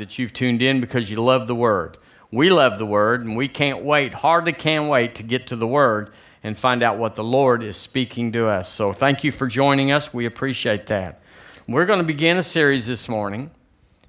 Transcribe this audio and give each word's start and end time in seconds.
that 0.00 0.18
you've 0.18 0.32
tuned 0.32 0.60
in 0.60 0.80
because 0.80 1.10
you 1.10 1.22
love 1.22 1.46
the 1.46 1.54
Word. 1.54 1.96
We 2.32 2.50
love 2.50 2.78
the 2.78 2.86
Word, 2.86 3.24
and 3.24 3.36
we 3.36 3.48
can't 3.48 3.84
wait, 3.84 4.12
hardly 4.12 4.52
can 4.52 4.88
wait 4.88 5.14
to 5.16 5.22
get 5.22 5.46
to 5.48 5.56
the 5.56 5.66
Word 5.66 6.10
and 6.42 6.58
find 6.58 6.82
out 6.82 6.98
what 6.98 7.16
the 7.16 7.24
Lord 7.24 7.62
is 7.62 7.76
speaking 7.76 8.32
to 8.32 8.48
us. 8.48 8.68
So 8.68 8.92
thank 8.92 9.24
you 9.24 9.30
for 9.30 9.46
joining 9.46 9.92
us. 9.92 10.12
We 10.12 10.26
appreciate 10.26 10.86
that. 10.86 11.20
We're 11.68 11.86
going 11.86 11.98
to 11.98 12.04
begin 12.04 12.36
a 12.38 12.42
series 12.42 12.86
this 12.86 13.08
morning. 13.08 13.50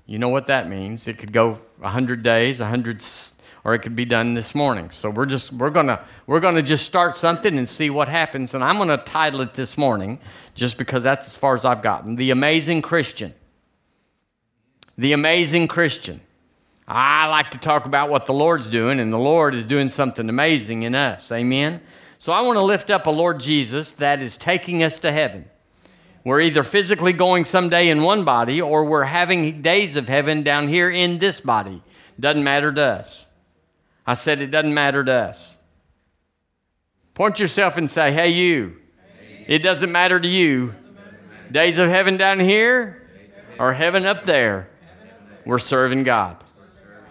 You 0.06 0.18
know 0.18 0.30
what 0.30 0.48
that 0.48 0.70
means. 0.70 1.08
It 1.08 1.18
could 1.18 1.34
go 1.34 1.60
100 1.80 2.24
days, 2.24 2.60
100 2.60 3.04
or 3.64 3.76
it 3.76 3.80
could 3.80 3.96
be 3.96 4.06
done 4.06 4.34
this 4.34 4.56
morning. 4.56 4.90
So 4.92 5.10
we're 5.10 5.26
just 5.26 5.54
we're 5.54 5.70
going 5.70 5.88
to 5.88 6.04
we're 6.26 6.40
going 6.40 6.56
to 6.56 6.64
just 6.64 6.86
start 6.86 7.18
something 7.18 7.58
and 7.58 7.70
see 7.70 7.90
what 7.90 8.08
happens 8.08 8.54
and 8.54 8.64
I'm 8.64 8.78
going 8.78 8.90
to 8.90 8.98
title 8.98 9.42
it 9.42 9.54
this 9.54 9.78
morning 9.78 10.20
just 10.56 10.78
because 10.78 11.04
that's 11.04 11.28
as 11.28 11.36
far 11.36 11.54
as 11.54 11.66
I've 11.66 11.82
gotten. 11.82 12.16
The 12.16 12.32
amazing 12.32 12.82
Christian. 12.82 13.34
The 15.02 15.14
amazing 15.14 15.68
Christian. 15.68 16.22
I 16.88 17.26
like 17.26 17.50
to 17.52 17.58
talk 17.58 17.88
about 17.88 18.12
what 18.12 18.28
the 18.28 18.36
Lord's 18.36 18.70
doing 18.70 19.00
and 19.00 19.12
the 19.12 19.18
Lord 19.18 19.56
is 19.56 19.66
doing 19.66 19.90
something 19.90 20.30
amazing 20.30 20.84
in 20.84 20.94
us. 20.94 21.32
Amen. 21.32 21.82
So 22.20 22.32
I 22.32 22.42
want 22.42 22.58
to 22.58 22.62
lift 22.62 22.92
up 22.92 23.08
a 23.08 23.10
Lord 23.10 23.40
Jesus 23.40 23.94
that 23.94 24.22
is 24.22 24.38
taking 24.38 24.84
us 24.84 25.00
to 25.00 25.12
heaven. 25.12 25.50
We're 26.24 26.42
either 26.42 26.62
physically 26.62 27.14
going 27.14 27.46
someday 27.46 27.90
in 27.90 28.04
one 28.04 28.26
body 28.26 28.62
or 28.62 28.86
we're 28.86 29.06
having 29.06 29.64
days 29.64 29.96
of 29.96 30.08
heaven 30.08 30.44
down 30.44 30.68
here 30.68 30.92
in 30.92 31.18
this 31.18 31.42
body. 31.42 31.82
Doesn't 32.20 32.44
matter 32.44 32.72
to 32.72 32.84
us. 32.84 33.28
I 34.06 34.14
said 34.14 34.40
it 34.40 34.52
doesn't 34.52 34.76
matter 34.76 35.04
to 35.04 35.12
us. 35.12 35.58
Point 37.16 37.40
yourself 37.40 37.76
and 37.76 37.90
say, 37.90 38.12
hey, 38.12 38.30
you. 38.30 38.76
It 39.48 39.64
doesn't 39.64 39.92
matter 39.92 40.20
to 40.20 40.28
you. 40.28 40.76
Days 41.52 41.80
of 41.80 41.90
heaven 41.90 42.18
down 42.18 42.40
here 42.40 43.10
or 43.58 43.74
heaven 43.74 44.06
up 44.06 44.26
there. 44.26 44.68
We're 45.46 45.60
serving 45.60 46.04
God. 46.04 46.38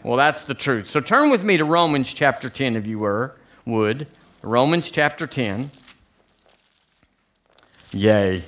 Well, 0.02 0.16
that's 0.16 0.44
the 0.44 0.54
truth. 0.54 0.88
So 0.88 1.00
turn 1.00 1.30
with 1.30 1.44
me 1.44 1.56
to 1.58 1.64
Romans 1.64 2.12
chapter 2.12 2.48
10, 2.48 2.76
if 2.76 2.86
you 2.86 2.98
were, 2.98 3.36
would. 3.66 4.06
Romans 4.42 4.90
chapter 4.90 5.26
10. 5.26 5.70
Yay. 7.92 8.44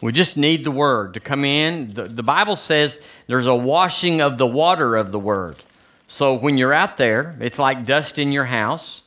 We 0.00 0.12
just 0.12 0.36
need 0.36 0.64
the 0.64 0.70
word 0.70 1.14
to 1.14 1.20
come 1.20 1.44
in. 1.44 1.94
The, 1.94 2.04
the, 2.04 2.22
Bible 2.22 2.56
says 2.56 2.98
there's 3.26 3.46
a 3.46 3.54
washing 3.54 4.20
of 4.20 4.36
the 4.36 4.46
water 4.46 4.96
of 4.96 5.12
the 5.12 5.18
word. 5.18 5.56
So 6.08 6.34
when 6.34 6.58
you're 6.58 6.74
out 6.74 6.96
there, 6.96 7.36
it's 7.40 7.58
like 7.58 7.86
dust 7.86 8.18
in 8.18 8.32
your 8.32 8.44
house. 8.44 9.03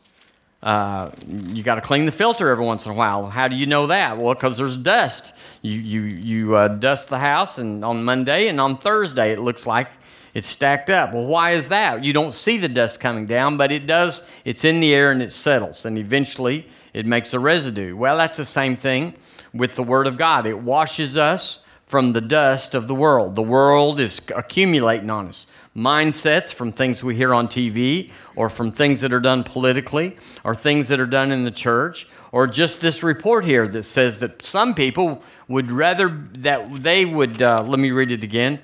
Uh, 0.62 1.12
you 1.30 1.62
got 1.62 1.76
to 1.76 1.82
clean 1.82 2.06
the 2.06 2.12
filter 2.12 2.50
every 2.50 2.66
once 2.66 2.86
in 2.86 2.92
a 2.92 2.96
while. 2.96 3.30
How 3.30 3.48
do 3.48 3.56
you 3.56 3.68
know 3.68 3.88
that? 3.88 4.18
Well, 4.18 4.34
because 4.34 4.58
there's 4.58 4.76
dust. 4.76 5.34
You 5.62 5.80
you 5.80 6.02
you 6.02 6.56
uh, 6.56 6.68
dust 6.68 7.10
the 7.10 7.20
house, 7.20 7.58
and 7.60 7.86
on 7.86 8.04
Monday 8.04 8.48
and 8.48 8.60
on 8.60 8.78
Thursday 8.78 9.32
it 9.32 9.40
looks 9.40 9.68
like 9.68 9.90
it's 10.34 10.48
stacked 10.48 10.90
up. 10.90 11.14
Well, 11.14 11.26
why 11.26 11.52
is 11.52 11.70
that? 11.70 12.04
You 12.04 12.12
don't 12.12 12.34
see 12.34 12.58
the 12.58 12.68
dust 12.68 13.00
coming 13.00 13.28
down, 13.28 13.58
but 13.58 13.72
it 13.72 13.86
does. 13.86 14.24
It's 14.46 14.66
in 14.66 14.80
the 14.80 14.94
air 14.94 15.12
and 15.12 15.22
it 15.22 15.32
settles, 15.32 15.86
and 15.86 15.98
eventually 15.98 16.68
it 16.94 17.06
makes 17.06 17.34
a 17.34 17.40
residue. 17.40 17.96
Well, 17.96 18.18
that's 18.18 18.38
the 18.38 18.46
same 18.46 18.76
thing 18.76 19.14
with 19.54 19.76
the 19.76 19.84
Word 19.84 20.08
of 20.08 20.18
God. 20.18 20.48
It 20.48 20.58
washes 20.58 21.18
us 21.18 21.64
from 21.86 22.14
the 22.14 22.22
dust 22.22 22.76
of 22.76 22.88
the 22.88 22.96
world. 22.96 23.36
The 23.36 23.44
world 23.44 24.00
is 24.00 24.22
accumulating 24.36 25.10
on 25.10 25.28
us. 25.28 25.46
Mindsets 25.78 26.52
from 26.52 26.72
things 26.72 27.04
we 27.04 27.16
hear 27.16 27.34
on 27.34 27.48
TV, 27.48 28.12
or 28.36 28.50
from 28.50 28.72
things 28.72 29.02
that 29.02 29.14
are 29.14 29.20
done 29.20 29.44
politically, 29.44 30.18
or 30.44 30.56
things 30.56 30.88
that 30.88 31.00
are 31.00 31.06
done 31.06 31.32
in 31.32 31.46
the 31.46 31.52
church, 31.52 32.08
or 32.32 32.48
just 32.48 32.82
this 32.82 33.04
report 33.04 33.46
here 33.46 33.68
that 33.68 33.84
says 33.84 34.20
that 34.20 34.44
some 34.44 34.74
people 34.74 35.24
would 35.48 35.72
rather 35.72 36.10
that 36.34 36.74
they 36.76 37.06
would, 37.06 37.42
uh, 37.42 37.64
let 37.66 37.80
me 37.80 37.92
read 37.92 38.12
it 38.12 38.24
again 38.24 38.60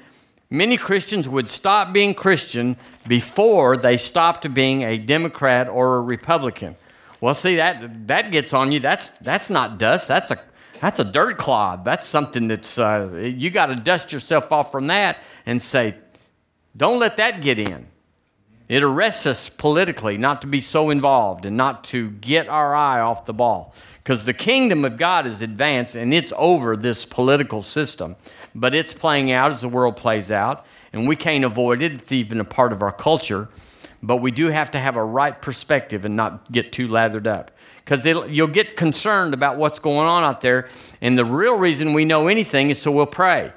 many 0.53 0.77
Christians 0.77 1.27
would 1.27 1.49
stop 1.49 1.91
being 1.91 2.13
Christian 2.13 2.77
before 3.07 3.75
they 3.75 3.97
stopped 3.97 4.53
being 4.53 4.83
a 4.83 4.97
Democrat 4.97 5.67
or 5.67 5.97
a 5.97 6.01
Republican. 6.01 6.75
Well, 7.19 7.33
see 7.33 7.55
that 7.55 8.07
that 8.07 8.31
gets 8.31 8.53
on 8.53 8.71
you. 8.71 8.79
That's 8.79 9.09
that's 9.21 9.49
not 9.49 9.79
dust. 9.79 10.07
That's 10.07 10.31
a 10.31 10.39
that's 10.79 10.99
a 10.99 11.03
dirt 11.03 11.37
clod. 11.37 11.83
That's 11.83 12.05
something 12.05 12.47
that's 12.47 12.77
uh, 12.77 13.09
you 13.35 13.49
got 13.49 13.67
to 13.67 13.75
dust 13.75 14.13
yourself 14.13 14.51
off 14.51 14.71
from 14.71 14.87
that 14.87 15.17
and 15.45 15.61
say, 15.61 15.95
don't 16.75 16.99
let 16.99 17.17
that 17.17 17.41
get 17.41 17.59
in. 17.59 17.87
It 18.67 18.81
arrests 18.81 19.25
us 19.25 19.49
politically 19.49 20.17
not 20.17 20.41
to 20.41 20.47
be 20.47 20.61
so 20.61 20.89
involved 20.89 21.45
and 21.45 21.55
not 21.57 21.83
to 21.85 22.11
get 22.11 22.47
our 22.47 22.73
eye 22.73 23.01
off 23.01 23.25
the 23.25 23.33
ball. 23.33 23.75
Because 24.01 24.25
the 24.25 24.33
kingdom 24.33 24.83
of 24.83 24.97
God 24.97 25.27
is 25.27 25.41
advanced 25.41 25.95
and 25.95 26.13
it's 26.13 26.33
over 26.37 26.75
this 26.75 27.05
political 27.05 27.61
system 27.61 28.15
but 28.55 28.75
it's 28.75 28.93
playing 28.93 29.31
out 29.31 29.51
as 29.51 29.61
the 29.61 29.69
world 29.69 29.95
plays 29.97 30.31
out, 30.31 30.65
and 30.91 31.07
we 31.07 31.15
can't 31.15 31.43
avoid 31.43 31.81
it. 31.81 31.93
It's 31.93 32.11
even 32.11 32.39
a 32.39 32.45
part 32.45 32.71
of 32.71 32.81
our 32.81 32.91
culture. 32.91 33.49
But 34.01 34.17
we 34.17 34.31
do 34.31 34.47
have 34.47 34.71
to 34.71 34.79
have 34.79 34.95
a 34.95 35.03
right 35.03 35.39
perspective 35.41 36.03
and 36.05 36.15
not 36.15 36.51
get 36.51 36.73
too 36.73 36.89
lathered 36.89 37.25
up. 37.25 37.51
Because 37.77 38.05
you'll 38.05 38.47
get 38.47 38.75
concerned 38.75 39.33
about 39.33 39.57
what's 39.57 39.79
going 39.79 40.07
on 40.07 40.23
out 40.23 40.41
there, 40.41 40.69
and 41.01 41.17
the 41.17 41.25
real 41.25 41.55
reason 41.55 41.93
we 41.93 42.05
know 42.05 42.27
anything 42.27 42.69
is 42.69 42.81
so 42.81 42.91
we'll 42.91 43.05
pray. 43.05 43.51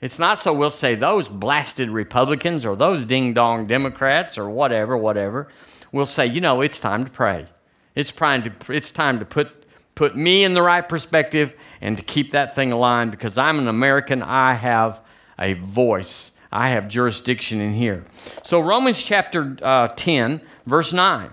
It's 0.00 0.18
not 0.18 0.38
so 0.38 0.52
we'll 0.52 0.70
say 0.70 0.94
those 0.94 1.28
blasted 1.28 1.90
Republicans 1.90 2.64
or 2.64 2.74
those 2.74 3.04
ding 3.04 3.34
dong 3.34 3.66
Democrats 3.66 4.38
or 4.38 4.48
whatever, 4.48 4.96
whatever. 4.96 5.48
We'll 5.92 6.06
say, 6.06 6.26
you 6.26 6.40
know, 6.40 6.62
it's 6.62 6.80
time 6.80 7.04
to 7.04 7.10
pray. 7.10 7.46
It's 7.94 8.12
time 8.12 8.42
to, 8.42 8.72
it's 8.72 8.90
time 8.90 9.18
to 9.18 9.24
put, 9.24 9.66
put 9.94 10.16
me 10.16 10.44
in 10.44 10.54
the 10.54 10.62
right 10.62 10.88
perspective 10.88 11.54
and 11.80 11.96
to 11.96 12.02
keep 12.02 12.30
that 12.30 12.54
thing 12.54 12.72
aligned 12.72 13.10
because 13.10 13.36
I'm 13.36 13.58
an 13.58 13.68
American, 13.68 14.22
I 14.22 14.54
have 14.54 15.00
a 15.38 15.54
voice. 15.54 16.32
I 16.52 16.70
have 16.70 16.88
jurisdiction 16.88 17.60
in 17.60 17.74
here. 17.74 18.04
So, 18.42 18.60
Romans 18.60 19.02
chapter 19.02 19.56
uh, 19.62 19.88
10, 19.88 20.40
verse 20.66 20.92
9. 20.92 21.30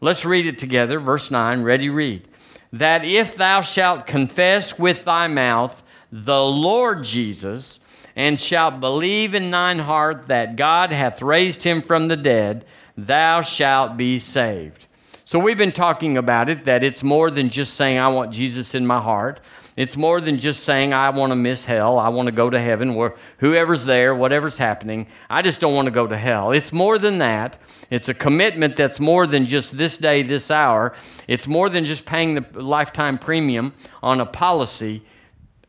Let's 0.00 0.24
read 0.24 0.46
it 0.46 0.58
together. 0.58 0.98
Verse 0.98 1.30
9, 1.30 1.62
ready, 1.62 1.88
read. 1.88 2.28
That 2.72 3.04
if 3.04 3.36
thou 3.36 3.62
shalt 3.62 4.06
confess 4.06 4.78
with 4.78 5.04
thy 5.04 5.28
mouth 5.28 5.82
the 6.10 6.42
Lord 6.42 7.04
Jesus, 7.04 7.80
and 8.16 8.38
shalt 8.38 8.80
believe 8.80 9.34
in 9.34 9.50
thine 9.50 9.80
heart 9.80 10.26
that 10.26 10.56
God 10.56 10.92
hath 10.92 11.22
raised 11.22 11.62
him 11.62 11.82
from 11.82 12.08
the 12.08 12.16
dead, 12.16 12.64
thou 12.96 13.40
shalt 13.42 13.96
be 13.96 14.18
saved. 14.18 14.86
So, 15.24 15.38
we've 15.38 15.58
been 15.58 15.72
talking 15.72 16.18
about 16.18 16.48
it, 16.48 16.64
that 16.66 16.84
it's 16.84 17.02
more 17.02 17.30
than 17.30 17.48
just 17.48 17.74
saying, 17.74 17.98
I 17.98 18.08
want 18.08 18.32
Jesus 18.32 18.74
in 18.74 18.86
my 18.86 19.00
heart. 19.00 19.40
It's 19.74 19.96
more 19.96 20.20
than 20.20 20.38
just 20.38 20.64
saying, 20.64 20.92
I 20.92 21.08
want 21.10 21.30
to 21.30 21.36
miss 21.36 21.64
hell. 21.64 21.98
I 21.98 22.10
want 22.10 22.26
to 22.26 22.32
go 22.32 22.50
to 22.50 22.60
heaven 22.60 22.94
where 22.94 23.14
whoever's 23.38 23.86
there, 23.86 24.14
whatever's 24.14 24.58
happening, 24.58 25.06
I 25.30 25.40
just 25.40 25.60
don't 25.60 25.74
want 25.74 25.86
to 25.86 25.92
go 25.92 26.06
to 26.06 26.16
hell. 26.16 26.52
It's 26.52 26.72
more 26.72 26.98
than 26.98 27.18
that. 27.18 27.58
It's 27.88 28.10
a 28.10 28.14
commitment 28.14 28.76
that's 28.76 29.00
more 29.00 29.26
than 29.26 29.46
just 29.46 29.76
this 29.76 29.96
day, 29.96 30.22
this 30.22 30.50
hour. 30.50 30.94
It's 31.26 31.46
more 31.46 31.70
than 31.70 31.86
just 31.86 32.04
paying 32.04 32.34
the 32.34 32.62
lifetime 32.62 33.18
premium 33.18 33.72
on 34.02 34.20
a 34.20 34.26
policy. 34.26 35.02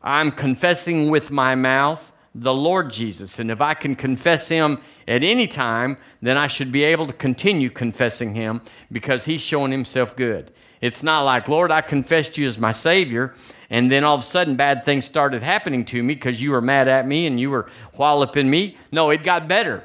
I'm 0.01 0.31
confessing 0.31 1.09
with 1.09 1.31
my 1.31 1.55
mouth 1.55 2.12
the 2.35 2.53
Lord 2.53 2.91
Jesus. 2.91 3.39
And 3.39 3.51
if 3.51 3.61
I 3.61 3.73
can 3.73 3.95
confess 3.95 4.47
him 4.47 4.79
at 5.07 5.23
any 5.23 5.47
time, 5.47 5.97
then 6.21 6.37
I 6.37 6.47
should 6.47 6.71
be 6.71 6.83
able 6.83 7.05
to 7.05 7.13
continue 7.13 7.69
confessing 7.69 8.33
him 8.33 8.61
because 8.91 9.25
he's 9.25 9.41
showing 9.41 9.71
himself 9.71 10.15
good. 10.15 10.51
It's 10.81 11.03
not 11.03 11.21
like, 11.21 11.47
Lord, 11.47 11.71
I 11.71 11.81
confessed 11.81 12.37
you 12.37 12.47
as 12.47 12.57
my 12.57 12.71
Savior, 12.71 13.35
and 13.69 13.89
then 13.89 14.03
all 14.03 14.15
of 14.15 14.21
a 14.21 14.25
sudden 14.25 14.55
bad 14.55 14.83
things 14.83 15.05
started 15.05 15.41
happening 15.43 15.85
to 15.85 16.01
me 16.03 16.15
because 16.15 16.41
you 16.41 16.51
were 16.51 16.61
mad 16.61 16.87
at 16.87 17.07
me 17.07 17.27
and 17.27 17.39
you 17.39 17.49
were 17.51 17.69
walloping 17.95 18.49
me. 18.49 18.77
No, 18.91 19.09
it 19.09 19.23
got 19.23 19.47
better. 19.47 19.83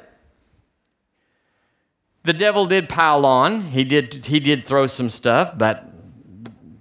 The 2.23 2.33
devil 2.33 2.65
did 2.65 2.89
pile 2.89 3.25
on. 3.25 3.67
He 3.67 3.83
did, 3.83 4.25
he 4.25 4.39
did 4.39 4.65
throw 4.65 4.87
some 4.87 5.09
stuff, 5.09 5.57
but 5.57 5.85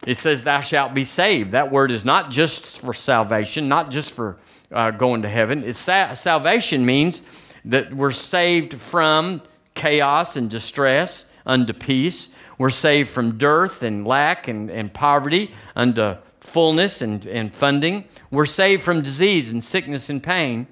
it 0.06 0.18
says, 0.18 0.42
Thou 0.42 0.62
shalt 0.62 0.94
be 0.94 1.04
saved. 1.04 1.52
That 1.52 1.70
word 1.70 1.90
is 1.90 2.04
not 2.04 2.30
just 2.30 2.80
for 2.80 2.94
salvation, 2.94 3.68
not 3.68 3.90
just 3.90 4.10
for 4.10 4.38
uh, 4.72 4.90
going 4.90 5.22
to 5.22 5.28
heaven. 5.28 5.72
Sa- 5.72 6.14
salvation 6.14 6.84
means 6.84 7.22
that 7.64 7.92
we're 7.92 8.10
saved 8.10 8.74
from 8.74 9.42
chaos 9.74 10.36
and 10.36 10.50
distress 10.50 11.24
unto 11.46 11.72
peace. 11.72 12.28
We're 12.58 12.70
saved 12.70 13.10
from 13.10 13.38
dearth 13.38 13.82
and 13.82 14.06
lack 14.06 14.48
and, 14.48 14.70
and 14.70 14.92
poverty 14.92 15.54
unto 15.76 16.16
fullness 16.40 17.02
and, 17.02 17.24
and 17.26 17.54
funding. 17.54 18.04
We're 18.30 18.46
saved 18.46 18.82
from 18.82 19.02
disease 19.02 19.50
and 19.50 19.62
sickness 19.62 20.10
and 20.10 20.22
pain 20.22 20.66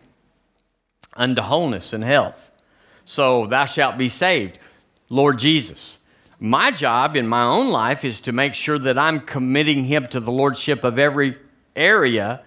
unto 1.15 1.43
wholeness 1.43 1.93
and 1.93 2.05
health. 2.05 2.51
So 3.05 3.47
thou 3.47 3.67
shalt 3.67 3.97
be 3.97 4.09
saved, 4.09 4.59
Lord 5.09 5.39
Jesus. 5.39 6.01
My 6.39 6.71
job 6.71 7.17
in 7.17 7.27
my 7.27 7.45
own 7.45 7.71
life 7.71 8.05
is 8.05 8.21
to 8.23 8.33
make 8.33 8.55
sure 8.55 8.79
that 8.79 8.99
I'm 8.99 9.21
committing 9.21 9.85
Him 9.85 10.07
to 10.09 10.21
the 10.21 10.33
Lordship 10.33 10.85
of 10.85 10.99
every 10.99 11.39
area 11.75 12.43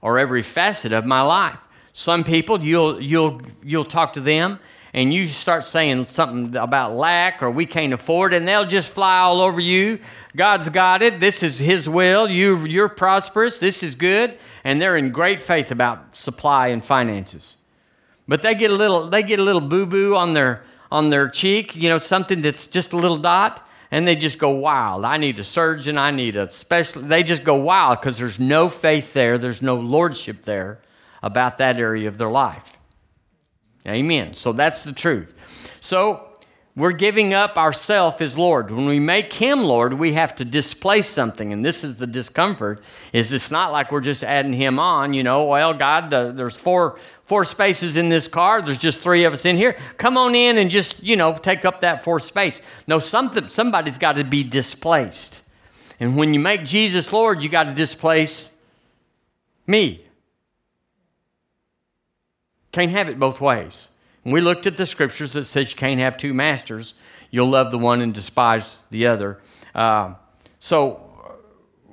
or 0.00 0.18
every 0.18 0.42
facet 0.42 0.92
of 0.92 1.04
my 1.04 1.22
life. 1.22 1.58
Some 1.92 2.24
people, 2.24 2.62
you'll, 2.62 3.00
you'll, 3.00 3.42
you'll 3.62 3.84
talk 3.84 4.14
to 4.14 4.20
them 4.20 4.58
and 4.92 5.14
you 5.14 5.26
start 5.26 5.64
saying 5.64 6.06
something 6.06 6.56
about 6.56 6.96
lack 6.96 7.42
or 7.42 7.50
we 7.50 7.64
can't 7.66 7.92
afford, 7.92 8.34
and 8.34 8.46
they'll 8.46 8.66
just 8.66 8.92
fly 8.92 9.18
all 9.18 9.40
over 9.40 9.60
you. 9.60 10.00
God's 10.34 10.68
got 10.68 11.00
it. 11.02 11.20
This 11.20 11.42
is 11.42 11.58
His 11.58 11.88
will. 11.88 12.28
You, 12.28 12.64
you're 12.66 12.88
prosperous. 12.88 13.58
This 13.58 13.82
is 13.82 13.94
good. 13.94 14.36
And 14.64 14.80
they're 14.80 14.96
in 14.96 15.10
great 15.10 15.40
faith 15.40 15.70
about 15.70 16.16
supply 16.16 16.68
and 16.68 16.84
finances. 16.84 17.56
but 18.30 18.42
they 18.42 18.54
get 18.54 18.70
a 18.70 18.74
little 18.74 19.08
they 19.08 19.24
get 19.24 19.40
a 19.40 19.42
little 19.42 19.60
boo 19.60 19.86
boo 19.86 20.14
on 20.14 20.34
their 20.34 20.62
on 20.92 21.10
their 21.10 21.28
cheek, 21.28 21.74
you 21.74 21.88
know, 21.88 21.98
something 21.98 22.40
that's 22.42 22.66
just 22.66 22.92
a 22.92 22.96
little 22.96 23.16
dot, 23.16 23.66
and 23.90 24.06
they 24.06 24.16
just 24.16 24.38
go 24.38 24.50
wild. 24.50 25.04
I 25.04 25.16
need 25.16 25.38
a 25.38 25.44
surgeon. 25.44 25.98
I 25.98 26.10
need 26.10 26.36
a 26.36 26.50
special. 26.50 27.02
They 27.02 27.22
just 27.22 27.44
go 27.44 27.56
wild 27.56 28.00
because 28.00 28.18
there's 28.18 28.38
no 28.38 28.68
faith 28.68 29.12
there. 29.12 29.38
There's 29.38 29.62
no 29.62 29.76
lordship 29.76 30.42
there 30.44 30.80
about 31.22 31.58
that 31.58 31.76
area 31.76 32.08
of 32.08 32.18
their 32.18 32.30
life. 32.30 32.72
Amen. 33.86 34.34
So 34.34 34.52
that's 34.52 34.84
the 34.84 34.92
truth. 34.92 35.36
So 35.80 36.30
we're 36.76 36.92
giving 36.92 37.34
up 37.34 37.58
ourself 37.58 38.20
as 38.20 38.38
Lord. 38.38 38.70
When 38.70 38.86
we 38.86 39.00
make 39.00 39.32
Him 39.32 39.64
Lord, 39.64 39.94
we 39.94 40.12
have 40.12 40.36
to 40.36 40.44
displace 40.44 41.08
something, 41.08 41.52
and 41.52 41.64
this 41.64 41.82
is 41.82 41.96
the 41.96 42.06
discomfort. 42.06 42.82
Is 43.12 43.32
it's 43.32 43.50
not 43.50 43.72
like 43.72 43.90
we're 43.90 44.00
just 44.00 44.22
adding 44.22 44.52
Him 44.52 44.78
on. 44.78 45.12
You 45.12 45.24
know, 45.24 45.44
well, 45.46 45.74
God, 45.74 46.10
the, 46.10 46.32
there's 46.34 46.56
four 46.56 46.98
four 47.30 47.44
spaces 47.44 47.96
in 47.96 48.08
this 48.08 48.26
car. 48.26 48.60
There's 48.60 48.76
just 48.76 48.98
three 48.98 49.22
of 49.22 49.32
us 49.32 49.44
in 49.44 49.56
here. 49.56 49.76
Come 49.98 50.18
on 50.18 50.34
in 50.34 50.58
and 50.58 50.68
just 50.68 51.00
you 51.00 51.14
know 51.14 51.32
take 51.32 51.64
up 51.64 51.82
that 51.82 52.02
fourth 52.02 52.24
space. 52.24 52.60
No, 52.88 52.98
something 52.98 53.48
somebody's 53.50 53.98
got 53.98 54.16
to 54.16 54.24
be 54.24 54.42
displaced, 54.42 55.40
and 56.00 56.16
when 56.16 56.34
you 56.34 56.40
make 56.40 56.64
Jesus 56.64 57.12
Lord, 57.12 57.40
you 57.40 57.48
got 57.48 57.66
to 57.66 57.72
displace 57.72 58.50
me. 59.64 60.04
Can't 62.72 62.90
have 62.90 63.08
it 63.08 63.20
both 63.20 63.40
ways. 63.40 63.90
And 64.24 64.34
we 64.34 64.40
looked 64.40 64.66
at 64.66 64.76
the 64.76 64.84
scriptures 64.84 65.34
that 65.34 65.44
says 65.44 65.70
you 65.70 65.76
can't 65.76 66.00
have 66.00 66.16
two 66.16 66.34
masters. 66.34 66.94
You'll 67.30 67.50
love 67.50 67.70
the 67.70 67.78
one 67.78 68.00
and 68.00 68.12
despise 68.12 68.82
the 68.90 69.06
other. 69.06 69.38
Uh, 69.72 70.14
so, 70.58 70.94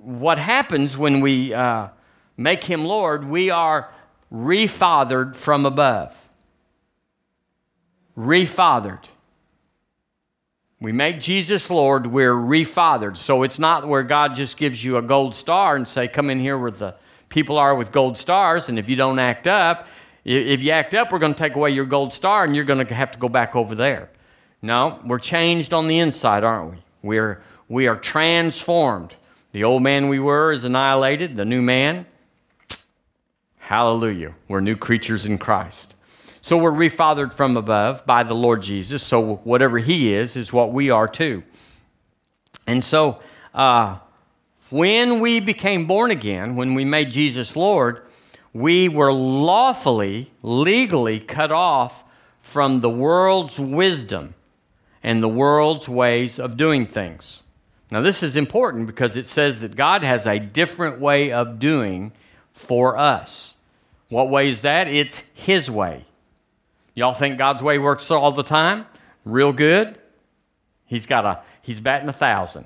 what 0.01 0.39
happens 0.39 0.97
when 0.97 1.21
we 1.21 1.53
uh, 1.53 1.89
make 2.37 2.63
him 2.63 2.85
Lord? 2.85 3.29
We 3.29 3.51
are 3.51 3.93
refathered 4.31 5.35
from 5.35 5.65
above. 5.65 6.15
Refathered. 8.17 9.05
We 10.79 10.91
make 10.91 11.19
Jesus 11.19 11.69
Lord, 11.69 12.07
we're 12.07 12.33
refathered. 12.33 13.17
So 13.17 13.43
it's 13.43 13.57
not 13.57 13.87
where 13.87 14.03
God 14.03 14.35
just 14.35 14.57
gives 14.57 14.83
you 14.83 14.97
a 14.97 15.01
gold 15.01 15.35
star 15.35 15.75
and 15.75 15.87
say, 15.87 16.07
come 16.07 16.29
in 16.29 16.39
here 16.39 16.57
where 16.57 16.71
the 16.71 16.95
people 17.29 17.57
are 17.57 17.75
with 17.75 17.91
gold 17.91 18.17
stars, 18.17 18.69
and 18.69 18.77
if 18.79 18.87
you 18.87 18.95
don't 18.95 19.19
act 19.19 19.47
up, 19.47 19.87
if 20.23 20.61
you 20.61 20.71
act 20.71 20.93
up, 20.93 21.11
we're 21.11 21.19
going 21.19 21.33
to 21.33 21.39
take 21.39 21.55
away 21.55 21.71
your 21.71 21.85
gold 21.85 22.13
star 22.13 22.43
and 22.43 22.55
you're 22.55 22.65
going 22.65 22.85
to 22.85 22.93
have 22.93 23.11
to 23.11 23.19
go 23.19 23.29
back 23.29 23.55
over 23.55 23.75
there. 23.75 24.09
No, 24.61 24.99
we're 25.05 25.19
changed 25.19 25.73
on 25.73 25.87
the 25.87 25.99
inside, 25.99 26.43
aren't 26.43 26.71
we? 26.71 26.77
We're, 27.01 27.41
we 27.69 27.87
are 27.87 27.95
transformed. 27.95 29.15
The 29.53 29.63
old 29.63 29.83
man 29.83 30.09
we 30.09 30.19
were 30.19 30.51
is 30.51 30.65
annihilated, 30.65 31.35
the 31.35 31.45
new 31.45 31.61
man, 31.61 32.05
hallelujah, 33.67 34.33
we're 34.47 34.61
new 34.61 34.77
creatures 34.77 35.25
in 35.25 35.37
Christ. 35.37 35.93
So 36.39 36.57
we're 36.57 36.71
refathered 36.71 37.33
from 37.33 37.57
above 37.57 38.05
by 38.05 38.23
the 38.23 38.33
Lord 38.33 38.61
Jesus. 38.61 39.05
So 39.05 39.35
whatever 39.43 39.77
He 39.77 40.13
is, 40.13 40.37
is 40.37 40.53
what 40.53 40.71
we 40.71 40.89
are 40.89 41.05
too. 41.05 41.43
And 42.65 42.81
so 42.81 43.19
uh, 43.53 43.97
when 44.69 45.19
we 45.19 45.41
became 45.41 45.85
born 45.85 46.11
again, 46.11 46.55
when 46.55 46.75
we 46.75 46.85
made 46.85 47.11
Jesus 47.11 47.57
Lord, 47.57 48.03
we 48.53 48.87
were 48.87 49.11
lawfully, 49.11 50.31
legally 50.41 51.19
cut 51.19 51.51
off 51.51 52.05
from 52.39 52.79
the 52.79 52.89
world's 52.89 53.59
wisdom 53.59 54.33
and 55.03 55.21
the 55.21 55.27
world's 55.27 55.89
ways 55.89 56.39
of 56.39 56.55
doing 56.55 56.85
things. 56.85 57.43
Now, 57.91 57.99
this 57.99 58.23
is 58.23 58.37
important 58.37 58.87
because 58.87 59.17
it 59.17 59.25
says 59.25 59.59
that 59.59 59.75
God 59.75 60.03
has 60.03 60.25
a 60.25 60.39
different 60.39 61.01
way 61.01 61.33
of 61.33 61.59
doing 61.59 62.13
for 62.53 62.97
us. 62.97 63.56
What 64.09 64.29
way 64.29 64.49
is 64.49 64.61
that? 64.61 64.87
It's 64.87 65.23
His 65.33 65.69
way. 65.69 66.05
Y'all 66.95 67.13
think 67.13 67.37
God's 67.37 67.61
way 67.61 67.77
works 67.77 68.09
all 68.09 68.31
the 68.31 68.43
time? 68.43 68.85
Real 69.25 69.53
good? 69.53 69.99
He's 70.85 71.05
got 71.05 71.25
a, 71.25 71.41
he's 71.61 71.79
batting 71.79 72.09
a 72.09 72.13
thousand 72.13 72.65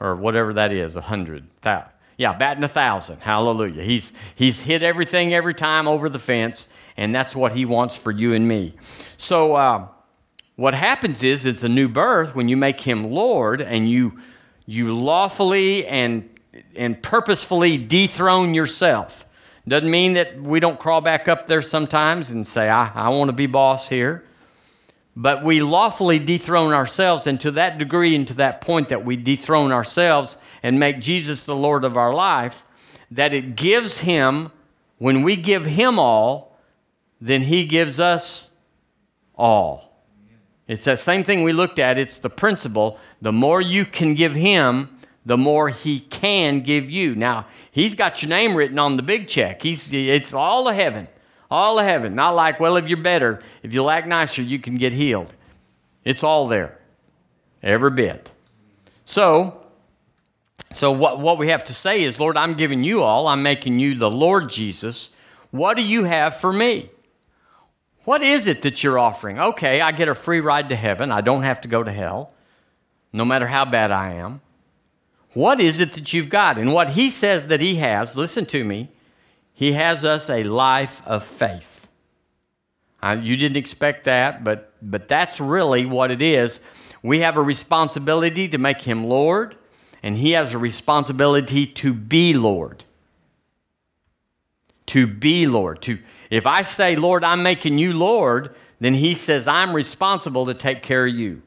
or 0.00 0.16
whatever 0.16 0.52
that 0.54 0.72
is, 0.72 0.96
a 0.96 1.00
hundred 1.00 1.48
thousand. 1.60 1.90
Yeah, 2.16 2.32
batting 2.32 2.64
a 2.64 2.68
thousand. 2.68 3.20
Hallelujah. 3.20 3.82
He's, 3.84 4.12
he's 4.34 4.58
hit 4.58 4.82
everything 4.82 5.32
every 5.32 5.54
time 5.54 5.86
over 5.86 6.08
the 6.08 6.18
fence, 6.18 6.68
and 6.96 7.14
that's 7.14 7.36
what 7.36 7.52
he 7.52 7.64
wants 7.64 7.96
for 7.96 8.10
you 8.10 8.34
and 8.34 8.46
me. 8.46 8.74
So, 9.18 9.54
uh, 9.54 9.86
what 10.56 10.74
happens 10.74 11.22
is 11.22 11.46
at 11.46 11.60
the 11.60 11.68
new 11.68 11.88
birth, 11.88 12.34
when 12.34 12.48
you 12.48 12.56
make 12.56 12.80
him 12.80 13.12
Lord 13.12 13.60
and 13.60 13.88
you, 13.88 14.18
you 14.66 14.92
lawfully 14.96 15.86
and, 15.86 16.28
and 16.74 17.00
purposefully 17.00 17.78
dethrone 17.78 18.52
yourself, 18.52 19.24
doesn't 19.68 19.90
mean 19.90 20.14
that 20.14 20.40
we 20.40 20.60
don't 20.60 20.78
crawl 20.78 21.00
back 21.00 21.28
up 21.28 21.46
there 21.46 21.62
sometimes 21.62 22.30
and 22.30 22.46
say, 22.46 22.68
I, 22.68 22.90
I 22.94 23.08
want 23.10 23.28
to 23.28 23.32
be 23.32 23.46
boss 23.46 23.88
here. 23.88 24.24
But 25.16 25.42
we 25.42 25.60
lawfully 25.62 26.20
dethrone 26.20 26.72
ourselves, 26.72 27.26
and 27.26 27.40
to 27.40 27.50
that 27.52 27.78
degree 27.78 28.14
and 28.14 28.26
to 28.28 28.34
that 28.34 28.60
point 28.60 28.88
that 28.90 29.04
we 29.04 29.16
dethrone 29.16 29.72
ourselves, 29.72 30.36
and 30.62 30.78
make 30.78 31.00
Jesus 31.00 31.44
the 31.44 31.56
Lord 31.56 31.84
of 31.84 31.96
our 31.96 32.14
life, 32.14 32.62
that 33.10 33.34
it 33.34 33.56
gives 33.56 33.98
Him, 33.98 34.52
when 34.98 35.22
we 35.22 35.34
give 35.34 35.66
Him 35.66 35.98
all, 35.98 36.56
then 37.20 37.42
He 37.42 37.66
gives 37.66 37.98
us 37.98 38.50
all. 39.34 40.04
It's 40.68 40.84
that 40.84 40.98
same 40.98 41.24
thing 41.24 41.42
we 41.42 41.52
looked 41.52 41.78
at. 41.78 41.98
It's 41.98 42.18
the 42.18 42.30
principle. 42.30 42.98
The 43.20 43.32
more 43.32 43.60
you 43.60 43.84
can 43.84 44.14
give 44.14 44.34
Him, 44.34 44.97
the 45.28 45.36
more 45.36 45.68
He 45.68 46.00
can 46.00 46.62
give 46.62 46.90
you. 46.90 47.14
Now, 47.14 47.46
He's 47.70 47.94
got 47.94 48.22
your 48.22 48.30
name 48.30 48.56
written 48.56 48.78
on 48.78 48.96
the 48.96 49.02
big 49.02 49.28
check. 49.28 49.60
He's, 49.60 49.92
it's 49.92 50.32
all 50.32 50.66
of 50.68 50.74
heaven. 50.74 51.06
All 51.50 51.78
of 51.78 51.84
heaven. 51.84 52.14
Not 52.14 52.30
like, 52.30 52.58
well, 52.58 52.76
if 52.76 52.88
you're 52.88 52.96
better, 52.96 53.40
if 53.62 53.74
you 53.74 53.90
act 53.90 54.08
nicer, 54.08 54.40
you 54.40 54.58
can 54.58 54.78
get 54.78 54.94
healed. 54.94 55.30
It's 56.02 56.24
all 56.24 56.48
there. 56.48 56.78
Every 57.62 57.90
bit. 57.90 58.32
So, 59.04 59.60
so, 60.72 60.92
what, 60.92 61.20
what 61.20 61.36
we 61.36 61.48
have 61.48 61.64
to 61.64 61.74
say 61.74 62.04
is, 62.04 62.18
Lord, 62.18 62.38
I'm 62.38 62.54
giving 62.54 62.82
you 62.82 63.02
all. 63.02 63.28
I'm 63.28 63.42
making 63.42 63.78
you 63.78 63.96
the 63.96 64.10
Lord 64.10 64.48
Jesus. 64.48 65.10
What 65.50 65.76
do 65.76 65.82
you 65.82 66.04
have 66.04 66.36
for 66.36 66.54
me? 66.54 66.88
What 68.04 68.22
is 68.22 68.46
it 68.46 68.62
that 68.62 68.82
you're 68.82 68.98
offering? 68.98 69.38
Okay, 69.38 69.82
I 69.82 69.92
get 69.92 70.08
a 70.08 70.14
free 70.14 70.40
ride 70.40 70.70
to 70.70 70.76
heaven. 70.76 71.10
I 71.10 71.20
don't 71.20 71.42
have 71.42 71.60
to 71.62 71.68
go 71.68 71.82
to 71.82 71.92
hell, 71.92 72.32
no 73.12 73.26
matter 73.26 73.46
how 73.46 73.66
bad 73.66 73.90
I 73.90 74.14
am. 74.14 74.40
What 75.38 75.60
is 75.60 75.78
it 75.78 75.92
that 75.92 76.12
you've 76.12 76.30
got? 76.30 76.58
And 76.58 76.74
what 76.74 76.90
he 76.90 77.10
says 77.10 77.46
that 77.46 77.60
he 77.60 77.76
has, 77.76 78.16
listen 78.16 78.44
to 78.46 78.64
me, 78.64 78.90
he 79.54 79.70
has 79.70 80.04
us 80.04 80.28
a 80.28 80.42
life 80.42 81.00
of 81.06 81.22
faith. 81.22 81.86
I, 83.00 83.14
you 83.14 83.36
didn't 83.36 83.56
expect 83.56 84.02
that, 84.06 84.42
but, 84.42 84.72
but 84.82 85.06
that's 85.06 85.38
really 85.38 85.86
what 85.86 86.10
it 86.10 86.20
is. 86.20 86.58
We 87.04 87.20
have 87.20 87.36
a 87.36 87.40
responsibility 87.40 88.48
to 88.48 88.58
make 88.58 88.80
him 88.80 89.04
Lord 89.04 89.54
and 90.02 90.16
he 90.16 90.32
has 90.32 90.54
a 90.54 90.58
responsibility 90.58 91.66
to 91.66 91.94
be 91.94 92.34
Lord. 92.34 92.82
To 94.86 95.06
be 95.06 95.46
Lord. 95.46 95.82
To 95.82 96.00
if 96.30 96.48
I 96.48 96.62
say, 96.62 96.96
Lord, 96.96 97.22
I'm 97.22 97.44
making 97.44 97.78
you 97.78 97.92
Lord, 97.92 98.56
then 98.80 98.94
he 98.94 99.14
says, 99.14 99.46
I'm 99.46 99.72
responsible 99.72 100.46
to 100.46 100.54
take 100.54 100.82
care 100.82 101.06
of 101.06 101.14
you. 101.14 101.42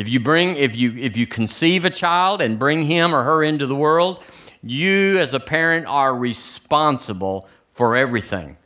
If 0.00 0.08
you 0.08 0.18
bring, 0.18 0.56
if 0.56 0.76
you 0.76 0.96
if 0.96 1.18
you 1.18 1.26
conceive 1.26 1.84
a 1.84 1.90
child 1.90 2.40
and 2.40 2.58
bring 2.58 2.84
him 2.84 3.14
or 3.14 3.22
her 3.22 3.42
into 3.42 3.66
the 3.66 3.76
world, 3.76 4.24
you 4.62 5.18
as 5.18 5.34
a 5.34 5.40
parent 5.40 5.84
are 5.84 6.16
responsible 6.16 7.46
for 7.72 7.94
everything. 7.94 8.56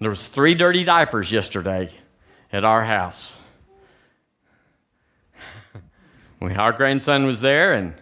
There 0.00 0.10
was 0.10 0.26
three 0.26 0.56
dirty 0.56 0.82
diapers 0.82 1.30
yesterday 1.30 1.90
at 2.52 2.64
our 2.64 2.82
house 2.82 3.36
our 6.40 6.72
grandson 6.72 7.26
was 7.26 7.40
there 7.40 7.72
and 7.72 7.94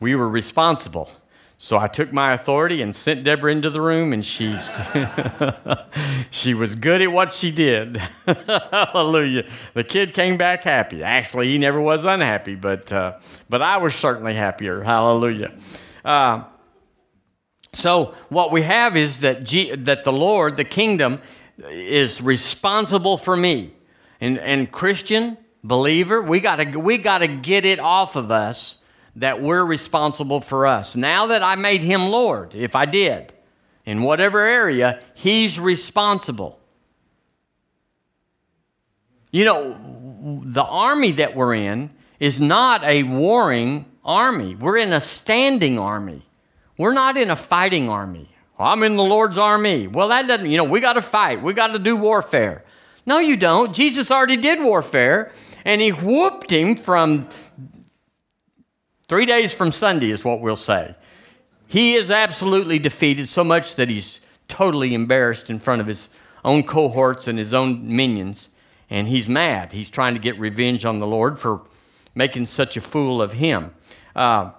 we 0.00 0.14
were 0.14 0.28
responsible. 0.28 1.10
So 1.64 1.78
I 1.78 1.86
took 1.86 2.12
my 2.12 2.32
authority 2.32 2.82
and 2.82 2.94
sent 2.94 3.22
Deborah 3.22 3.52
into 3.52 3.70
the 3.70 3.80
room, 3.80 4.12
and 4.12 4.26
she 4.26 4.58
she 6.32 6.54
was 6.54 6.74
good 6.74 7.00
at 7.00 7.12
what 7.12 7.32
she 7.32 7.52
did. 7.52 7.98
Hallelujah! 8.26 9.48
The 9.72 9.84
kid 9.84 10.12
came 10.12 10.36
back 10.36 10.64
happy. 10.64 11.04
Actually, 11.04 11.50
he 11.50 11.58
never 11.58 11.80
was 11.80 12.04
unhappy, 12.04 12.56
but 12.56 12.92
uh, 12.92 13.20
but 13.48 13.62
I 13.62 13.78
was 13.78 13.94
certainly 13.94 14.34
happier. 14.34 14.82
Hallelujah! 14.82 15.52
Uh, 16.04 16.42
so 17.72 18.16
what 18.28 18.50
we 18.50 18.62
have 18.62 18.96
is 18.96 19.20
that 19.20 19.44
G- 19.44 19.72
that 19.76 20.02
the 20.02 20.12
Lord, 20.12 20.56
the 20.56 20.64
kingdom, 20.64 21.20
is 21.70 22.20
responsible 22.20 23.16
for 23.16 23.36
me, 23.36 23.72
and 24.20 24.36
and 24.36 24.72
Christian 24.72 25.38
believer, 25.62 26.20
we 26.20 26.40
gotta 26.40 26.76
we 26.76 26.98
got 26.98 27.18
to 27.18 27.28
get 27.28 27.64
it 27.64 27.78
off 27.78 28.16
of 28.16 28.32
us 28.32 28.78
that 29.16 29.42
we're 29.42 29.64
responsible 29.64 30.40
for 30.40 30.66
us. 30.66 30.96
Now 30.96 31.26
that 31.26 31.42
I 31.42 31.56
made 31.56 31.82
him 31.82 32.08
Lord, 32.08 32.54
if 32.54 32.74
I 32.74 32.86
did, 32.86 33.32
in 33.84 34.02
whatever 34.02 34.40
area, 34.40 35.02
he's 35.14 35.58
responsible. 35.58 36.58
You 39.30 39.44
know, 39.44 40.42
the 40.44 40.62
army 40.62 41.12
that 41.12 41.34
we're 41.34 41.54
in 41.54 41.90
is 42.20 42.40
not 42.40 42.84
a 42.84 43.02
warring 43.02 43.86
army. 44.04 44.54
We're 44.54 44.76
in 44.76 44.92
a 44.92 45.00
standing 45.00 45.78
army. 45.78 46.24
We're 46.78 46.94
not 46.94 47.16
in 47.16 47.30
a 47.30 47.36
fighting 47.36 47.88
army. 47.88 48.28
I'm 48.58 48.82
in 48.82 48.96
the 48.96 49.02
Lord's 49.02 49.38
army. 49.38 49.88
Well, 49.88 50.08
that 50.08 50.26
doesn't, 50.26 50.48
you 50.48 50.56
know, 50.56 50.64
we 50.64 50.80
got 50.80 50.92
to 50.94 51.02
fight. 51.02 51.42
We 51.42 51.52
got 51.52 51.68
to 51.68 51.78
do 51.78 51.96
warfare. 51.96 52.64
No, 53.04 53.18
you 53.18 53.36
don't. 53.36 53.74
Jesus 53.74 54.10
already 54.10 54.36
did 54.36 54.60
warfare, 54.60 55.32
and 55.64 55.80
he 55.80 55.90
whooped 55.90 56.50
him 56.50 56.76
from 56.76 57.28
three 59.12 59.26
days 59.26 59.52
from 59.52 59.70
Sunday, 59.70 60.10
is 60.10 60.24
what 60.24 60.40
we'll 60.40 60.56
say. 60.56 60.94
He 61.66 61.96
is 61.96 62.10
absolutely 62.10 62.78
defeated 62.78 63.28
so 63.28 63.44
much 63.44 63.76
that 63.76 63.90
he's 63.90 64.20
totally 64.48 64.94
embarrassed 64.94 65.50
in 65.50 65.58
front 65.58 65.82
of 65.82 65.86
his 65.86 66.08
own 66.46 66.62
cohorts 66.62 67.28
and 67.28 67.38
his 67.38 67.52
own 67.52 67.94
minions, 67.94 68.48
and 68.88 69.06
he's 69.06 69.28
mad. 69.28 69.72
He's 69.72 69.90
trying 69.90 70.14
to 70.14 70.18
get 70.18 70.38
revenge 70.38 70.86
on 70.86 70.98
the 70.98 71.06
Lord 71.06 71.38
for 71.38 71.60
making 72.14 72.46
such 72.46 72.78
a 72.78 72.80
fool 72.80 73.20
of 73.20 73.34
him. 73.34 73.74
Uh, 74.16 74.52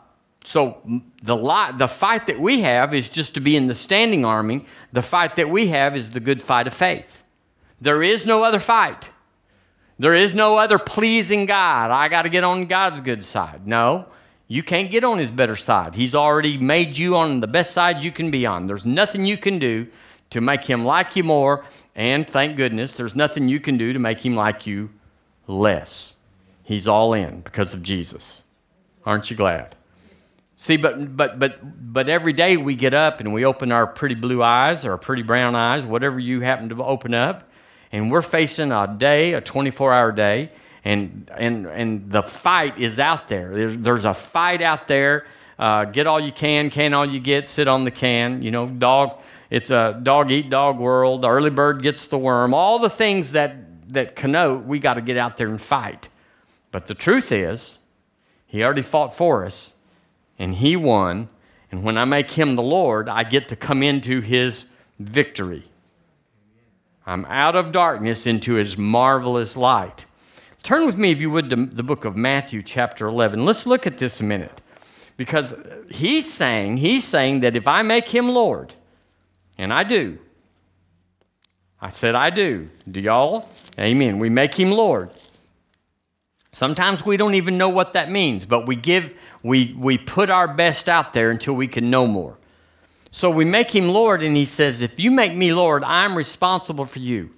so 0.45 0.77
the, 1.23 1.35
lot, 1.35 1.79
the 1.79 1.87
fight 1.87 2.27
that 2.27 2.39
we 2.39 2.61
have 2.61 2.93
is 2.93 3.09
just 3.09 3.33
to 3.33 3.39
be 3.39 3.55
in 3.55 3.65
the 3.65 3.73
standing 3.73 4.23
army. 4.23 4.67
The 4.91 5.01
fight 5.01 5.35
that 5.37 5.49
we 5.49 5.69
have 5.69 5.95
is 5.95 6.11
the 6.11 6.19
good 6.19 6.43
fight 6.43 6.67
of 6.67 6.75
faith. 6.75 7.23
There 7.81 8.03
is 8.03 8.23
no 8.27 8.43
other 8.43 8.59
fight. 8.59 9.09
There 9.97 10.13
is 10.13 10.35
no 10.35 10.59
other 10.59 10.77
pleasing 10.77 11.47
God. 11.47 11.89
I 11.89 12.07
got 12.07 12.21
to 12.21 12.29
get 12.29 12.43
on 12.43 12.67
God's 12.67 13.01
good 13.01 13.25
side. 13.25 13.65
No, 13.65 14.09
you 14.47 14.63
can't 14.63 14.91
get 14.91 15.03
on 15.03 15.17
his 15.19 15.31
better 15.31 15.55
side. 15.55 15.95
He's 15.95 16.13
already 16.13 16.57
made 16.57 16.97
you 16.97 17.15
on 17.15 17.39
the 17.39 17.47
best 17.47 17.73
side 17.73 18.03
you 18.03 18.11
can 18.11 18.29
be 18.31 18.45
on. 18.45 18.67
There's 18.67 18.85
nothing 18.85 19.25
you 19.25 19.37
can 19.37 19.59
do 19.59 19.87
to 20.31 20.41
make 20.41 20.65
him 20.65 20.85
like 20.85 21.15
you 21.15 21.23
more. 21.23 21.65
And 21.95 22.27
thank 22.27 22.57
goodness, 22.57 22.93
there's 22.93 23.15
nothing 23.15 23.47
you 23.47 23.59
can 23.59 23.77
do 23.77 23.93
to 23.93 23.99
make 23.99 24.25
him 24.25 24.35
like 24.35 24.67
you 24.67 24.89
less. 25.47 26.15
He's 26.63 26.87
all 26.87 27.13
in 27.13 27.41
because 27.41 27.73
of 27.73 27.83
Jesus. 27.83 28.43
Aren't 29.05 29.29
you 29.29 29.37
glad? 29.37 29.75
See, 30.55 30.77
but 30.77 31.17
but 31.17 31.39
but 31.39 31.93
but 31.93 32.07
every 32.07 32.31
day 32.31 32.55
we 32.55 32.75
get 32.75 32.93
up 32.93 33.19
and 33.19 33.33
we 33.33 33.43
open 33.43 33.71
our 33.71 33.85
pretty 33.85 34.15
blue 34.15 34.41
eyes 34.41 34.85
or 34.85 34.97
pretty 34.97 35.23
brown 35.23 35.55
eyes, 35.55 35.85
whatever 35.85 36.19
you 36.19 36.39
happen 36.39 36.69
to 36.69 36.83
open 36.83 37.13
up, 37.13 37.49
and 37.91 38.09
we're 38.09 38.21
facing 38.21 38.71
a 38.71 38.87
day, 38.97 39.33
a 39.33 39.41
24-hour 39.41 40.13
day, 40.13 40.51
and 40.83 41.31
and 41.35 41.65
and 41.65 42.11
the 42.11 42.23
fight 42.23 42.77
is 42.77 42.99
out 42.99 43.27
there. 43.27 43.53
There's 43.53 43.77
there's 43.77 44.05
a 44.05 44.13
fight 44.13 44.61
out 44.61 44.87
there. 44.87 45.25
Uh, 45.57 45.85
get 45.85 46.07
all 46.07 46.19
you 46.19 46.31
can, 46.31 46.69
can 46.69 46.93
all 46.93 47.05
you 47.05 47.19
get, 47.19 47.47
sit 47.47 47.67
on 47.67 47.85
the 47.85 47.91
can. 47.91 48.41
You 48.41 48.51
know, 48.51 48.67
dog. 48.67 49.19
It's 49.49 49.69
a 49.69 49.99
dog 50.01 50.31
eat 50.31 50.49
dog 50.49 50.79
world. 50.79 51.21
The 51.21 51.29
early 51.29 51.51
bird 51.51 51.83
gets 51.83 52.05
the 52.05 52.17
worm. 52.17 52.53
All 52.53 52.79
the 52.79 52.89
things 52.89 53.33
that 53.33 53.55
that 53.93 54.15
connote 54.15 54.65
we 54.65 54.79
got 54.79 54.95
to 54.95 55.01
get 55.01 55.17
out 55.17 55.37
there 55.37 55.47
and 55.47 55.61
fight. 55.61 56.09
But 56.71 56.87
the 56.87 56.95
truth 56.95 57.31
is, 57.31 57.77
he 58.47 58.63
already 58.63 58.81
fought 58.81 59.15
for 59.15 59.45
us 59.45 59.73
and 60.39 60.55
he 60.55 60.75
won. 60.75 61.29
And 61.71 61.83
when 61.83 61.97
I 61.97 62.05
make 62.05 62.31
him 62.31 62.55
the 62.55 62.63
Lord, 62.63 63.09
I 63.09 63.23
get 63.23 63.49
to 63.49 63.55
come 63.55 63.81
into 63.81 64.21
his 64.21 64.65
victory. 64.99 65.63
I'm 67.05 67.25
out 67.25 67.55
of 67.55 67.71
darkness 67.71 68.25
into 68.25 68.55
his 68.55 68.77
marvelous 68.77 69.57
light. 69.57 70.05
Turn 70.63 70.85
with 70.85 70.97
me, 70.97 71.11
if 71.11 71.19
you 71.19 71.29
would, 71.29 71.49
to 71.49 71.65
the 71.65 71.83
book 71.83 72.05
of 72.05 72.15
Matthew, 72.15 72.63
chapter 72.63 73.05
11. 73.07 73.45
Let's 73.45 73.65
look 73.65 73.85
at 73.85 73.97
this 73.97 74.21
a 74.21 74.23
minute. 74.23 74.61
Because 75.17 75.53
he's 75.91 76.33
saying, 76.33 76.77
he's 76.77 77.03
saying 77.03 77.41
that 77.41 77.55
if 77.55 77.67
I 77.67 77.81
make 77.81 78.07
him 78.07 78.29
Lord, 78.29 78.73
and 79.57 79.73
I 79.73 79.83
do, 79.83 80.17
I 81.81 81.89
said 81.89 82.15
I 82.15 82.29
do. 82.29 82.69
Do 82.89 83.01
y'all? 83.01 83.49
Amen. 83.77 84.17
We 84.19 84.29
make 84.29 84.55
him 84.55 84.71
Lord. 84.71 85.11
Sometimes 86.53 87.05
we 87.05 87.17
don't 87.17 87.33
even 87.33 87.57
know 87.57 87.69
what 87.69 87.93
that 87.93 88.09
means, 88.09 88.45
but 88.45 88.65
we 88.65 88.75
give 88.75 89.13
we, 89.43 89.75
we 89.77 89.97
put 89.97 90.29
our 90.29 90.47
best 90.47 90.87
out 90.87 91.11
there 91.11 91.29
until 91.29 91.53
we 91.53 91.67
can 91.67 91.89
know 91.89 92.07
more. 92.07 92.37
So 93.11 93.29
we 93.29 93.43
make 93.43 93.75
him 93.75 93.89
Lord, 93.89 94.23
and 94.23 94.35
he 94.35 94.45
says, 94.45 94.81
If 94.81 94.99
you 94.99 95.11
make 95.11 95.35
me 95.35 95.53
Lord, 95.53 95.83
I'm 95.83 96.15
responsible 96.15 96.85
for 96.85 96.99
you. 96.99 97.31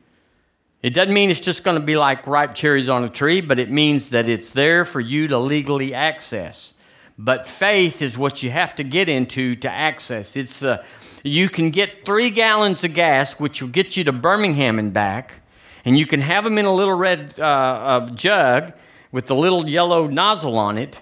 It 0.86 0.94
doesn't 0.94 1.16
mean 1.16 1.32
it's 1.32 1.40
just 1.40 1.64
going 1.64 1.80
to 1.80 1.84
be 1.84 1.98
like 1.98 2.28
ripe 2.28 2.54
cherries 2.54 2.90
on 2.90 3.04
a 3.04 3.10
tree, 3.10 3.42
but 3.42 3.58
it 3.58 3.72
means 3.72 4.10
that 4.10 4.30
it's 4.30 4.50
there 4.50 4.86
for 4.86 5.00
you 5.00 5.28
to 5.30 5.40
legally 5.40 5.96
access. 5.96 6.76
But 7.18 7.48
faith 7.48 8.04
is 8.04 8.20
what 8.20 8.44
you 8.44 8.52
have 8.52 8.76
to 8.76 8.84
get 8.84 9.10
into 9.10 9.56
to 9.56 9.72
access. 9.72 10.36
It's 10.36 10.62
uh, 10.62 10.86
you 11.24 11.50
can 11.50 11.72
get 11.72 12.06
three 12.06 12.30
gallons 12.30 12.84
of 12.84 12.94
gas, 12.94 13.40
which 13.40 13.64
will 13.64 13.70
get 13.70 13.98
you 13.98 14.04
to 14.04 14.12
Birmingham 14.12 14.78
and 14.78 14.94
back, 14.94 15.42
and 15.86 15.98
you 15.98 16.06
can 16.06 16.22
have 16.22 16.44
them 16.44 16.60
in 16.60 16.66
a 16.66 16.72
little 16.72 16.94
red 16.94 17.34
uh, 17.40 17.44
uh, 17.44 18.10
jug 18.12 18.74
with 19.12 19.26
the 19.26 19.36
little 19.36 19.68
yellow 19.68 20.06
nozzle 20.06 20.56
on 20.56 20.78
it, 20.78 21.02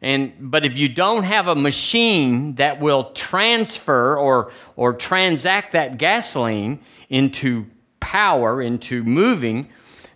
and, 0.00 0.32
but 0.40 0.64
if 0.64 0.76
you 0.76 0.88
don't 0.88 1.22
have 1.22 1.46
a 1.46 1.54
machine 1.54 2.56
that 2.56 2.80
will 2.80 3.12
transfer 3.12 4.18
or, 4.18 4.50
or 4.74 4.92
transact 4.94 5.70
that 5.74 5.96
gasoline 5.96 6.80
into 7.08 7.66
power, 8.02 8.60
into 8.60 9.02
moving, 9.04 9.70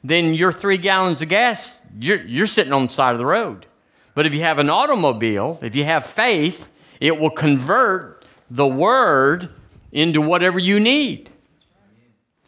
then 0.05 0.35
your 0.35 0.53
three 0.53 0.77
gallons 0.77 1.23
of 1.23 1.31
gas, 1.31 1.81
you're, 1.99 2.23
you're 2.23 2.47
sitting 2.47 2.73
on 2.73 2.89
the 2.89 2.93
side 2.93 3.13
of 3.13 3.19
the 3.19 3.25
road. 3.25 3.65
But 4.15 4.27
if 4.27 4.35
you 4.35 4.43
have 4.43 4.59
an 4.59 4.69
automobile, 4.69 5.59
if 5.63 5.75
you 5.75 5.85
have 5.85 6.05
faith, 6.05 6.71
it 7.01 7.19
will 7.19 7.31
convert 7.31 8.25
the 8.51 8.67
word 8.67 9.51
into 9.93 10.21
whatever 10.21 10.59
you 10.59 10.81
need. 10.81 11.31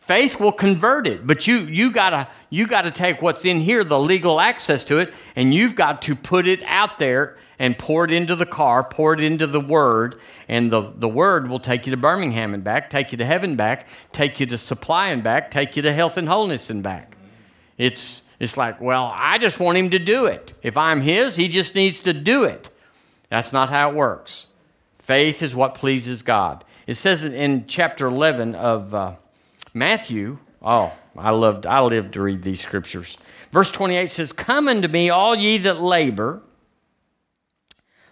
Faith 0.01 0.41
will 0.41 0.53
convert 0.53 1.07
it, 1.07 1.27
but 1.27 1.47
you 1.47 1.59
you 1.59 1.91
gotta 1.91 2.27
you 2.49 2.67
gotta 2.67 2.91
take 2.91 3.21
what's 3.21 3.45
in 3.45 3.61
here, 3.61 3.85
the 3.85 3.99
legal 3.99 4.41
access 4.41 4.83
to 4.85 4.99
it, 4.99 5.13
and 5.37 5.53
you've 5.53 5.75
got 5.75 6.01
to 6.03 6.17
put 6.17 6.47
it 6.47 6.63
out 6.63 6.99
there 6.99 7.37
and 7.59 7.77
pour 7.77 8.05
it 8.05 8.13
into 8.13 8.37
the 8.37 8.47
car, 8.47 8.85
pour 8.85 9.15
it 9.15 9.21
into 9.21 9.47
the 9.47 9.61
Word, 9.61 10.21
and 10.49 10.71
the, 10.71 10.93
the 10.97 11.09
Word 11.09 11.49
will 11.49 11.61
take 11.61 11.87
you 11.87 11.91
to 11.91 11.97
Birmingham 11.97 12.55
and 12.55 12.63
back, 12.63 12.91
take 12.91 13.13
you 13.13 13.19
to 13.19 13.25
heaven 13.25 13.57
back, 13.57 13.89
take 14.13 14.41
you 14.41 14.47
to 14.47 14.59
supply 14.59 15.09
and 15.09 15.23
back, 15.23 15.51
take 15.51 15.77
you 15.77 15.83
to 15.83 15.93
health 15.93 16.17
and 16.17 16.29
wholeness 16.29 16.71
and 16.71 16.83
back. 16.83 17.17
It's 17.77 18.23
it's 18.41 18.57
like, 18.57 18.81
well, 18.81 19.13
I 19.15 19.39
just 19.39 19.59
want 19.59 19.79
him 19.79 19.91
to 19.91 19.99
do 19.99 20.27
it. 20.27 20.53
If 20.63 20.77
I'm 20.77 21.01
his, 21.01 21.35
he 21.35 21.49
just 21.49 21.75
needs 21.75 22.01
to 22.01 22.13
do 22.13 22.45
it. 22.45 22.71
That's 23.31 23.53
not 23.53 23.69
how 23.69 23.91
it 23.91 23.97
works. 23.97 24.47
Faith 24.99 25.43
is 25.43 25.57
what 25.57 25.75
pleases 25.75 26.23
God. 26.23 26.65
It 26.87 26.95
says 26.95 27.25
in 27.25 27.67
chapter 27.67 28.07
11 28.07 28.55
of 28.55 28.95
uh, 28.95 29.15
Matthew, 29.75 30.39
oh, 30.63 30.93
I 31.17 31.31
loved, 31.31 31.67
I 31.67 31.81
lived 31.81 32.15
to 32.15 32.23
read 32.23 32.43
these 32.43 32.61
scriptures. 32.61 33.19
Verse 33.51 33.73
28 33.73 34.09
says, 34.09 34.33
Come 34.33 34.69
unto 34.69 34.87
me, 34.87 35.11
all 35.11 35.35
ye 35.35 35.59
that 35.59 35.81
labor. 35.81 36.43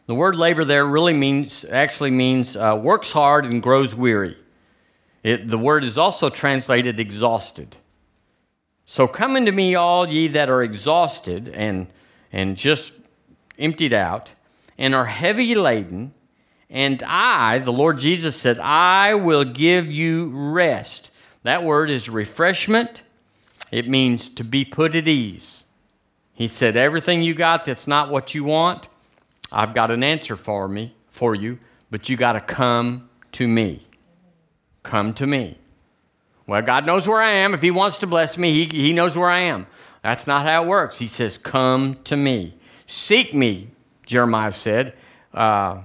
The 0.07 0.15
word 0.15 0.37
labor 0.37 0.65
there 0.65 0.87
really 0.87 1.13
means, 1.13 1.65
actually 1.65 2.13
means 2.13 2.57
uh, 2.57 2.79
works 2.81 3.11
hard 3.11 3.45
and 3.45 3.63
grows 3.63 3.95
weary. 3.95 4.37
It, 5.23 5.49
the 5.49 5.59
word 5.59 5.83
is 5.83 5.99
also 5.99 6.31
translated 6.31 7.01
exhausted. 7.01 7.77
So 8.85 9.09
come 9.09 9.35
unto 9.35 9.51
me, 9.51 9.75
all 9.75 10.09
ye 10.09 10.29
that 10.29 10.49
are 10.49 10.63
exhausted 10.63 11.49
and, 11.49 11.89
and 12.33 12.57
just 12.57 12.93
emptied 13.59 13.93
out, 13.93 14.33
and 14.79 14.95
are 14.95 15.07
heavy 15.07 15.57
laden, 15.57 16.13
and 16.71 17.03
I, 17.05 17.59
the 17.59 17.73
Lord 17.73 17.99
Jesus 17.99 18.37
said, 18.37 18.59
I 18.59 19.15
will 19.15 19.45
give 19.45 19.91
you 19.91 20.29
rest. 20.29 21.11
That 21.43 21.63
word 21.63 21.91
is 21.91 22.09
refreshment. 22.09 23.03
It 23.71 23.89
means 23.89 24.29
to 24.31 24.45
be 24.45 24.65
put 24.65 24.95
at 24.95 25.09
ease. 25.09 25.65
He 26.35 26.49
said, 26.49 26.77
Everything 26.77 27.23
you 27.23 27.35
got 27.35 27.65
that's 27.65 27.87
not 27.87 28.11
what 28.11 28.35
you 28.35 28.45
want, 28.45 28.89
I've 29.53 29.75
got 29.75 29.91
an 29.91 30.03
answer 30.03 30.37
for 30.37 30.69
me, 30.69 30.95
for 31.09 31.35
you, 31.35 31.59
but 31.91 32.09
you 32.09 32.17
got 32.17 32.33
to 32.33 32.41
come 32.41 33.09
to 33.33 33.47
me. 33.47 33.87
Come 34.83 35.15
to 35.15 35.27
me. 35.27 35.59
Well, 36.47 36.63
God 36.63 36.87
knows 36.87 37.09
where 37.09 37.21
I 37.21 37.31
am. 37.31 37.55
If 37.55 37.63
He 37.63 37.71
wants 37.71 37.99
to 37.99 38.07
bless 38.07 38.39
me, 38.39 38.53
He, 38.53 38.65
he 38.65 38.93
knows 38.93 39.17
where 39.17 39.31
I 39.31 39.41
am. 39.41 39.67
That's 40.03 40.27
not 40.27 40.43
how 40.43 40.63
it 40.63 40.69
works. 40.69 40.99
He 40.99 41.09
says, 41.09 41.39
Come 41.39 41.97
to 42.05 42.17
me. 42.17 42.57
Seek 42.87 43.35
me, 43.35 43.69
Jeremiah 44.07 44.53
said, 44.53 44.95
uh, 45.35 45.83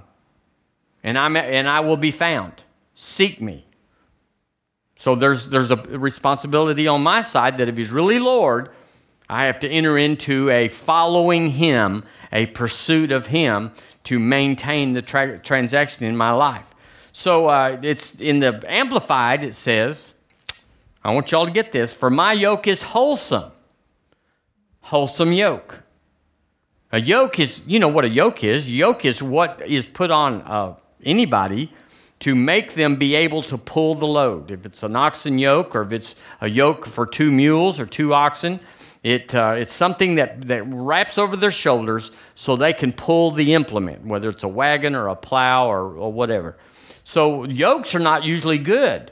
and, 1.02 1.18
I'm, 1.18 1.36
and 1.36 1.68
I 1.68 1.80
will 1.80 1.96
be 1.96 2.12
found. 2.12 2.62
Seek 2.94 3.40
me. 3.40 3.66
So 4.96 5.16
there's, 5.16 5.48
there's 5.48 5.72
a 5.72 5.76
responsibility 5.76 6.86
on 6.86 7.02
my 7.02 7.22
side 7.22 7.58
that 7.58 7.68
if 7.68 7.76
he's 7.76 7.90
really 7.90 8.20
Lord, 8.20 8.70
I 9.28 9.46
have 9.46 9.58
to 9.60 9.68
enter 9.68 9.98
into 9.98 10.48
a 10.50 10.68
following 10.68 11.50
him, 11.50 12.04
a 12.32 12.46
pursuit 12.46 13.12
of 13.12 13.26
him 13.26 13.72
to 14.04 14.18
maintain 14.18 14.94
the 14.94 15.02
tra- 15.02 15.38
transaction 15.38 16.06
in 16.06 16.16
my 16.16 16.32
life. 16.32 16.74
So 17.12 17.48
uh, 17.48 17.78
it's 17.82 18.20
in 18.20 18.38
the 18.40 18.62
Amplified, 18.66 19.44
it 19.44 19.54
says, 19.54 20.14
I 21.04 21.12
want 21.12 21.30
y'all 21.30 21.46
to 21.46 21.52
get 21.52 21.72
this, 21.72 21.92
for 21.92 22.10
my 22.10 22.32
yoke 22.32 22.66
is 22.66 22.82
wholesome. 22.82 23.52
Wholesome 24.82 25.32
yoke. 25.32 25.80
A 26.90 27.00
yoke 27.00 27.38
is, 27.38 27.62
you 27.66 27.78
know 27.78 27.88
what 27.88 28.04
a 28.04 28.08
yoke 28.08 28.44
is. 28.44 28.70
Yoke 28.70 29.04
is 29.04 29.22
what 29.22 29.62
is 29.66 29.86
put 29.86 30.10
on 30.10 30.42
uh, 30.42 30.74
anybody 31.04 31.70
to 32.20 32.34
make 32.34 32.74
them 32.74 32.96
be 32.96 33.14
able 33.14 33.42
to 33.42 33.58
pull 33.58 33.94
the 33.94 34.06
load. 34.06 34.50
If 34.50 34.64
it's 34.64 34.82
an 34.82 34.94
oxen 34.94 35.38
yoke 35.38 35.74
or 35.74 35.82
if 35.82 35.92
it's 35.92 36.14
a 36.40 36.48
yoke 36.48 36.86
for 36.86 37.06
two 37.06 37.32
mules 37.32 37.80
or 37.80 37.86
two 37.86 38.14
oxen, 38.14 38.60
it, 39.02 39.34
uh, 39.34 39.54
it's 39.58 39.72
something 39.72 40.14
that, 40.14 40.46
that 40.46 40.62
wraps 40.62 41.18
over 41.18 41.36
their 41.36 41.50
shoulders 41.50 42.12
so 42.34 42.54
they 42.54 42.72
can 42.72 42.92
pull 42.92 43.32
the 43.32 43.54
implement, 43.54 44.06
whether 44.06 44.28
it's 44.28 44.44
a 44.44 44.48
wagon 44.48 44.94
or 44.94 45.08
a 45.08 45.16
plow 45.16 45.68
or, 45.68 45.96
or 45.96 46.12
whatever. 46.12 46.56
So 47.04 47.44
yokes 47.44 47.94
are 47.94 48.00
not 48.00 48.22
usually 48.22 48.58
good. 48.58 49.10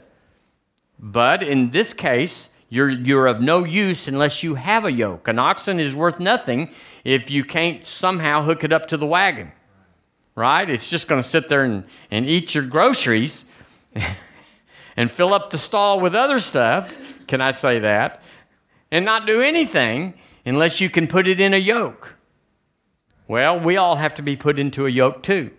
But 0.97 1.43
in 1.43 1.71
this 1.71 1.93
case, 1.93 2.49
you're, 2.69 2.89
you're 2.89 3.27
of 3.27 3.41
no 3.41 3.65
use 3.65 4.07
unless 4.07 4.43
you 4.43 4.55
have 4.55 4.85
a 4.85 4.91
yoke. 4.91 5.27
An 5.27 5.39
oxen 5.39 5.79
is 5.79 5.93
worth 5.93 6.19
nothing 6.19 6.69
if 7.03 7.29
you 7.29 7.43
can't 7.43 7.85
somehow 7.85 8.43
hook 8.43 8.63
it 8.63 8.71
up 8.71 8.87
to 8.89 8.97
the 8.97 9.07
wagon, 9.07 9.51
right? 10.35 10.69
It's 10.69 10.89
just 10.89 11.09
going 11.09 11.21
to 11.21 11.27
sit 11.27 11.49
there 11.49 11.63
and, 11.63 11.83
and 12.11 12.29
eat 12.29 12.55
your 12.55 12.63
groceries 12.63 13.43
and 14.95 15.11
fill 15.11 15.33
up 15.33 15.49
the 15.49 15.57
stall 15.57 15.99
with 15.99 16.15
other 16.15 16.39
stuff. 16.39 16.95
Can 17.27 17.41
I 17.41 17.51
say 17.51 17.79
that? 17.79 18.23
And 18.91 19.05
not 19.05 19.25
do 19.25 19.41
anything 19.41 20.13
unless 20.45 20.81
you 20.81 20.89
can 20.89 21.07
put 21.07 21.27
it 21.27 21.39
in 21.39 21.53
a 21.53 21.57
yoke. 21.57 22.15
Well, 23.27 23.59
we 23.59 23.77
all 23.77 23.95
have 23.95 24.15
to 24.15 24.21
be 24.21 24.35
put 24.35 24.59
into 24.59 24.85
a 24.85 24.89
yoke 24.89 25.23
too. 25.23 25.51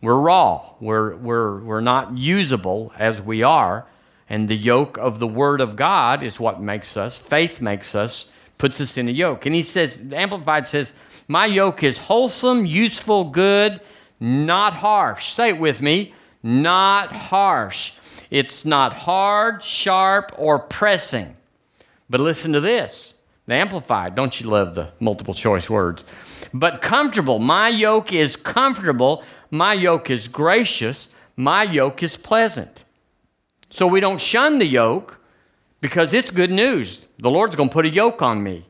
We're 0.00 0.14
raw. 0.14 0.74
We're, 0.80 1.16
we're, 1.16 1.60
we're 1.60 1.80
not 1.80 2.16
usable 2.16 2.92
as 2.96 3.20
we 3.20 3.42
are. 3.42 3.86
And 4.28 4.48
the 4.48 4.56
yoke 4.56 4.96
of 4.96 5.18
the 5.18 5.26
Word 5.26 5.60
of 5.60 5.74
God 5.74 6.22
is 6.22 6.38
what 6.38 6.62
makes 6.62 6.96
us, 6.96 7.18
faith 7.18 7.60
makes 7.60 7.94
us, 7.96 8.30
puts 8.58 8.80
us 8.80 8.96
in 8.96 9.08
a 9.08 9.12
yoke. 9.12 9.44
And 9.44 9.54
he 9.54 9.64
says, 9.64 10.08
the 10.08 10.16
Amplified 10.16 10.66
says, 10.66 10.92
My 11.26 11.46
yoke 11.46 11.82
is 11.82 11.98
wholesome, 11.98 12.64
useful, 12.64 13.24
good, 13.24 13.80
not 14.20 14.74
harsh. 14.74 15.32
Say 15.32 15.48
it 15.48 15.58
with 15.58 15.82
me 15.82 16.14
not 16.42 17.14
harsh. 17.14 17.92
It's 18.30 18.64
not 18.64 18.94
hard, 18.94 19.62
sharp, 19.62 20.32
or 20.36 20.58
pressing. 20.58 21.36
But 22.10 22.20
listen 22.20 22.52
to 22.52 22.60
this 22.60 23.14
the 23.46 23.54
Amplified. 23.54 24.14
Don't 24.14 24.38
you 24.38 24.50
love 24.50 24.74
the 24.74 24.90
multiple 25.00 25.32
choice 25.32 25.70
words? 25.70 26.04
But 26.52 26.82
comfortable. 26.82 27.38
My 27.38 27.68
yoke 27.68 28.12
is 28.12 28.36
comfortable 28.36 29.24
my 29.50 29.74
yoke 29.74 30.10
is 30.10 30.28
gracious, 30.28 31.08
my 31.36 31.64
yoke 31.64 32.02
is 32.02 32.16
pleasant. 32.16 32.84
So 33.68 33.86
we 33.86 34.00
don't 34.00 34.20
shun 34.20 34.58
the 34.58 34.66
yoke 34.66 35.20
because 35.80 36.14
it's 36.14 36.30
good 36.30 36.50
news. 36.50 37.06
The 37.18 37.30
Lord's 37.30 37.56
going 37.56 37.68
to 37.68 37.72
put 37.72 37.86
a 37.86 37.90
yoke 37.90 38.22
on 38.22 38.42
me. 38.42 38.66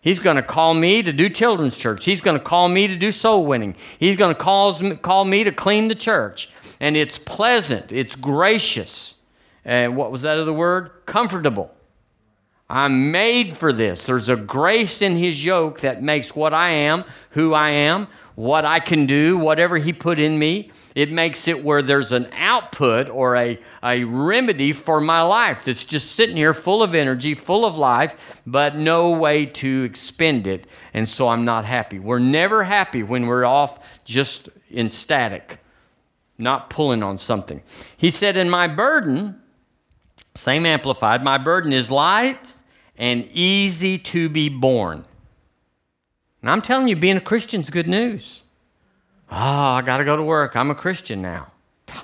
He's 0.00 0.18
going 0.18 0.36
to 0.36 0.42
call 0.42 0.74
me 0.74 1.02
to 1.02 1.12
do 1.12 1.28
children's 1.28 1.76
church. 1.76 2.04
He's 2.04 2.20
going 2.20 2.38
to 2.38 2.42
call 2.42 2.68
me 2.68 2.86
to 2.86 2.96
do 2.96 3.10
soul 3.10 3.44
winning. 3.44 3.74
He's 3.98 4.16
going 4.16 4.34
to 4.34 4.40
call, 4.40 4.74
call 4.96 5.24
me 5.24 5.44
to 5.44 5.52
clean 5.52 5.88
the 5.88 5.94
church. 5.94 6.50
And 6.80 6.96
it's 6.96 7.18
pleasant, 7.18 7.90
it's 7.90 8.14
gracious. 8.14 9.16
And 9.64 9.96
what 9.96 10.12
was 10.12 10.22
that 10.22 10.38
other 10.38 10.52
word? 10.52 10.90
Comfortable. 11.04 11.74
I'm 12.70 13.10
made 13.10 13.56
for 13.56 13.72
this. 13.72 14.04
There's 14.04 14.28
a 14.28 14.36
grace 14.36 15.00
in 15.00 15.16
his 15.16 15.42
yoke 15.42 15.80
that 15.80 16.02
makes 16.02 16.36
what 16.36 16.52
I 16.52 16.70
am 16.70 17.04
who 17.30 17.54
I 17.54 17.70
am, 17.70 18.08
what 18.34 18.64
I 18.64 18.80
can 18.80 19.06
do, 19.06 19.36
whatever 19.38 19.76
He 19.78 19.92
put 19.92 20.18
in 20.18 20.38
me. 20.38 20.70
It 20.94 21.12
makes 21.12 21.46
it 21.46 21.62
where 21.62 21.82
there's 21.82 22.10
an 22.10 22.28
output 22.32 23.08
or 23.08 23.36
a, 23.36 23.60
a 23.84 24.02
remedy 24.02 24.72
for 24.72 25.00
my 25.00 25.22
life 25.22 25.64
that's 25.64 25.84
just 25.84 26.16
sitting 26.16 26.36
here 26.36 26.52
full 26.52 26.82
of 26.82 26.94
energy, 26.94 27.34
full 27.34 27.64
of 27.64 27.76
life, 27.76 28.40
but 28.46 28.74
no 28.74 29.12
way 29.12 29.46
to 29.46 29.84
expend 29.84 30.48
it. 30.48 30.66
And 30.94 31.08
so 31.08 31.28
I'm 31.28 31.44
not 31.44 31.64
happy. 31.64 32.00
We're 32.00 32.18
never 32.18 32.64
happy 32.64 33.04
when 33.04 33.26
we're 33.26 33.44
off 33.44 33.78
just 34.04 34.48
in 34.70 34.90
static, 34.90 35.58
not 36.38 36.70
pulling 36.70 37.04
on 37.04 37.18
something. 37.18 37.62
He 37.96 38.10
said, 38.10 38.36
In 38.36 38.50
my 38.50 38.66
burden, 38.66 39.40
same 40.34 40.66
amplified, 40.66 41.22
my 41.22 41.38
burden 41.38 41.72
is 41.72 41.90
light 41.90 42.57
and 42.98 43.28
easy 43.32 43.96
to 43.96 44.28
be 44.28 44.48
borne. 44.48 45.04
And 46.42 46.50
I'm 46.50 46.60
telling 46.60 46.88
you, 46.88 46.96
being 46.96 47.16
a 47.16 47.20
Christian 47.20 47.62
is 47.62 47.70
good 47.70 47.88
news. 47.88 48.42
Oh, 49.30 49.36
I 49.36 49.82
got 49.82 49.98
to 49.98 50.04
go 50.04 50.16
to 50.16 50.22
work. 50.22 50.56
I'm 50.56 50.70
a 50.70 50.74
Christian 50.74 51.22
now. 51.22 51.52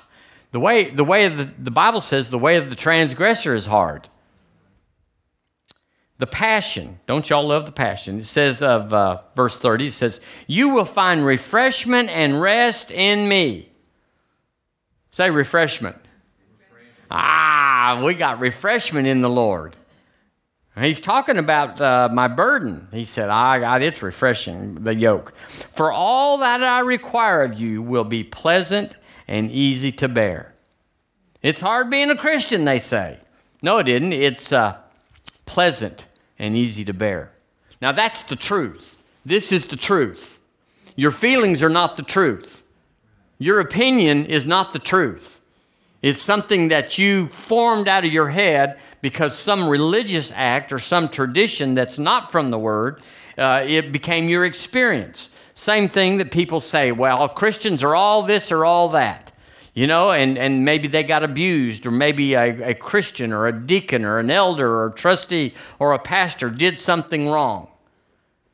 The 0.51 0.59
way, 0.61 0.89
the 0.89 1.03
way 1.03 1.27
the, 1.27 1.49
the 1.59 1.71
Bible 1.71 1.99
says 1.99 2.29
the 2.29 2.39
way 2.39 2.55
of 2.55 2.69
the 2.69 2.77
transgressor 2.77 3.53
is 3.53 3.65
hard. 3.65 4.07
The 6.17 6.27
passion, 6.27 7.01
don't 7.07 7.29
y'all 7.29 7.45
love 7.45 7.65
the 7.65 7.73
passion? 7.73 8.19
It 8.19 8.25
says 8.25 8.63
of 8.63 8.93
uh, 8.93 9.23
verse 9.35 9.57
30, 9.57 9.87
it 9.87 9.91
says, 9.91 10.21
You 10.47 10.69
will 10.69 10.85
find 10.85 11.25
refreshment 11.25 12.07
and 12.07 12.39
rest 12.39 12.89
in 12.89 13.27
me. 13.27 13.69
Say 15.11 15.29
refreshment. 15.29 15.97
refreshment. 15.97 17.07
Ah, 17.11 18.01
we 18.01 18.13
got 18.13 18.39
refreshment 18.39 19.07
in 19.07 19.19
the 19.19 19.29
Lord. 19.29 19.75
He's 20.77 20.99
talking 20.99 21.37
about 21.37 21.79
uh, 21.79 22.09
my 22.11 22.27
burden. 22.27 22.89
He 22.91 23.05
said, 23.05 23.29
I 23.29 23.59
got 23.59 23.81
it's 23.81 24.01
refreshing, 24.03 24.83
the 24.83 24.93
yoke. 24.93 25.33
For 25.71 25.91
all 25.91 26.39
that 26.39 26.61
I 26.61 26.79
require 26.81 27.43
of 27.43 27.53
you 27.59 27.81
will 27.81 28.03
be 28.03 28.25
pleasant 28.25 28.97
and 29.27 29.49
easy 29.49 29.91
to 29.93 30.09
bear. 30.09 30.53
It's 31.41 31.61
hard 31.61 31.89
being 31.89 32.09
a 32.09 32.17
Christian, 32.17 32.65
they 32.65 32.79
say. 32.79 33.19
No, 33.61 33.77
it 33.77 33.83
didn't. 33.83 34.11
It's 34.11 34.51
uh, 34.51 34.77
pleasant 35.45 36.07
and 36.37 36.55
easy 36.55 36.83
to 36.85 36.93
bear. 36.93 37.31
Now, 37.81 37.93
that's 37.93 38.23
the 38.23 38.35
truth. 38.35 38.97
This 39.25 39.53
is 39.53 39.65
the 39.65 39.77
truth. 39.77 40.39
Your 40.97 41.11
feelings 41.11 41.63
are 41.63 41.69
not 41.69 41.95
the 41.95 42.03
truth. 42.03 42.63
Your 43.37 43.59
opinion 43.59 44.25
is 44.25 44.45
not 44.45 44.73
the 44.73 44.79
truth. 44.79 45.39
It's 46.01 46.21
something 46.21 46.67
that 46.67 46.97
you 46.97 47.27
formed 47.27 47.87
out 47.87 48.05
of 48.05 48.11
your 48.11 48.29
head 48.29 48.77
because 49.05 49.37
some 49.37 49.69
religious 49.69 50.31
act 50.33 50.73
or 50.73 50.79
some 50.79 51.07
tradition 51.07 51.75
that's 51.75 51.99
not 51.99 52.31
from 52.31 52.49
the 52.49 52.57
Word, 52.57 53.03
uh, 53.37 53.63
it 53.63 53.91
became 53.91 54.27
your 54.27 54.45
experience. 54.45 55.29
Same 55.53 55.87
thing 55.87 56.17
that 56.17 56.31
people 56.31 56.59
say, 56.59 56.91
well, 56.91 57.29
Christians 57.29 57.83
are 57.83 57.95
all 57.95 58.23
this 58.23 58.51
or 58.51 58.65
all 58.65 58.89
that. 58.89 59.31
You 59.75 59.85
know, 59.85 60.09
and, 60.09 60.39
and 60.39 60.65
maybe 60.65 60.87
they 60.87 61.03
got 61.03 61.21
abused, 61.21 61.85
or 61.85 61.91
maybe 61.91 62.33
a, 62.33 62.69
a 62.69 62.73
Christian 62.73 63.31
or 63.31 63.45
a 63.45 63.51
deacon 63.51 64.03
or 64.03 64.17
an 64.17 64.31
elder 64.31 64.67
or 64.67 64.87
a 64.87 64.91
trustee 64.91 65.53
or 65.77 65.93
a 65.93 65.99
pastor 65.99 66.49
did 66.49 66.79
something 66.79 67.29
wrong. 67.29 67.67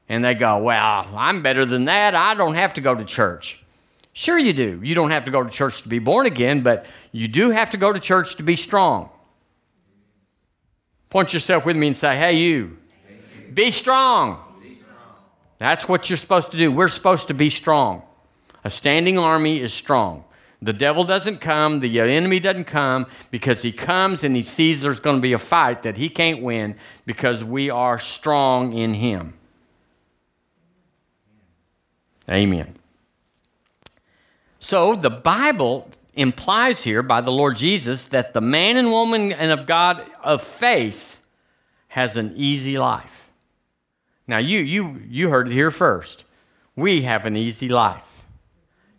And 0.10 0.26
they 0.26 0.34
go, 0.34 0.58
Well, 0.58 1.08
I'm 1.16 1.42
better 1.42 1.66
than 1.66 1.86
that. 1.86 2.14
I 2.14 2.34
don't 2.34 2.56
have 2.56 2.74
to 2.74 2.82
go 2.82 2.94
to 2.94 3.06
church. 3.06 3.64
Sure, 4.12 4.38
you 4.38 4.52
do. 4.52 4.82
You 4.84 4.96
don't 4.96 5.12
have 5.12 5.24
to 5.24 5.32
go 5.32 5.44
to 5.44 5.50
church 5.50 5.84
to 5.84 5.88
be 5.88 6.00
born 6.00 6.26
again, 6.26 6.62
but 6.62 6.88
you 7.14 7.30
do 7.30 7.52
have 7.52 7.70
to 7.70 7.78
go 7.78 7.94
to 7.94 8.02
church 8.02 8.36
to 8.36 8.44
be 8.44 8.58
strong. 8.58 9.10
Point 11.12 11.34
yourself 11.34 11.65
with 11.65 11.76
me 11.76 11.88
and 11.88 11.97
say, 11.97 12.15
hey, 12.15 12.34
you, 12.34 12.78
be 13.54 13.69
strong. 13.69 14.39
That's 15.60 15.88
what 15.88 16.10
you're 16.10 16.17
supposed 16.17 16.52
to 16.52 16.58
do. 16.58 16.71
We're 16.71 16.88
supposed 16.88 17.28
to 17.28 17.36
be 17.36 17.52
strong. 17.52 18.02
A 18.63 18.71
standing 18.71 19.19
army 19.19 19.60
is 19.60 19.74
strong. 19.74 20.24
The 20.62 20.74
devil 20.74 21.04
doesn't 21.04 21.39
come, 21.39 21.82
the 21.82 22.00
enemy 22.00 22.39
doesn't 22.39 22.65
come 22.65 23.08
because 23.30 23.62
he 23.62 23.71
comes 23.71 24.24
and 24.24 24.36
he 24.36 24.41
sees 24.41 24.82
there's 24.82 25.00
going 25.00 25.17
to 25.17 25.21
be 25.21 25.34
a 25.34 25.39
fight 25.39 25.84
that 25.84 25.97
he 25.97 26.08
can't 26.08 26.41
win 26.41 26.76
because 27.06 27.43
we 27.43 27.69
are 27.69 28.00
strong 28.00 28.74
in 28.74 28.93
him. 28.93 29.34
Amen. 32.30 32.76
So 34.60 34.95
the 34.95 35.10
Bible 35.10 35.89
implies 36.13 36.84
here 36.84 37.02
by 37.02 37.21
the 37.21 37.32
Lord 37.32 37.56
Jesus 37.56 38.06
that 38.06 38.34
the 38.34 38.41
man 38.41 38.78
and 38.78 38.91
woman 38.91 39.32
and 39.32 39.52
of 39.52 39.65
God 39.65 40.10
of 40.24 40.41
faith 40.41 41.21
has 41.89 42.17
an 42.17 42.34
easy 42.36 42.78
life. 42.78 43.30
Now 44.28 44.38
you 44.38 44.60
you 44.60 45.02
you 45.08 45.30
heard 45.30 45.47
it 45.47 45.54
here 45.54 45.71
first. 45.71 46.24
We 46.76 47.02
have 47.02 47.26
an 47.26 47.36
easy 47.36 47.69
life. 47.69 48.08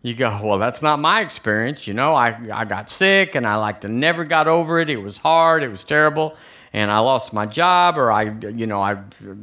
You 0.02 0.14
go, 0.14 0.38
well, 0.42 0.58
that's 0.58 0.82
not 0.82 0.98
my 0.98 1.20
experience. 1.20 1.86
You 1.86 1.94
know, 1.94 2.14
I, 2.14 2.36
I 2.52 2.64
got 2.64 2.90
sick 2.90 3.36
and 3.36 3.46
I 3.46 3.54
like 3.56 3.82
to 3.82 3.88
never 3.88 4.24
got 4.24 4.48
over 4.48 4.80
it. 4.80 4.90
It 4.90 4.96
was 4.96 5.16
hard, 5.16 5.62
it 5.62 5.68
was 5.68 5.84
terrible, 5.84 6.36
and 6.72 6.90
I 6.90 6.98
lost 6.98 7.32
my 7.32 7.46
job 7.46 7.96
or 7.96 8.10
I 8.10 8.24
you 8.24 8.66
know, 8.66 8.82
I 8.82 8.98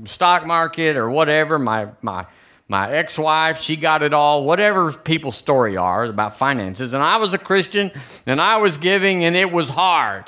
stock 0.06 0.46
market 0.46 0.98
or 0.98 1.10
whatever, 1.10 1.58
my 1.58 1.90
my 2.02 2.26
my 2.70 2.92
ex-wife 2.92 3.60
she 3.60 3.76
got 3.76 4.04
it 4.04 4.14
all 4.14 4.46
whatever 4.46 4.94
people's 4.94 5.36
story 5.36 5.76
are 5.76 6.06
about 6.06 6.38
finances. 6.38 6.94
And 6.94 7.04
i 7.04 7.18
was 7.18 7.34
a 7.34 7.38
christian 7.38 7.92
and 8.26 8.40
i 8.40 8.58
was 8.58 8.78
giving 8.78 9.26
and 9.26 9.36
it 9.36 9.52
was 9.52 9.70
hard. 9.70 10.26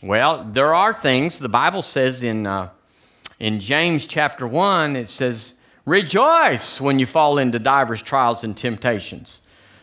Well 0.00 0.48
there 0.50 0.74
are 0.74 0.94
things 0.94 1.38
the 1.38 1.48
bible 1.50 1.82
says 1.82 2.22
in 2.22 2.46
uh, 2.46 2.70
in 3.38 3.60
james 3.60 4.06
chapter 4.06 4.46
1 4.46 4.96
it 4.96 5.08
says 5.08 5.54
rejoice 5.84 6.80
when 6.80 6.98
you 6.98 7.06
fall 7.06 7.36
into 7.38 7.58
divers 7.58 8.00
trials 8.00 8.44
and 8.44 8.56
temptations. 8.56 9.42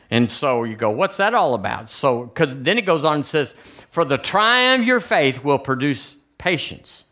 And 0.10 0.30
so 0.30 0.64
you 0.64 0.76
go 0.76 0.90
what's 0.90 1.18
that 1.18 1.34
all 1.34 1.54
about? 1.54 1.90
So 1.90 2.24
because 2.24 2.56
then 2.62 2.78
it 2.78 2.86
goes 2.86 3.04
on 3.04 3.16
and 3.16 3.26
says 3.26 3.54
for 3.90 4.06
the 4.06 4.18
trying 4.18 4.80
of 4.80 4.88
your 4.88 5.02
faith 5.02 5.44
will 5.44 5.60
produce 5.60 6.16
patience. 6.38 7.04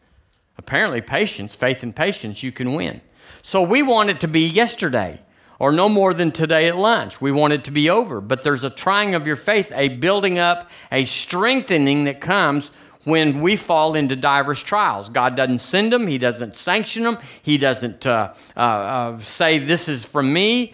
Apparently 0.57 1.01
patience 1.01 1.53
faith 1.53 1.83
and 1.83 1.93
patience 1.93 2.41
you 2.43 2.53
can 2.53 2.73
win 2.73 3.01
so 3.41 3.61
we 3.61 3.81
want 3.81 4.09
it 4.09 4.21
to 4.21 4.27
be 4.27 4.47
yesterday 4.47 5.21
or 5.59 5.73
no 5.73 5.89
more 5.89 6.13
than 6.13 6.31
today 6.31 6.67
at 6.67 6.77
lunch. 6.77 7.19
We 7.19 7.31
want 7.31 7.53
it 7.53 7.65
to 7.65 7.71
be 7.71 7.89
over. 7.89 8.21
But 8.21 8.41
there's 8.43 8.63
a 8.63 8.69
trying 8.69 9.13
of 9.13 9.27
your 9.27 9.35
faith, 9.35 9.71
a 9.75 9.89
building 9.89 10.39
up, 10.39 10.69
a 10.91 11.05
strengthening 11.05 12.05
that 12.05 12.21
comes 12.21 12.71
when 13.03 13.41
we 13.41 13.55
fall 13.55 13.95
into 13.95 14.15
diverse 14.15 14.63
trials. 14.63 15.09
God 15.09 15.35
doesn't 15.35 15.59
send 15.59 15.91
them, 15.91 16.07
He 16.07 16.17
doesn't 16.17 16.55
sanction 16.55 17.03
them, 17.03 17.17
He 17.41 17.57
doesn't 17.57 18.07
uh, 18.07 18.33
uh, 18.55 18.59
uh, 18.59 19.19
say, 19.19 19.59
This 19.59 19.89
is 19.89 20.05
from 20.05 20.31
me. 20.31 20.73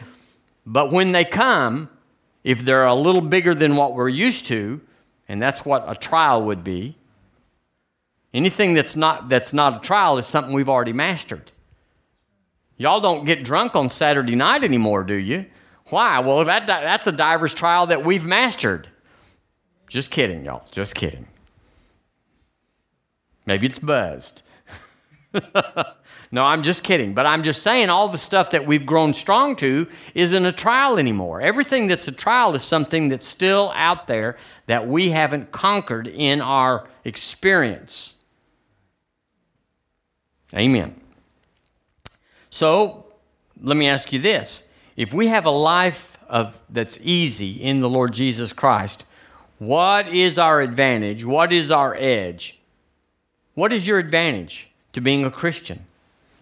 But 0.65 0.91
when 0.91 1.11
they 1.11 1.25
come, 1.25 1.89
if 2.43 2.61
they're 2.61 2.85
a 2.85 2.95
little 2.95 3.21
bigger 3.21 3.55
than 3.55 3.75
what 3.75 3.93
we're 3.95 4.09
used 4.09 4.45
to, 4.47 4.81
and 5.27 5.41
that's 5.41 5.65
what 5.65 5.85
a 5.87 5.95
trial 5.95 6.43
would 6.43 6.63
be, 6.63 6.95
anything 8.33 8.73
that's 8.73 8.95
not, 8.95 9.29
that's 9.29 9.53
not 9.53 9.77
a 9.77 9.79
trial 9.79 10.17
is 10.17 10.25
something 10.25 10.53
we've 10.53 10.69
already 10.69 10.93
mastered. 10.93 11.51
Y'all 12.77 12.99
don't 12.99 13.25
get 13.25 13.43
drunk 13.43 13.75
on 13.75 13.89
Saturday 13.89 14.35
night 14.35 14.63
anymore, 14.63 15.03
do 15.03 15.13
you? 15.13 15.45
Why? 15.89 16.19
Well, 16.19 16.43
that, 16.45 16.67
that's 16.67 17.07
a 17.07 17.11
diver's 17.11 17.53
trial 17.53 17.87
that 17.87 18.03
we've 18.03 18.25
mastered. 18.25 18.89
Just 19.87 20.11
kidding, 20.11 20.45
y'all. 20.45 20.65
Just 20.71 20.95
kidding. 20.95 21.27
Maybe 23.45 23.67
it's 23.67 23.79
buzzed. 23.79 24.41
no, 26.31 26.43
I'm 26.43 26.63
just 26.63 26.83
kidding. 26.83 27.13
But 27.13 27.25
I'm 27.27 27.43
just 27.43 27.61
saying 27.61 27.89
all 27.89 28.09
the 28.09 28.17
stuff 28.17 28.49
that 28.49 28.65
we've 28.65 28.85
grown 28.85 29.13
strong 29.13 29.55
to 29.57 29.87
isn't 30.15 30.45
a 30.45 30.51
trial 30.51 30.97
anymore. 30.97 31.41
Everything 31.41 31.87
that's 31.87 32.07
a 32.07 32.11
trial 32.11 32.55
is 32.55 32.63
something 32.63 33.09
that's 33.09 33.27
still 33.27 33.71
out 33.75 34.07
there 34.07 34.37
that 34.65 34.87
we 34.87 35.11
haven't 35.11 35.51
conquered 35.51 36.07
in 36.07 36.41
our 36.41 36.87
experience. 37.03 38.15
Amen. 40.53 40.99
So, 42.55 43.03
let 43.61 43.75
me 43.75 43.89
ask 43.89 44.13
you 44.13 44.19
this. 44.19 44.63
If 44.95 45.13
we 45.13 45.27
have 45.27 45.45
a 45.45 45.49
life 45.49 46.17
of, 46.29 46.57
that's 46.69 46.97
easy 47.01 47.61
in 47.61 47.81
the 47.81 47.89
Lord 47.89 48.13
Jesus 48.13 48.53
Christ, 48.53 49.03
what 49.59 50.07
is 50.07 50.37
our 50.37 50.61
advantage? 50.61 51.25
What 51.25 51.51
is 51.51 51.69
our 51.69 51.93
edge? 51.95 52.57
What 53.55 53.73
is 53.73 53.85
your 53.85 53.99
advantage 53.99 54.69
to 54.93 55.01
being 55.01 55.25
a 55.25 55.31
Christian? 55.31 55.85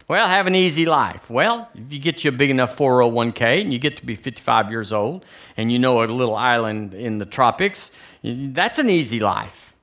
Well, 0.07 0.27
have 0.27 0.45
an 0.45 0.53
easy 0.53 0.85
life. 0.85 1.31
Well, 1.31 1.67
if 1.73 1.91
you 1.91 1.97
get 1.97 2.23
you 2.23 2.29
a 2.29 2.31
big 2.31 2.51
enough 2.51 2.77
401k 2.77 3.61
and 3.61 3.73
you 3.73 3.79
get 3.79 3.97
to 3.97 4.05
be 4.05 4.13
55 4.13 4.69
years 4.69 4.93
old 4.93 5.25
and 5.57 5.71
you 5.71 5.79
know 5.79 6.03
a 6.03 6.05
little 6.05 6.35
island 6.35 6.93
in 6.93 7.17
the 7.17 7.25
tropics, 7.25 7.89
that's 8.23 8.77
an 8.77 8.91
easy 8.91 9.19
life. 9.19 9.75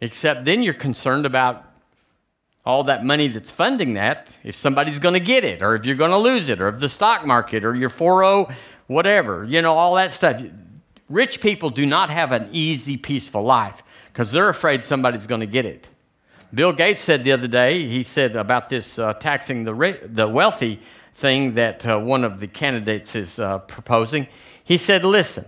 Except 0.00 0.46
then 0.46 0.62
you're 0.62 0.72
concerned 0.72 1.26
about 1.26 1.69
all 2.70 2.84
that 2.84 3.04
money 3.04 3.28
that's 3.28 3.50
funding 3.50 3.94
that, 3.94 4.36
if 4.44 4.54
somebody's 4.54 4.98
going 4.98 5.14
to 5.14 5.20
get 5.20 5.44
it, 5.44 5.60
or 5.62 5.74
if 5.74 5.84
you're 5.84 5.96
going 5.96 6.12
to 6.12 6.18
lose 6.18 6.48
it, 6.48 6.60
or 6.60 6.68
if 6.68 6.78
the 6.78 6.88
stock 6.88 7.26
market, 7.26 7.64
or 7.64 7.74
your 7.74 7.88
40, 7.88 8.52
whatever, 8.86 9.44
you 9.44 9.60
know, 9.60 9.74
all 9.74 9.96
that 9.96 10.12
stuff. 10.12 10.42
Rich 11.08 11.40
people 11.40 11.70
do 11.70 11.84
not 11.84 12.08
have 12.10 12.32
an 12.32 12.48
easy, 12.52 12.96
peaceful 12.96 13.42
life 13.42 13.82
because 14.12 14.30
they're 14.30 14.48
afraid 14.48 14.84
somebody's 14.84 15.26
going 15.26 15.40
to 15.40 15.46
get 15.46 15.66
it. 15.66 15.88
Bill 16.52 16.72
Gates 16.72 17.00
said 17.00 17.22
the 17.24 17.32
other 17.32 17.48
day, 17.48 17.88
he 17.88 18.02
said 18.02 18.34
about 18.36 18.68
this 18.68 18.98
uh, 18.98 19.12
taxing 19.14 19.64
the, 19.64 19.98
the 20.04 20.28
wealthy 20.28 20.80
thing 21.14 21.54
that 21.54 21.86
uh, 21.86 21.98
one 21.98 22.24
of 22.24 22.40
the 22.40 22.48
candidates 22.48 23.14
is 23.14 23.38
uh, 23.38 23.58
proposing. 23.58 24.26
He 24.64 24.76
said, 24.76 25.04
Listen, 25.04 25.44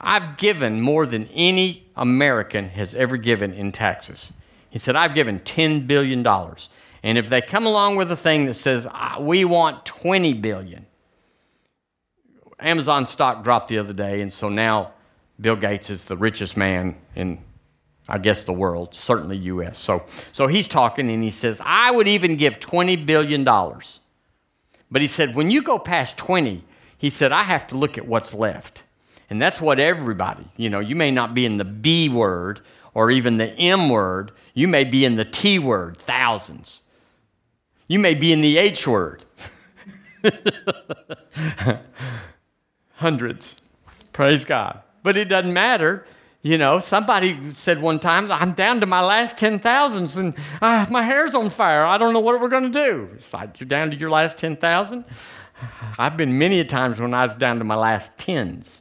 I've 0.00 0.36
given 0.36 0.80
more 0.80 1.06
than 1.06 1.26
any 1.28 1.86
American 1.96 2.68
has 2.70 2.94
ever 2.94 3.16
given 3.16 3.52
in 3.52 3.72
taxes. 3.72 4.32
He 4.76 4.78
said, 4.78 4.94
I've 4.94 5.14
given 5.14 5.40
$10 5.40 5.86
billion. 5.86 6.26
And 7.02 7.16
if 7.16 7.30
they 7.30 7.40
come 7.40 7.64
along 7.64 7.96
with 7.96 8.12
a 8.12 8.16
thing 8.16 8.44
that 8.44 8.52
says, 8.52 8.86
we 9.18 9.42
want 9.42 9.86
$20 9.86 10.42
billion, 10.42 10.84
Amazon 12.60 13.06
stock 13.06 13.42
dropped 13.42 13.68
the 13.68 13.78
other 13.78 13.94
day, 13.94 14.20
and 14.20 14.30
so 14.30 14.50
now 14.50 14.92
Bill 15.40 15.56
Gates 15.56 15.88
is 15.88 16.04
the 16.04 16.16
richest 16.18 16.58
man 16.58 16.94
in, 17.14 17.38
I 18.06 18.18
guess, 18.18 18.42
the 18.42 18.52
world, 18.52 18.94
certainly 18.94 19.38
U.S. 19.38 19.78
So, 19.78 20.04
so 20.30 20.46
he's 20.46 20.68
talking 20.68 21.08
and 21.08 21.22
he 21.22 21.30
says, 21.30 21.58
I 21.64 21.90
would 21.90 22.06
even 22.06 22.36
give 22.36 22.60
$20 22.60 23.06
billion. 23.06 23.44
But 23.44 25.00
he 25.00 25.08
said, 25.08 25.34
when 25.34 25.50
you 25.50 25.62
go 25.62 25.78
past 25.78 26.18
20, 26.18 26.62
he 26.98 27.08
said, 27.08 27.32
I 27.32 27.44
have 27.44 27.66
to 27.68 27.78
look 27.78 27.96
at 27.96 28.06
what's 28.06 28.34
left. 28.34 28.82
And 29.30 29.40
that's 29.40 29.58
what 29.58 29.80
everybody, 29.80 30.44
you 30.58 30.68
know, 30.68 30.80
you 30.80 30.96
may 30.96 31.10
not 31.10 31.32
be 31.32 31.46
in 31.46 31.56
the 31.56 31.64
B 31.64 32.10
word 32.10 32.60
or 32.96 33.10
even 33.10 33.36
the 33.36 33.50
M 33.50 33.90
word, 33.90 34.32
you 34.54 34.66
may 34.66 34.82
be 34.82 35.04
in 35.04 35.16
the 35.16 35.24
T 35.26 35.58
word, 35.58 35.98
thousands. 35.98 36.80
You 37.88 37.98
may 37.98 38.14
be 38.14 38.32
in 38.32 38.40
the 38.40 38.56
H 38.56 38.86
word, 38.86 39.22
hundreds. 42.94 43.56
Praise 44.14 44.46
God. 44.46 44.80
But 45.02 45.18
it 45.18 45.26
doesn't 45.26 45.52
matter. 45.52 46.06
You 46.40 46.56
know, 46.56 46.78
somebody 46.78 47.52
said 47.52 47.82
one 47.82 48.00
time, 48.00 48.32
I'm 48.32 48.52
down 48.52 48.80
to 48.80 48.86
my 48.86 49.04
last 49.04 49.36
10,000s 49.36 50.16
and 50.16 50.32
uh, 50.62 50.86
my 50.88 51.02
hair's 51.02 51.34
on 51.34 51.50
fire. 51.50 51.84
I 51.84 51.98
don't 51.98 52.14
know 52.14 52.20
what 52.20 52.40
we're 52.40 52.48
going 52.48 52.72
to 52.72 52.86
do. 52.86 53.10
It's 53.16 53.34
like, 53.34 53.60
you're 53.60 53.68
down 53.68 53.90
to 53.90 53.96
your 53.96 54.08
last 54.08 54.38
10,000? 54.38 55.04
I've 55.98 56.16
been 56.16 56.38
many 56.38 56.60
a 56.60 56.64
times 56.64 56.98
when 56.98 57.12
I 57.12 57.26
was 57.26 57.34
down 57.34 57.58
to 57.58 57.64
my 57.64 57.76
last 57.76 58.16
tens. 58.16 58.80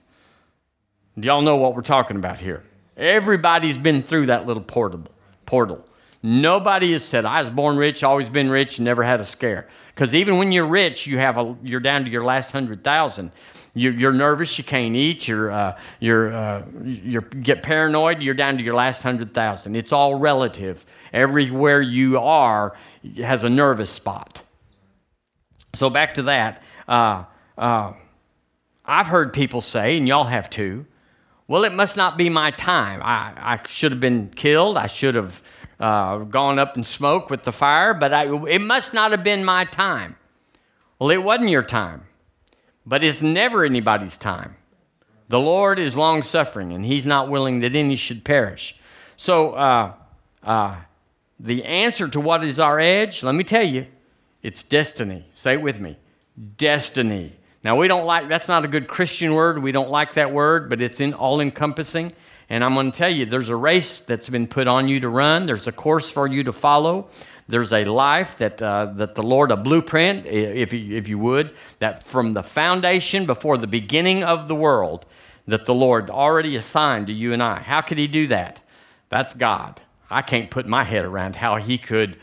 Do 1.20 1.28
y'all 1.28 1.42
know 1.42 1.58
what 1.58 1.76
we're 1.76 1.82
talking 1.82 2.16
about 2.16 2.40
here? 2.40 2.64
Everybody's 2.98 3.78
been 3.78 4.02
through 4.02 4.28
that 4.28 4.48
little 4.48 4.64
portable, 4.64 5.12
portal. 5.46 5.86
Nobody 6.24 6.94
has 6.94 7.04
said, 7.04 7.24
I 7.26 7.40
was 7.42 7.50
born 7.50 7.78
rich, 7.78 8.04
always 8.04 8.30
been 8.30 8.50
rich, 8.50 8.80
never 8.80 9.04
had 9.04 9.20
a 9.20 9.24
scare. 9.24 9.68
Because 9.94 10.16
even 10.16 10.38
when 10.38 10.52
you're 10.52 10.66
rich, 10.66 11.06
you 11.06 11.20
have 11.20 11.38
a, 11.38 11.56
you're 11.62 11.80
down 11.80 12.04
to 12.06 12.12
your 12.12 12.24
last 12.24 12.52
hundred 12.52 12.84
thousand. 12.84 13.32
You, 13.76 14.08
are 14.08 14.14
nervous, 14.14 14.58
you 14.58 14.64
can't 14.64 14.96
eat, 14.96 15.28
you're, 15.28 15.52
uh, 15.52 15.78
you're, 16.00 16.34
uh, 16.34 16.64
you 16.84 17.22
get 17.22 17.62
paranoid, 17.62 18.22
you're 18.22 18.34
down 18.34 18.58
to 18.58 18.64
your 18.64 18.74
last 18.74 19.04
hundred 19.04 19.34
thousand. 19.34 19.76
It's 19.76 19.92
all 19.92 20.16
relative. 20.16 20.86
Everywhere 21.12 21.82
you 21.82 22.18
are 22.18 22.76
has 23.18 23.44
a 23.44 23.50
nervous 23.50 23.90
spot. 23.90 24.42
So 25.74 25.90
back 25.90 26.16
to 26.16 26.24
that. 26.24 26.64
Uh, 26.88 27.26
uh 27.58 27.94
I've 28.88 29.08
heard 29.08 29.34
people 29.34 29.62
say, 29.62 29.98
and 29.98 30.08
y'all 30.08 30.26
have 30.26 30.50
too, 30.50 30.86
well, 31.48 31.64
it 31.64 31.74
must 31.74 31.96
not 31.96 32.18
be 32.18 32.30
my 32.30 32.52
time. 32.52 33.02
I, 33.04 33.34
I 33.38 33.68
should 33.68 33.92
have 33.92 34.00
been 34.00 34.30
killed. 34.30 34.78
I 34.78 34.88
should 34.88 35.16
have 35.16 35.42
uh, 35.80 36.20
gone 36.20 36.58
up 36.58 36.78
in 36.78 36.84
smoke 36.84 37.30
with 37.30 37.44
the 37.44 37.52
fire, 37.52 37.94
but 37.94 38.14
I, 38.14 38.34
it 38.48 38.62
must 38.62 38.94
not 38.94 39.12
have 39.12 39.24
been 39.24 39.46
my 39.46 39.66
time. 39.66 40.16
Well, 40.98 41.12
it 41.12 41.22
wasn't 41.24 41.50
your 41.50 41.62
time, 41.62 42.04
but 42.86 43.04
it's 43.04 43.22
never 43.22 43.64
anybody's 43.64 44.18
time. 44.18 44.56
The 45.28 45.40
Lord 45.40 45.80
is 45.80 45.96
long 45.96 46.24
suffering, 46.24 46.72
and 46.72 46.86
He's 46.86 47.06
not 47.06 47.30
willing 47.30 47.60
that 47.60 47.76
any 47.76 47.96
should 47.96 48.24
perish. 48.24 48.80
So, 49.18 49.54
uh, 49.54 49.94
uh, 50.44 50.78
the 51.40 51.64
answer 51.64 52.08
to 52.08 52.20
what 52.20 52.44
is 52.44 52.60
our 52.60 52.80
edge, 52.80 53.24
let 53.24 53.36
me 53.36 53.44
tell 53.44 53.64
you, 53.64 53.88
it's 54.42 54.64
destiny. 54.64 55.26
Say 55.34 55.54
it 55.54 55.62
with 55.62 55.80
me 55.80 55.98
destiny. 56.58 57.34
Now, 57.66 57.76
we 57.76 57.88
don't 57.88 58.06
like, 58.06 58.30
that's 58.30 58.48
not 58.48 58.64
a 58.64 58.68
good 58.68 58.88
Christian 58.88 59.34
word. 59.34 59.58
We 59.58 59.72
don't 59.72 59.90
like 59.90 60.14
that 60.14 60.32
word, 60.32 60.70
but 60.70 60.84
it's 60.84 61.00
in 61.00 61.16
all 61.16 61.42
encompassing. 61.42 62.12
And 62.48 62.64
I'm 62.64 62.76
going 62.76 62.92
to 62.92 62.96
tell 62.96 63.10
you, 63.10 63.26
there's 63.26 63.50
a 63.50 63.56
race 63.56 64.02
that's 64.02 64.30
been 64.30 64.46
put 64.46 64.68
on 64.68 64.88
you 64.88 65.00
to 65.00 65.10
run, 65.10 65.48
there's 65.48 65.66
a 65.66 65.72
course 65.72 66.08
for 66.08 66.28
you 66.28 66.44
to 66.44 66.54
follow. 66.54 67.10
There's 67.48 67.74
a 67.74 67.84
life 67.86 68.38
that, 68.38 68.62
uh, 68.62 68.94
that 68.98 69.16
the 69.16 69.24
Lord, 69.24 69.50
a 69.50 69.58
blueprint, 69.58 70.28
if 70.28 70.74
you, 70.74 70.96
if 70.96 71.08
you 71.08 71.18
would, 71.18 71.56
that 71.80 72.06
from 72.06 72.34
the 72.34 72.44
foundation 72.44 73.26
before 73.26 73.58
the 73.58 73.66
beginning 73.66 74.24
of 74.24 74.48
the 74.48 74.56
world, 74.56 75.08
that 75.48 75.66
the 75.66 75.74
Lord 75.74 76.12
already 76.12 76.56
assigned 76.56 77.08
to 77.08 77.14
you 77.14 77.34
and 77.34 77.42
I. 77.42 77.62
How 77.62 77.82
could 77.82 77.98
He 77.98 78.08
do 78.08 78.28
that? 78.28 78.62
That's 79.10 79.34
God. 79.34 79.82
I 80.08 80.22
can't 80.22 80.52
put 80.52 80.68
my 80.68 80.84
head 80.84 81.04
around 81.04 81.36
how 81.36 81.56
He 81.56 81.80
could, 81.80 82.18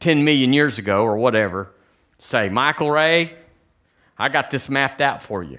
10 0.00 0.24
million 0.24 0.54
years 0.54 0.78
ago 0.78 1.02
or 1.02 1.18
whatever, 1.18 1.74
say, 2.18 2.48
Michael 2.48 2.90
Ray, 2.90 3.34
I 4.18 4.28
got 4.28 4.50
this 4.50 4.68
mapped 4.68 5.00
out 5.00 5.22
for 5.22 5.42
you. 5.42 5.58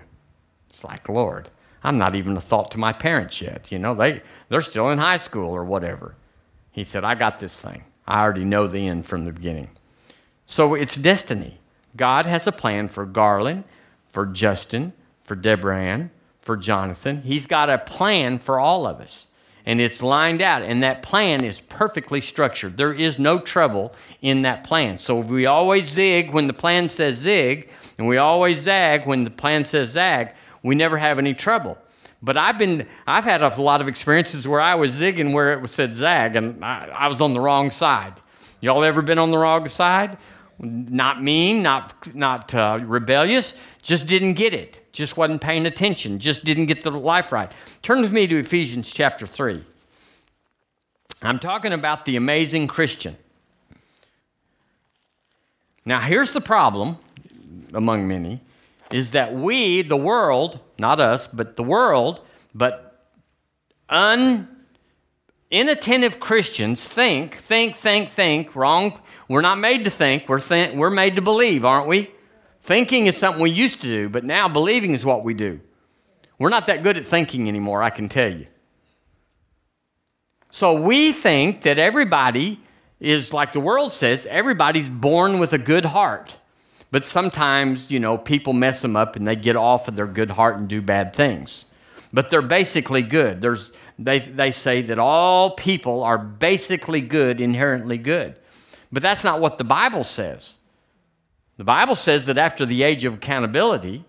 It's 0.69 0.83
like, 0.83 1.07
Lord, 1.09 1.49
I'm 1.83 1.97
not 1.97 2.15
even 2.15 2.35
a 2.35 2.41
thought 2.41 2.71
to 2.71 2.77
my 2.77 2.93
parents 2.93 3.41
yet. 3.41 3.71
You 3.71 3.79
know, 3.79 3.93
they, 3.93 4.21
they're 4.49 4.61
still 4.61 4.89
in 4.89 4.97
high 4.97 5.17
school 5.17 5.51
or 5.51 5.63
whatever. 5.63 6.15
He 6.71 6.83
said, 6.83 7.03
I 7.03 7.15
got 7.15 7.39
this 7.39 7.59
thing. 7.59 7.83
I 8.07 8.21
already 8.21 8.45
know 8.45 8.67
the 8.67 8.87
end 8.87 9.05
from 9.05 9.25
the 9.25 9.31
beginning. 9.31 9.69
So 10.45 10.73
it's 10.73 10.95
destiny. 10.95 11.59
God 11.95 12.25
has 12.25 12.47
a 12.47 12.51
plan 12.51 12.87
for 12.87 13.05
Garland, 13.05 13.63
for 14.07 14.25
Justin, 14.25 14.93
for 15.23 15.35
Deborah 15.35 15.79
Ann, 15.79 16.11
for 16.41 16.55
Jonathan. 16.55 17.21
He's 17.23 17.45
got 17.45 17.69
a 17.69 17.77
plan 17.77 18.39
for 18.39 18.59
all 18.59 18.87
of 18.87 19.01
us. 19.01 19.26
And 19.67 19.81
it's 19.81 20.01
lined 20.01 20.41
out, 20.41 20.61
and 20.61 20.81
that 20.81 21.03
plan 21.03 21.43
is 21.43 21.59
perfectly 21.59 22.21
structured. 22.21 22.77
There 22.77 22.93
is 22.93 23.19
no 23.19 23.37
trouble 23.37 23.93
in 24.21 24.43
that 24.43 24.63
plan. 24.63 24.97
So 24.97 25.19
we 25.19 25.45
always 25.45 25.89
zig 25.89 26.31
when 26.31 26.47
the 26.47 26.53
plan 26.53 26.87
says 26.87 27.17
zig, 27.17 27.69
and 27.97 28.07
we 28.07 28.15
always 28.15 28.61
zag 28.61 29.05
when 29.05 29.25
the 29.25 29.29
plan 29.29 29.65
says 29.65 29.89
zag. 29.89 30.33
We 30.63 30.73
never 30.73 30.97
have 30.97 31.19
any 31.19 31.33
trouble. 31.33 31.77
But 32.21 32.37
I've 32.37 32.57
been, 32.57 32.87
I've 33.05 33.25
had 33.25 33.41
a 33.41 33.61
lot 33.61 33.81
of 33.81 33.89
experiences 33.89 34.47
where 34.47 34.61
I 34.61 34.75
was 34.75 34.97
zigging 34.97 35.33
where 35.33 35.61
it 35.61 35.69
said 35.69 35.95
zag, 35.95 36.37
and 36.37 36.63
I, 36.63 36.87
I 36.87 37.07
was 37.09 37.19
on 37.19 37.33
the 37.33 37.41
wrong 37.41 37.69
side. 37.69 38.13
Y'all 38.61 38.85
ever 38.85 39.01
been 39.01 39.19
on 39.19 39.31
the 39.31 39.37
wrong 39.37 39.67
side? 39.67 40.17
Not 40.59 41.21
mean, 41.21 41.61
not 41.61 42.15
not 42.15 42.53
uh, 42.55 42.79
rebellious, 42.83 43.53
just 43.83 44.07
didn't 44.07 44.33
get 44.33 44.53
it. 44.53 44.91
Just 44.91 45.15
wasn't 45.15 45.41
paying 45.41 45.65
attention. 45.67 46.19
Just 46.19 46.43
didn't 46.43 46.65
get 46.65 46.81
the 46.81 46.91
life 46.91 47.31
right. 47.31 47.51
Turn 47.83 48.01
with 48.01 48.11
me 48.11 48.25
to 48.27 48.37
Ephesians 48.39 48.91
chapter 48.91 49.27
three. 49.27 49.63
I'm 51.21 51.39
talking 51.39 51.73
about 51.73 52.05
the 52.05 52.15
amazing 52.15 52.67
Christian. 52.67 53.17
Now, 55.85 55.99
here's 55.99 56.33
the 56.33 56.41
problem 56.41 56.97
among 57.73 58.07
many. 58.07 58.41
is 58.91 59.11
that 59.11 59.33
we, 59.33 59.81
the 59.81 59.97
world, 59.97 60.59
not 60.77 60.99
us, 60.99 61.27
but 61.27 61.55
the 61.55 61.63
world, 61.63 62.21
but 62.53 63.05
un 63.89 64.47
inattentive 65.49 66.19
Christians 66.19 66.83
think, 66.83 67.35
think, 67.35 67.75
think, 67.75 68.09
think, 68.09 68.55
wrong. 68.55 68.99
We're 69.27 69.41
not 69.41 69.59
made 69.59 69.83
to 69.83 69.89
think, 69.89 70.29
we're, 70.29 70.39
th- 70.39 70.73
we're 70.73 70.89
made 70.89 71.15
to 71.17 71.21
believe, 71.21 71.65
aren't 71.65 71.87
we? 71.87 72.11
Thinking 72.61 73.07
is 73.07 73.17
something 73.17 73.41
we 73.41 73.51
used 73.51 73.81
to 73.81 73.87
do, 73.87 74.09
but 74.09 74.23
now 74.23 74.47
believing 74.47 74.91
is 74.91 75.05
what 75.05 75.23
we 75.23 75.33
do. 75.33 75.59
We're 76.39 76.49
not 76.49 76.67
that 76.67 76.83
good 76.83 76.97
at 76.97 77.05
thinking 77.05 77.47
anymore, 77.47 77.81
I 77.81 77.89
can 77.89 78.09
tell 78.09 78.31
you. 78.31 78.47
So 80.51 80.81
we 80.81 81.11
think 81.11 81.61
that 81.61 81.77
everybody 81.77 82.59
is 82.99 83.33
like 83.33 83.53
the 83.53 83.59
world 83.59 83.91
says, 83.91 84.25
everybody's 84.27 84.89
born 84.89 85.39
with 85.39 85.53
a 85.53 85.57
good 85.57 85.85
heart. 85.85 86.35
But 86.89 87.05
sometimes, 87.05 87.91
you 87.91 87.99
know, 87.99 88.17
people 88.17 88.53
mess 88.53 88.81
them 88.81 88.95
up 88.95 89.15
and 89.15 89.27
they 89.27 89.35
get 89.35 89.55
off 89.55 89.87
of 89.87 89.95
their 89.95 90.07
good 90.07 90.31
heart 90.31 90.57
and 90.57 90.67
do 90.67 90.81
bad 90.81 91.13
things. 91.13 91.65
But 92.13 92.29
they're 92.29 92.41
basically 92.41 93.01
good. 93.01 93.41
There's, 93.41 93.71
they, 93.99 94.19
they 94.19 94.51
say 94.51 94.81
that 94.83 94.97
all 94.97 95.51
people 95.51 96.03
are 96.03 96.17
basically 96.17 97.01
good, 97.01 97.41
inherently 97.41 97.97
good. 97.97 98.37
But 98.91 99.03
that's 99.03 99.23
not 99.23 99.41
what 99.41 99.57
the 99.57 99.63
Bible 99.63 100.03
says. 100.03 100.55
The 101.57 101.63
Bible 101.63 101.95
says 101.95 102.25
that 102.27 102.37
after 102.37 102.65
the 102.65 102.83
age 102.83 103.03
of 103.03 103.15
accountability, 103.15 104.05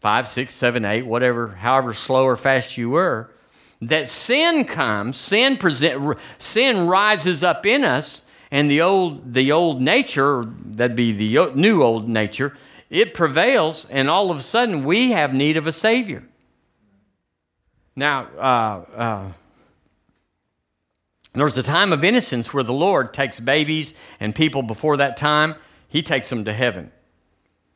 five, 0.00 0.28
six, 0.28 0.54
seven, 0.54 0.84
eight, 0.84 1.06
whatever, 1.06 1.48
however 1.48 1.92
slow 1.92 2.24
or 2.24 2.36
fast 2.36 2.76
you 2.78 2.90
were, 2.90 3.30
that 3.80 4.08
sin 4.08 4.64
comes, 4.64 5.16
sin 5.16 5.56
present, 5.56 6.18
sin 6.38 6.86
rises 6.86 7.42
up 7.42 7.66
in 7.66 7.84
us, 7.84 8.22
and 8.50 8.70
the 8.70 8.80
old 8.80 9.34
the 9.34 9.50
old 9.50 9.80
nature, 9.80 10.44
that'd 10.64 10.96
be 10.96 11.12
the 11.12 11.52
new 11.54 11.82
old 11.82 12.08
nature, 12.08 12.56
it 12.90 13.14
prevails, 13.14 13.86
and 13.90 14.08
all 14.08 14.30
of 14.30 14.36
a 14.36 14.42
sudden 14.42 14.84
we 14.84 15.10
have 15.10 15.34
need 15.34 15.56
of 15.56 15.66
a 15.66 15.72
savior. 15.72 16.22
Now, 17.96 18.28
uh, 18.38 18.96
uh, 18.96 19.32
there's 21.40 21.56
a 21.56 21.62
time 21.62 21.92
of 21.92 22.04
innocence 22.04 22.52
where 22.52 22.62
the 22.62 22.72
Lord 22.72 23.14
takes 23.14 23.40
babies 23.40 23.94
and 24.20 24.34
people 24.34 24.62
before 24.62 24.96
that 24.98 25.16
time, 25.16 25.54
He 25.88 26.02
takes 26.02 26.28
them 26.28 26.44
to 26.44 26.52
heaven. 26.52 26.92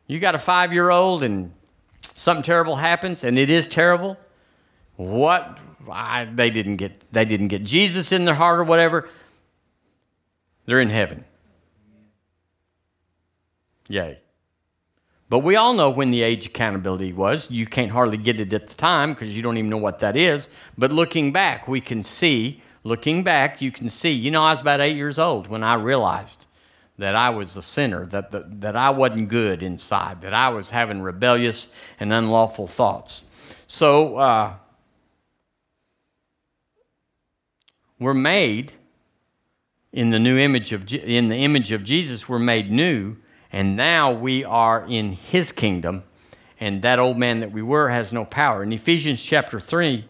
You 0.07 0.19
got 0.19 0.35
a 0.35 0.39
five 0.39 0.73
year 0.73 0.91
old 0.91 1.23
and 1.23 1.53
something 2.03 2.43
terrible 2.43 2.77
happens, 2.77 3.25
and 3.25 3.39
it 3.39 3.51
is 3.51 3.67
terrible. 3.67 4.17
What 4.97 5.59
I, 5.91 6.25
they 6.25 6.51
didn't 6.51 6.77
get 6.77 7.13
they 7.13 7.25
didn't 7.25 7.49
get 7.49 7.65
Jesus 7.65 8.13
in 8.13 8.25
their 8.25 8.35
heart 8.35 8.59
or 8.59 8.65
whatever. 8.65 9.09
They're 10.67 10.81
in 10.81 10.91
heaven. 10.91 11.25
Yay. 13.89 14.19
But 15.29 15.41
we 15.41 15.57
all 15.57 15.75
know 15.75 15.91
when 15.91 16.11
the 16.11 16.23
age 16.23 16.47
accountability 16.47 17.13
was. 17.13 17.51
You 17.51 17.67
can't 17.67 17.91
hardly 17.91 18.17
get 18.17 18.39
it 18.39 18.53
at 18.53 18.69
the 18.69 18.75
time 18.75 19.13
because 19.13 19.37
you 19.37 19.43
don't 19.43 19.57
even 19.57 19.71
know 19.71 19.77
what 19.77 19.99
that 20.01 20.17
is. 20.17 20.49
But 20.79 20.93
looking 20.93 21.33
back, 21.33 21.67
we 21.67 21.81
can 21.81 22.03
see, 22.05 22.63
looking 22.87 23.25
back, 23.25 23.61
you 23.61 23.73
can 23.73 23.91
see, 23.91 24.13
you 24.13 24.31
know, 24.31 24.43
I 24.43 24.53
was 24.53 24.61
about 24.61 24.81
eight 24.81 24.97
years 24.97 25.19
old 25.19 25.49
when 25.49 25.65
I 25.65 25.75
realized 25.75 26.47
that 26.99 27.17
I 27.17 27.31
was 27.31 27.57
a 27.57 27.63
sinner, 27.63 28.07
that, 28.07 28.31
that, 28.31 28.61
that 28.61 28.77
I 28.77 28.91
wasn't 28.91 29.29
good 29.29 29.63
inside, 29.63 30.23
that 30.23 30.33
I 30.33 30.49
was 30.51 30.71
having 30.71 31.03
rebellious 31.03 31.69
and 31.99 32.13
unlawful 32.13 32.69
thoughts. 32.69 33.25
So, 33.67 34.17
uh, 34.17 34.55
we're 37.99 38.15
made 38.15 38.73
in 39.93 40.11
the 40.11 40.19
new 40.19 40.39
image 40.39 40.73
of 40.73 40.93
in 40.93 41.29
the 41.29 41.37
image 41.37 41.73
of 41.73 41.83
Jesus 41.83 42.29
we're 42.29 42.39
made 42.39 42.71
new 42.71 43.17
and 43.51 43.75
now 43.75 44.13
we 44.13 44.45
are 44.45 44.85
in 44.87 45.13
his 45.13 45.51
kingdom 45.53 46.03
and 46.61 46.83
that 46.83 46.99
old 46.99 47.17
man 47.17 47.41
that 47.41 47.53
we 47.53 47.63
were 47.63 47.89
has 47.89 48.13
no 48.13 48.27
power 48.27 48.63
in 48.63 48.71
Ephesians 48.73 49.23
chapter 49.23 49.59
3 49.59 50.05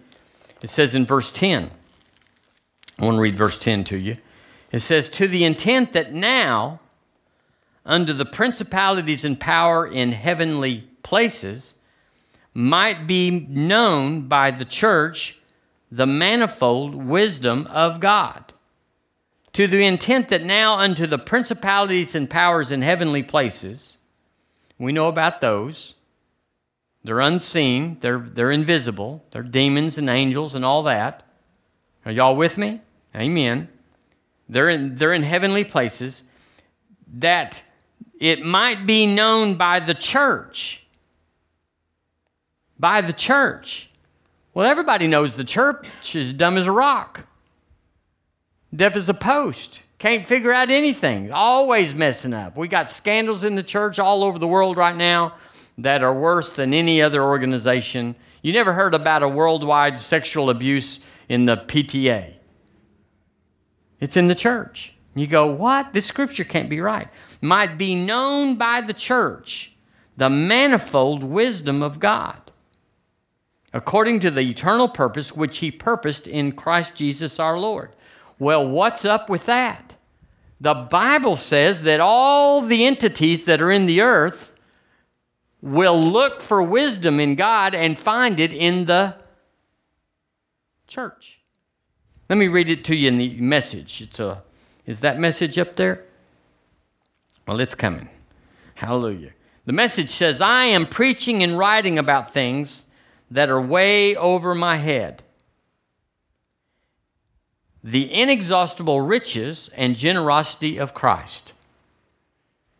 it 0.62 0.68
says 0.68 0.96
in 0.96 1.06
verse 1.06 1.30
10 1.30 1.70
I 2.98 3.04
want 3.04 3.16
to 3.16 3.20
read 3.20 3.36
verse 3.36 3.58
10 3.58 3.84
to 3.84 3.96
you 3.96 4.16
it 4.72 4.80
says 4.80 5.08
to 5.10 5.28
the 5.28 5.44
intent 5.44 5.92
that 5.92 6.12
now 6.12 6.80
under 7.84 8.12
the 8.12 8.24
principalities 8.24 9.24
and 9.24 9.38
power 9.38 9.86
in 9.86 10.12
heavenly 10.12 10.88
places 11.02 11.74
might 12.52 13.06
be 13.06 13.30
known 13.30 14.28
by 14.28 14.50
the 14.50 14.64
church 14.64 15.38
the 15.90 16.06
manifold 16.06 16.94
wisdom 16.94 17.66
of 17.68 18.00
God, 18.00 18.52
to 19.52 19.66
the 19.66 19.84
intent 19.84 20.28
that 20.28 20.44
now 20.44 20.78
unto 20.78 21.06
the 21.06 21.18
principalities 21.18 22.14
and 22.14 22.28
powers 22.28 22.72
in 22.72 22.82
heavenly 22.82 23.22
places, 23.22 23.98
we 24.78 24.92
know 24.92 25.06
about 25.06 25.40
those. 25.40 25.94
They're 27.04 27.20
unseen, 27.20 27.98
they're, 28.00 28.18
they're 28.18 28.50
invisible, 28.50 29.24
they're 29.30 29.44
demons 29.44 29.96
and 29.96 30.10
angels 30.10 30.54
and 30.54 30.64
all 30.64 30.82
that. 30.82 31.22
Are 32.04 32.12
y'all 32.12 32.36
with 32.36 32.58
me? 32.58 32.80
Amen. 33.16 33.68
They're 34.48 34.68
in, 34.68 34.96
they're 34.96 35.12
in 35.12 35.22
heavenly 35.22 35.64
places 35.64 36.22
that 37.14 37.62
it 38.20 38.44
might 38.44 38.86
be 38.86 39.06
known 39.06 39.54
by 39.54 39.80
the 39.80 39.94
church. 39.94 40.84
By 42.78 43.00
the 43.00 43.12
church. 43.12 43.88
Well, 44.54 44.66
everybody 44.66 45.06
knows 45.06 45.34
the 45.34 45.44
church 45.44 46.14
is 46.14 46.32
dumb 46.32 46.56
as 46.56 46.66
a 46.66 46.72
rock, 46.72 47.26
deaf 48.74 48.96
as 48.96 49.08
a 49.08 49.14
post, 49.14 49.82
can't 49.98 50.24
figure 50.24 50.52
out 50.52 50.70
anything, 50.70 51.32
always 51.32 51.94
messing 51.94 52.32
up. 52.32 52.56
We 52.56 52.68
got 52.68 52.88
scandals 52.88 53.44
in 53.44 53.54
the 53.54 53.62
church 53.62 53.98
all 53.98 54.24
over 54.24 54.38
the 54.38 54.48
world 54.48 54.76
right 54.76 54.96
now 54.96 55.34
that 55.78 56.02
are 56.02 56.14
worse 56.14 56.52
than 56.52 56.72
any 56.72 57.02
other 57.02 57.22
organization. 57.22 58.14
You 58.42 58.52
never 58.52 58.72
heard 58.72 58.94
about 58.94 59.22
a 59.22 59.28
worldwide 59.28 60.00
sexual 60.00 60.48
abuse 60.48 61.00
in 61.28 61.44
the 61.44 61.56
PTA. 61.56 62.35
It's 64.00 64.16
in 64.16 64.28
the 64.28 64.34
church. 64.34 64.94
You 65.14 65.26
go, 65.26 65.46
what? 65.46 65.92
This 65.92 66.04
scripture 66.04 66.44
can't 66.44 66.68
be 66.68 66.80
right. 66.80 67.08
Might 67.40 67.78
be 67.78 67.94
known 67.94 68.56
by 68.56 68.80
the 68.80 68.92
church 68.92 69.72
the 70.16 70.30
manifold 70.30 71.22
wisdom 71.22 71.82
of 71.82 72.00
God 72.00 72.46
according 73.72 74.20
to 74.20 74.30
the 74.30 74.40
eternal 74.40 74.88
purpose 74.88 75.36
which 75.36 75.58
he 75.58 75.70
purposed 75.70 76.26
in 76.26 76.52
Christ 76.52 76.94
Jesus 76.94 77.38
our 77.38 77.58
Lord. 77.58 77.90
Well, 78.38 78.66
what's 78.66 79.04
up 79.04 79.28
with 79.28 79.44
that? 79.46 79.96
The 80.60 80.72
Bible 80.72 81.36
says 81.36 81.82
that 81.82 82.00
all 82.00 82.62
the 82.62 82.86
entities 82.86 83.44
that 83.44 83.60
are 83.60 83.70
in 83.70 83.84
the 83.84 84.00
earth 84.00 84.52
will 85.60 86.00
look 86.00 86.40
for 86.40 86.62
wisdom 86.62 87.20
in 87.20 87.34
God 87.34 87.74
and 87.74 87.98
find 87.98 88.40
it 88.40 88.52
in 88.54 88.86
the 88.86 89.16
church. 90.86 91.35
Let 92.28 92.36
me 92.36 92.48
read 92.48 92.68
it 92.68 92.84
to 92.86 92.96
you 92.96 93.08
in 93.08 93.18
the 93.18 93.36
message. 93.40 94.00
It's 94.00 94.18
a 94.18 94.42
is 94.86 95.00
that 95.00 95.18
message 95.18 95.58
up 95.58 95.74
there? 95.76 96.04
Well, 97.46 97.60
it's 97.60 97.74
coming. 97.74 98.08
Hallelujah. 98.76 99.32
The 99.64 99.72
message 99.72 100.10
says, 100.10 100.40
I 100.40 100.64
am 100.66 100.86
preaching 100.86 101.42
and 101.42 101.58
writing 101.58 101.98
about 101.98 102.32
things 102.32 102.84
that 103.30 103.50
are 103.50 103.60
way 103.60 104.14
over 104.14 104.54
my 104.54 104.76
head. 104.76 105.24
The 107.82 108.12
inexhaustible 108.12 109.00
riches 109.00 109.70
and 109.74 109.96
generosity 109.96 110.78
of 110.78 110.94
Christ. 110.94 111.52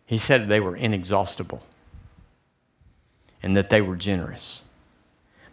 He 0.05 0.19
said 0.19 0.49
they 0.49 0.61
were 0.61 0.77
inexhaustible 0.77 1.63
and 3.43 3.57
that 3.57 3.71
they 3.71 3.81
were 3.81 3.97
generous. 3.97 4.65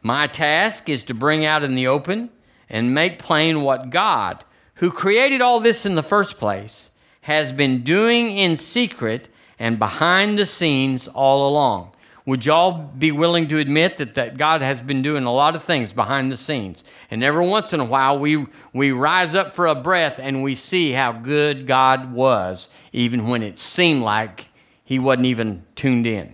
My 0.04 0.28
task 0.28 0.90
is 0.90 1.04
to 1.04 1.14
bring 1.14 1.46
out 1.46 1.64
in 1.64 1.76
the 1.76 1.88
open 1.88 2.30
and 2.74 2.94
make 2.94 3.20
plain 3.20 3.62
what 3.62 3.92
God, 3.92 4.44
who 4.76 4.92
created 4.92 5.42
all 5.42 5.62
this 5.62 5.86
in 5.86 5.94
the 5.94 6.04
first 6.04 6.40
place, 6.40 6.90
has 7.22 7.52
been 7.54 7.84
doing 7.84 8.36
in 8.36 8.58
secret 8.58 9.30
and 9.60 9.78
behind 9.80 10.38
the 10.38 10.46
scenes 10.46 11.08
all 11.08 11.48
along. 11.48 11.92
Would 12.26 12.46
y'all 12.46 12.72
be 12.72 13.12
willing 13.12 13.48
to 13.50 13.60
admit 13.60 13.98
that, 13.98 14.16
that 14.16 14.38
God 14.38 14.62
has 14.62 14.82
been 14.82 15.04
doing 15.04 15.26
a 15.26 15.32
lot 15.32 15.56
of 15.56 15.64
things 15.64 15.94
behind 15.94 16.32
the 16.32 16.36
scenes? 16.36 16.84
And 17.12 17.24
every 17.24 17.46
once 17.46 17.74
in 17.74 17.80
a 17.80 17.86
while, 17.86 18.18
we, 18.18 18.48
we 18.74 18.92
rise 18.92 19.36
up 19.36 19.54
for 19.54 19.68
a 19.68 19.76
breath 19.76 20.20
and 20.20 20.42
we 20.42 20.56
see 20.56 20.94
how 20.94 21.12
good 21.12 21.68
God 21.68 22.12
was, 22.12 22.70
even 22.92 23.28
when 23.28 23.44
it 23.44 23.60
seemed 23.60 24.02
like 24.02 24.50
He 24.84 24.98
wasn't 24.98 25.28
even 25.28 25.64
tuned 25.76 26.08
in. 26.08 26.34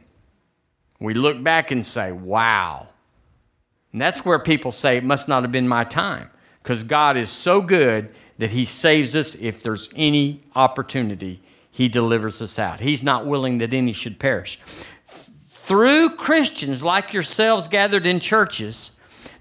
We 0.99 1.15
look 1.15 1.43
back 1.43 1.71
and 1.71 1.85
say, 1.85 2.13
wow. 2.13 2.87
And 3.91 4.01
that's 4.01 4.23
where 4.23 4.39
people 4.39 4.71
say, 4.71 4.97
it 4.97 5.03
must 5.03 5.27
not 5.27 5.43
have 5.43 5.51
been 5.51 5.67
my 5.67 5.83
time, 5.83 6.29
because 6.61 6.83
God 6.83 7.17
is 7.17 7.29
so 7.29 7.61
good 7.61 8.09
that 8.37 8.51
He 8.51 8.65
saves 8.65 9.15
us 9.15 9.35
if 9.35 9.63
there's 9.63 9.89
any 9.95 10.43
opportunity. 10.55 11.41
He 11.71 11.87
delivers 11.87 12.41
us 12.41 12.59
out. 12.59 12.79
He's 12.79 13.03
not 13.03 13.25
willing 13.25 13.59
that 13.59 13.73
any 13.73 13.93
should 13.93 14.19
perish 14.19 14.59
through 15.69 16.09
Christians 16.15 16.81
like 16.81 17.13
yourselves 17.13 17.67
gathered 17.67 18.07
in 18.07 18.19
churches, 18.19 18.89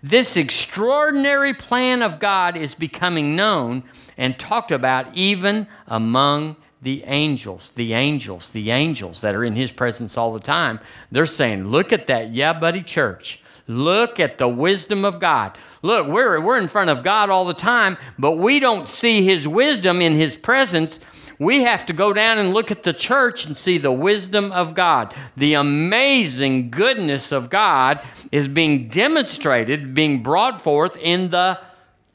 this 0.02 0.36
extraordinary 0.36 1.54
plan 1.54 2.02
of 2.02 2.18
God 2.18 2.54
is 2.54 2.74
becoming 2.74 3.34
known 3.34 3.82
and 4.18 4.38
talked 4.38 4.70
about 4.70 5.16
even 5.16 5.66
among 5.86 6.56
the 6.82 7.02
angels, 7.04 7.70
the 7.70 7.94
angels, 7.94 8.50
the 8.50 8.70
angels 8.70 9.22
that 9.22 9.34
are 9.34 9.42
in 9.42 9.56
his 9.56 9.72
presence 9.72 10.18
all 10.18 10.34
the 10.34 10.38
time, 10.38 10.80
they're 11.10 11.24
saying, 11.24 11.66
Look 11.66 11.94
at 11.94 12.08
that, 12.08 12.34
yeah, 12.34 12.52
buddy, 12.52 12.82
church. 12.82 13.40
Look 13.68 14.18
at 14.18 14.38
the 14.38 14.48
wisdom 14.48 15.04
of 15.04 15.20
God. 15.20 15.58
Look, 15.82 16.08
we're, 16.08 16.40
we're 16.40 16.58
in 16.58 16.68
front 16.68 16.90
of 16.90 17.04
God 17.04 17.28
all 17.28 17.44
the 17.44 17.54
time, 17.54 17.98
but 18.18 18.32
we 18.32 18.58
don't 18.58 18.88
see 18.88 19.22
his 19.22 19.46
wisdom 19.46 20.00
in 20.00 20.14
his 20.14 20.36
presence. 20.38 20.98
We 21.38 21.62
have 21.62 21.86
to 21.86 21.92
go 21.92 22.12
down 22.12 22.38
and 22.38 22.52
look 22.52 22.70
at 22.70 22.82
the 22.82 22.94
church 22.94 23.44
and 23.44 23.56
see 23.56 23.78
the 23.78 23.92
wisdom 23.92 24.50
of 24.52 24.74
God. 24.74 25.14
The 25.36 25.54
amazing 25.54 26.70
goodness 26.70 27.30
of 27.30 27.50
God 27.50 28.00
is 28.32 28.48
being 28.48 28.88
demonstrated, 28.88 29.94
being 29.94 30.22
brought 30.22 30.60
forth 30.60 30.96
in 30.96 31.30
the 31.30 31.60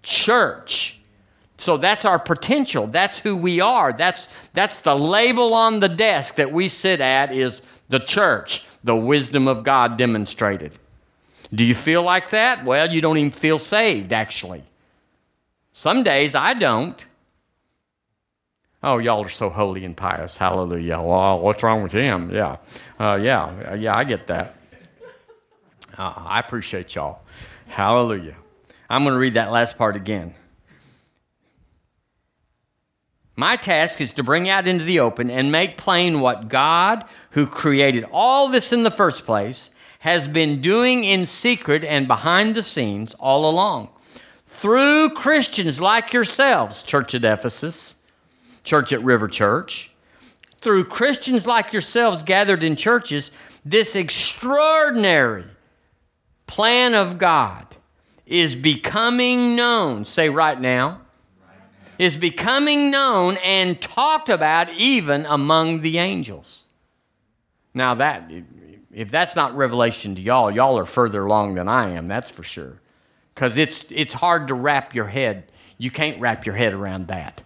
church. 0.02 1.00
So 1.58 1.78
that's 1.78 2.04
our 2.04 2.20
potential. 2.20 2.88
That's 2.88 3.20
who 3.20 3.38
we 3.38 3.62
are. 3.62 3.94
That's, 3.94 4.28
that's 4.54 4.82
the 4.82 4.96
label 4.96 5.54
on 5.54 5.80
the 5.80 5.88
desk 5.88 6.36
that 6.36 6.52
we 6.52 6.68
sit 6.68 7.00
at 7.00 7.32
is 7.32 7.62
the 7.88 8.00
church, 8.00 8.66
the 8.84 8.96
wisdom 8.96 9.48
of 9.48 9.64
God 9.64 9.98
demonstrated. 9.98 10.74
Do 11.54 11.64
you 11.64 11.76
feel 11.76 12.02
like 12.02 12.32
that? 12.32 12.66
Well, 12.66 12.92
you 12.92 13.02
don't 13.02 13.18
even 13.18 13.32
feel 13.32 13.60
saved, 13.60 14.12
actually. 14.12 14.64
Some 15.72 16.04
days 16.04 16.34
I 16.34 16.54
don't. 16.54 17.04
Oh, 18.82 18.98
y'all 18.98 19.24
are 19.24 19.30
so 19.30 19.50
holy 19.50 19.86
and 19.86 19.96
pious. 19.96 20.36
Hallelujah. 20.36 21.00
Well, 21.00 21.40
what's 21.40 21.64
wrong 21.64 21.84
with 21.84 21.92
him? 21.92 22.32
Yeah. 22.34 22.58
Uh, 23.00 23.20
yeah. 23.22 23.76
Yeah, 23.76 23.96
I 23.96 24.04
get 24.04 24.28
that. 24.28 24.56
Uh, 25.98 26.14
I 26.18 26.40
appreciate 26.40 26.96
y'all. 26.96 27.22
Hallelujah. 27.68 28.36
I'm 28.90 29.04
going 29.04 29.14
to 29.14 29.20
read 29.20 29.36
that 29.36 29.52
last 29.52 29.78
part 29.78 29.96
again. 29.96 30.34
My 33.36 33.56
task 33.56 34.02
is 34.02 34.14
to 34.14 34.24
bring 34.24 34.50
out 34.50 34.68
into 34.68 34.84
the 34.84 35.00
open 35.00 35.32
and 35.32 35.52
make 35.52 35.78
plain 35.78 36.20
what 36.20 36.50
God, 36.50 37.06
who 37.32 37.48
created 37.48 38.06
all 38.12 38.50
this 38.50 38.72
in 38.72 38.84
the 38.84 38.92
first 38.92 39.26
place, 39.26 39.72
has 40.04 40.28
been 40.28 40.60
doing 40.60 41.06
in 41.06 41.26
secret 41.26 41.82
and 41.82 42.10
behind 42.10 42.56
the 42.56 42.62
scenes 42.62 43.14
all 43.22 43.50
along. 43.50 43.88
Through 44.46 45.12
Christians 45.12 45.80
like 45.80 46.12
yourselves, 46.12 46.84
Church 46.84 47.16
at 47.16 47.24
Ephesus, 47.24 47.96
Church 48.66 48.92
at 48.92 49.02
River 49.02 49.30
Church, 49.30 49.92
through 50.60 50.84
Christians 50.84 51.48
like 51.48 51.72
yourselves 51.72 52.22
gathered 52.22 52.64
in 52.64 52.76
churches, 52.76 53.32
this 53.64 53.96
extraordinary 53.96 55.46
plan 56.48 56.96
of 56.96 57.18
God 57.18 57.66
is 58.26 58.58
becoming 58.58 59.56
known. 59.56 60.04
Say 60.04 60.28
right 60.30 60.60
now 60.60 61.00
is 61.98 62.18
becoming 62.18 62.92
known 62.92 63.38
and 63.38 63.80
talked 63.80 64.28
about 64.28 64.70
even 64.74 65.26
among 65.28 65.80
the 65.80 65.98
angels. 65.98 66.66
Now, 67.74 67.96
that, 67.96 68.30
if 68.94 69.10
that's 69.12 69.36
not 69.36 69.56
revelation 69.56 70.16
to 70.16 70.22
y'all, 70.22 70.52
y'all 70.52 70.78
are 70.78 70.86
further 70.86 71.26
along 71.26 71.56
than 71.56 71.68
I 71.68 71.92
am, 71.92 72.08
that's 72.08 72.32
for 72.32 72.44
sure. 72.44 72.80
Because 73.34 73.58
it's, 73.58 73.86
it's 73.90 74.14
hard 74.14 74.48
to 74.50 74.54
wrap 74.54 74.94
your 74.94 75.08
head. 75.08 75.52
You 75.78 75.90
can't 75.92 76.20
wrap 76.20 76.46
your 76.46 76.56
head 76.56 76.74
around 76.74 77.08
that. 77.08 77.44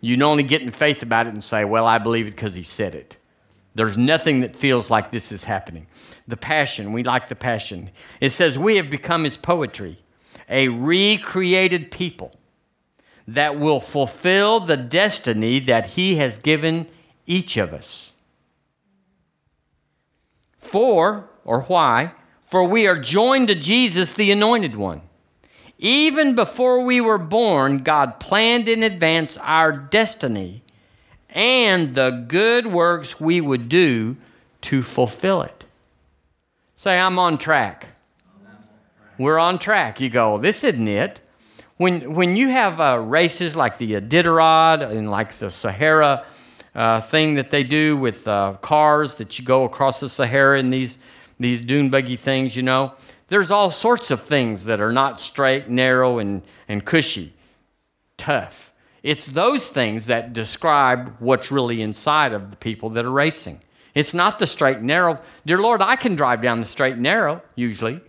You 0.00 0.16
can 0.16 0.22
only 0.22 0.42
get 0.42 0.62
in 0.62 0.70
faith 0.70 1.02
about 1.02 1.26
it 1.26 1.32
and 1.32 1.42
say, 1.42 1.64
well, 1.64 1.86
I 1.86 1.98
believe 1.98 2.26
it 2.26 2.32
because 2.32 2.54
he 2.54 2.62
said 2.62 2.94
it. 2.94 3.16
There's 3.74 3.96
nothing 3.96 4.40
that 4.40 4.54
feels 4.54 4.90
like 4.90 5.10
this 5.10 5.32
is 5.32 5.44
happening. 5.44 5.86
The 6.28 6.36
passion, 6.36 6.92
we 6.92 7.02
like 7.02 7.28
the 7.28 7.34
passion. 7.34 7.90
It 8.20 8.30
says, 8.30 8.58
We 8.58 8.76
have 8.76 8.90
become 8.90 9.24
his 9.24 9.38
poetry, 9.38 9.98
a 10.48 10.68
recreated 10.68 11.90
people 11.90 12.32
that 13.26 13.58
will 13.58 13.80
fulfill 13.80 14.60
the 14.60 14.76
destiny 14.76 15.58
that 15.60 15.86
He 15.86 16.16
has 16.16 16.38
given 16.38 16.86
each 17.26 17.56
of 17.56 17.72
us. 17.72 18.11
For, 20.72 21.28
or 21.44 21.60
why? 21.64 22.12
For 22.46 22.64
we 22.64 22.86
are 22.86 22.98
joined 22.98 23.48
to 23.48 23.54
Jesus, 23.54 24.14
the 24.14 24.32
Anointed 24.32 24.74
One. 24.74 25.02
Even 25.78 26.34
before 26.34 26.82
we 26.82 26.98
were 26.98 27.18
born, 27.18 27.82
God 27.82 28.18
planned 28.18 28.68
in 28.68 28.82
advance 28.82 29.36
our 29.36 29.70
destiny 29.70 30.62
and 31.28 31.94
the 31.94 32.24
good 32.26 32.66
works 32.66 33.20
we 33.20 33.38
would 33.38 33.68
do 33.68 34.16
to 34.62 34.82
fulfill 34.82 35.42
it. 35.42 35.66
Say, 36.76 36.98
I'm 36.98 37.18
on 37.18 37.36
track. 37.36 37.88
We're 39.18 39.38
on 39.38 39.58
track. 39.58 40.00
You 40.00 40.08
go, 40.08 40.38
this 40.38 40.64
isn't 40.64 40.88
it 40.88 41.20
when, 41.76 42.14
when 42.14 42.34
you 42.34 42.48
have 42.48 42.80
uh, 42.80 42.96
races 42.98 43.56
like 43.56 43.76
the 43.76 43.92
Iditarod 43.92 44.90
and 44.90 45.10
like 45.10 45.36
the 45.38 45.50
Sahara 45.50 46.24
uh, 46.74 47.00
thing 47.00 47.34
that 47.34 47.50
they 47.50 47.64
do 47.64 47.96
with 47.96 48.26
uh, 48.26 48.54
cars 48.60 49.14
that 49.14 49.38
you 49.38 49.44
go 49.44 49.64
across 49.64 50.00
the 50.00 50.08
Sahara 50.08 50.58
in 50.58 50.70
these, 50.70 50.98
these 51.38 51.60
dune 51.60 51.90
buggy 51.90 52.16
things, 52.16 52.56
you 52.56 52.62
know, 52.62 52.94
there's 53.28 53.50
all 53.50 53.70
sorts 53.70 54.10
of 54.10 54.22
things 54.22 54.64
that 54.64 54.80
are 54.80 54.92
not 54.92 55.18
straight, 55.18 55.68
narrow, 55.68 56.18
and, 56.18 56.42
and 56.68 56.84
cushy, 56.84 57.32
tough. 58.18 58.72
It's 59.02 59.26
those 59.26 59.68
things 59.68 60.06
that 60.06 60.32
describe 60.32 61.16
what's 61.18 61.50
really 61.50 61.82
inside 61.82 62.32
of 62.32 62.50
the 62.50 62.56
people 62.56 62.90
that 62.90 63.04
are 63.04 63.10
racing. 63.10 63.60
It's 63.94 64.14
not 64.14 64.38
the 64.38 64.46
straight 64.46 64.78
and 64.78 64.86
narrow. 64.86 65.20
Dear 65.44 65.58
Lord, 65.58 65.82
I 65.82 65.96
can 65.96 66.14
drive 66.14 66.40
down 66.40 66.60
the 66.60 66.66
straight 66.66 66.94
and 66.94 67.02
narrow, 67.02 67.42
usually. 67.54 68.00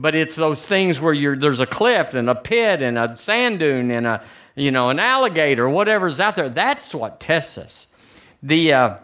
But 0.00 0.14
it's 0.14 0.36
those 0.36 0.64
things 0.64 1.00
where 1.00 1.34
there's 1.34 1.58
a 1.58 1.66
cliff 1.66 2.14
and 2.14 2.30
a 2.30 2.34
pit 2.36 2.82
and 2.82 2.96
a 2.96 3.16
sand 3.16 3.58
dune 3.58 3.90
and 3.90 4.06
a, 4.06 4.24
you 4.54 4.70
know, 4.70 4.90
an 4.90 5.00
alligator, 5.00 5.68
whatever's 5.68 6.20
out 6.20 6.36
there. 6.36 6.48
That's 6.48 6.94
what 6.94 7.18
tests 7.18 7.58
us. 7.58 7.88
The, 8.40 8.72
uh, 8.72 8.94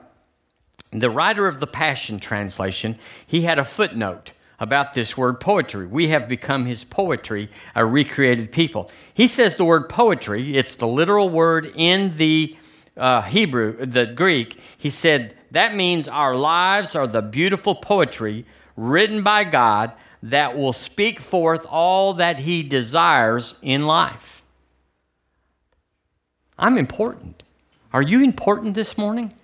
the 0.93 1.11
writer 1.11 1.49
of 1.49 1.59
the 1.59 1.67
Passion 1.67 2.21
Translation, 2.21 2.97
he 3.27 3.41
had 3.41 3.59
a 3.59 3.65
footnote 3.65 4.31
about 4.61 4.95
this 4.95 5.17
word 5.17 5.41
poetry. 5.41 5.85
We 5.85 6.09
have 6.09 6.29
become 6.29 6.65
his 6.65 6.85
poetry, 6.85 7.51
a 7.75 7.85
recreated 7.85 8.53
people. 8.53 8.89
He 9.15 9.27
says 9.27 9.57
the 9.57 9.65
word 9.65 9.89
poetry, 9.89 10.57
it's 10.57 10.77
the 10.77 10.87
literal 10.87 11.29
word 11.29 11.73
in 11.75 12.17
the 12.19 12.57
uh, 12.97 13.23
Hebrew, 13.23 13.85
the 13.85 14.07
Greek. 14.07 14.61
He 14.79 14.91
said 14.91 15.35
that 15.51 15.75
means 15.75 16.07
our 16.07 16.37
lives 16.37 16.95
are 16.95 17.09
the 17.09 17.21
beautiful 17.21 17.75
poetry 17.75 18.47
written 18.77 19.25
by 19.25 19.43
God 19.43 19.93
that 20.25 20.57
will 20.57 20.73
speak 20.73 21.21
forth 21.21 21.67
all 21.69 22.15
that 22.15 22.39
he 22.39 22.63
desires 22.63 23.57
in 23.61 23.87
life. 23.87 24.43
I'm 26.59 26.79
important. 26.79 27.43
Are 27.93 28.01
you 28.01 28.25
important 28.25 28.75
this 28.75 28.97
morning? 28.97 29.35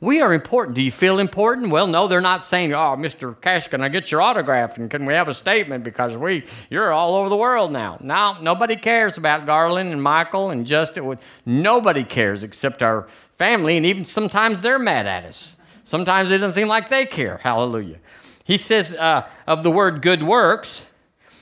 We 0.00 0.20
are 0.20 0.34
important. 0.34 0.74
Do 0.74 0.82
you 0.82 0.90
feel 0.92 1.18
important? 1.18 1.70
Well, 1.70 1.86
no, 1.86 2.08
they're 2.08 2.20
not 2.20 2.42
saying, 2.42 2.74
"Oh, 2.74 2.94
Mr. 2.98 3.40
Cash, 3.40 3.68
can 3.68 3.80
I 3.80 3.88
get 3.88 4.10
your 4.10 4.20
autograph 4.20 4.76
and 4.76 4.90
can 4.90 5.06
we 5.06 5.14
have 5.14 5.28
a 5.28 5.34
statement 5.34 5.82
because 5.82 6.14
we 6.16 6.44
you're 6.68 6.92
all 6.92 7.14
over 7.14 7.28
the 7.30 7.36
world 7.36 7.72
now." 7.72 7.96
No, 8.00 8.36
nobody 8.42 8.76
cares 8.76 9.16
about 9.16 9.46
Garland 9.46 9.92
and 9.92 10.02
Michael 10.02 10.50
and 10.50 10.66
Justin. 10.66 11.18
Nobody 11.46 12.04
cares 12.04 12.42
except 12.42 12.82
our 12.82 13.06
family, 13.38 13.76
and 13.78 13.86
even 13.86 14.04
sometimes 14.04 14.60
they're 14.60 14.78
mad 14.78 15.06
at 15.06 15.24
us. 15.24 15.56
Sometimes 15.84 16.30
it 16.30 16.38
doesn't 16.38 16.54
seem 16.54 16.68
like 16.68 16.88
they 16.88 17.06
care. 17.06 17.38
Hallelujah. 17.42 17.98
He 18.44 18.58
says 18.58 18.94
uh, 18.94 19.26
of 19.46 19.62
the 19.62 19.70
word 19.70 20.02
good 20.02 20.22
works, 20.22 20.84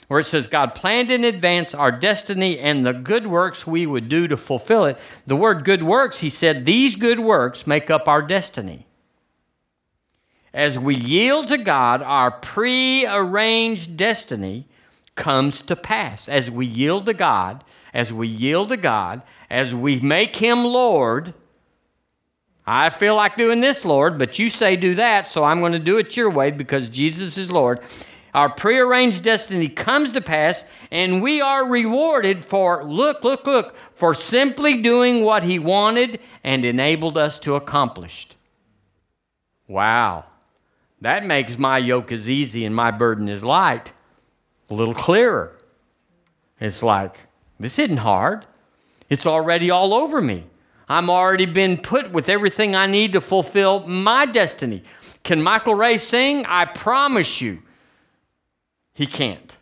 where 0.08 0.20
it 0.20 0.26
says 0.26 0.48
God 0.48 0.74
planned 0.74 1.10
in 1.10 1.24
advance 1.24 1.74
our 1.74 1.92
destiny 1.92 2.58
and 2.58 2.84
the 2.84 2.92
good 2.92 3.26
works 3.26 3.66
we 3.66 3.86
would 3.86 4.08
do 4.08 4.26
to 4.28 4.36
fulfill 4.36 4.84
it. 4.84 4.98
The 5.26 5.36
word 5.36 5.64
good 5.64 5.82
works, 5.82 6.18
he 6.18 6.30
said, 6.30 6.64
these 6.64 6.96
good 6.96 7.20
works 7.20 7.66
make 7.66 7.90
up 7.90 8.08
our 8.08 8.22
destiny. 8.22 8.86
As 10.52 10.78
we 10.78 10.96
yield 10.96 11.48
to 11.48 11.58
God, 11.58 12.02
our 12.02 12.32
pre-arranged 12.32 13.96
destiny 13.96 14.66
comes 15.14 15.62
to 15.62 15.76
pass. 15.76 16.28
As 16.28 16.50
we 16.50 16.66
yield 16.66 17.06
to 17.06 17.14
God, 17.14 17.62
as 17.94 18.12
we 18.12 18.26
yield 18.26 18.70
to 18.70 18.76
God, 18.76 19.22
as 19.48 19.74
we 19.74 20.00
make 20.00 20.36
Him 20.36 20.64
Lord, 20.64 21.34
I 22.72 22.90
feel 22.90 23.16
like 23.16 23.36
doing 23.36 23.60
this, 23.60 23.84
Lord, 23.84 24.16
but 24.16 24.38
you 24.38 24.48
say 24.48 24.76
do 24.76 24.94
that, 24.94 25.26
so 25.26 25.42
I'm 25.42 25.58
going 25.58 25.72
to 25.72 25.80
do 25.80 25.98
it 25.98 26.16
your 26.16 26.30
way 26.30 26.52
because 26.52 26.88
Jesus 26.88 27.36
is 27.36 27.50
Lord. 27.50 27.80
Our 28.32 28.48
prearranged 28.48 29.24
destiny 29.24 29.68
comes 29.68 30.12
to 30.12 30.20
pass, 30.20 30.62
and 30.92 31.20
we 31.20 31.40
are 31.40 31.66
rewarded 31.66 32.44
for, 32.44 32.84
look, 32.84 33.24
look, 33.24 33.44
look, 33.44 33.76
for 33.92 34.14
simply 34.14 34.80
doing 34.82 35.24
what 35.24 35.42
He 35.42 35.58
wanted 35.58 36.20
and 36.44 36.64
enabled 36.64 37.18
us 37.18 37.40
to 37.40 37.56
accomplish. 37.56 38.28
Wow. 39.66 40.26
That 41.00 41.26
makes 41.26 41.58
my 41.58 41.78
yoke 41.78 42.12
as 42.12 42.28
easy 42.28 42.64
and 42.64 42.76
my 42.76 42.92
burden 42.92 43.28
is 43.28 43.42
light 43.42 43.92
a 44.68 44.74
little 44.74 44.94
clearer. 44.94 45.58
It's 46.60 46.84
like, 46.84 47.16
this 47.58 47.80
isn't 47.80 47.96
hard. 47.96 48.46
It's 49.08 49.26
already 49.26 49.72
all 49.72 49.92
over 49.92 50.20
me. 50.20 50.44
I'm 50.90 51.08
already 51.08 51.46
been 51.46 51.76
put 51.76 52.10
with 52.10 52.28
everything 52.28 52.74
I 52.74 52.86
need 52.86 53.12
to 53.12 53.20
fulfill 53.20 53.86
my 53.86 54.26
destiny. 54.26 54.82
Can 55.22 55.40
Michael 55.40 55.76
Ray 55.76 55.98
sing? 55.98 56.44
I 56.46 56.64
promise 56.64 57.40
you, 57.40 57.62
he 58.92 59.06
can't. 59.06 59.56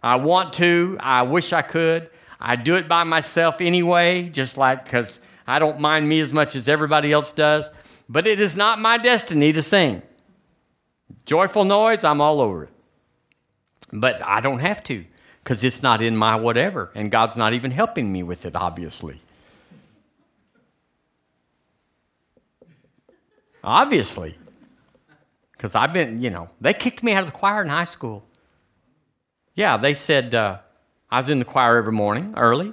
I 0.00 0.14
want 0.14 0.52
to. 0.54 0.96
I 1.00 1.22
wish 1.22 1.52
I 1.52 1.62
could. 1.62 2.08
I 2.40 2.54
do 2.54 2.76
it 2.76 2.88
by 2.88 3.02
myself 3.02 3.60
anyway, 3.60 4.28
just 4.28 4.56
like 4.56 4.84
because 4.84 5.18
I 5.44 5.58
don't 5.58 5.80
mind 5.80 6.08
me 6.08 6.20
as 6.20 6.32
much 6.32 6.54
as 6.54 6.68
everybody 6.68 7.10
else 7.10 7.32
does, 7.32 7.68
but 8.08 8.24
it 8.24 8.38
is 8.38 8.54
not 8.54 8.78
my 8.78 8.96
destiny 8.96 9.52
to 9.52 9.62
sing. 9.62 10.02
Joyful 11.26 11.64
noise, 11.64 12.04
I'm 12.04 12.20
all 12.20 12.40
over 12.40 12.64
it. 12.64 12.70
But 13.92 14.24
I 14.24 14.38
don't 14.38 14.60
have 14.60 14.84
to 14.84 15.04
because 15.42 15.64
it's 15.64 15.82
not 15.82 16.00
in 16.00 16.16
my 16.16 16.36
whatever, 16.36 16.92
and 16.94 17.10
God's 17.10 17.36
not 17.36 17.54
even 17.54 17.72
helping 17.72 18.12
me 18.12 18.22
with 18.22 18.46
it, 18.46 18.54
obviously. 18.54 19.20
Obviously. 23.62 24.36
Because 25.52 25.74
I've 25.74 25.92
been, 25.92 26.22
you 26.22 26.30
know, 26.30 26.48
they 26.60 26.72
kicked 26.72 27.02
me 27.02 27.12
out 27.12 27.20
of 27.20 27.26
the 27.26 27.36
choir 27.36 27.62
in 27.62 27.68
high 27.68 27.84
school. 27.84 28.24
Yeah, 29.54 29.76
they 29.76 29.92
said 29.92 30.34
uh, 30.34 30.58
I 31.10 31.18
was 31.18 31.28
in 31.28 31.38
the 31.38 31.44
choir 31.44 31.76
every 31.76 31.92
morning 31.92 32.32
early, 32.36 32.72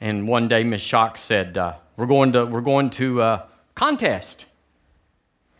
and 0.00 0.28
one 0.28 0.46
day 0.46 0.62
Miss 0.62 0.82
Shock 0.82 1.18
said, 1.18 1.58
uh, 1.58 1.74
"We're 1.96 2.06
going 2.06 2.32
to 2.34 2.44
we're 2.44 2.60
going 2.60 2.90
to 2.90 3.22
uh, 3.22 3.46
contest," 3.74 4.46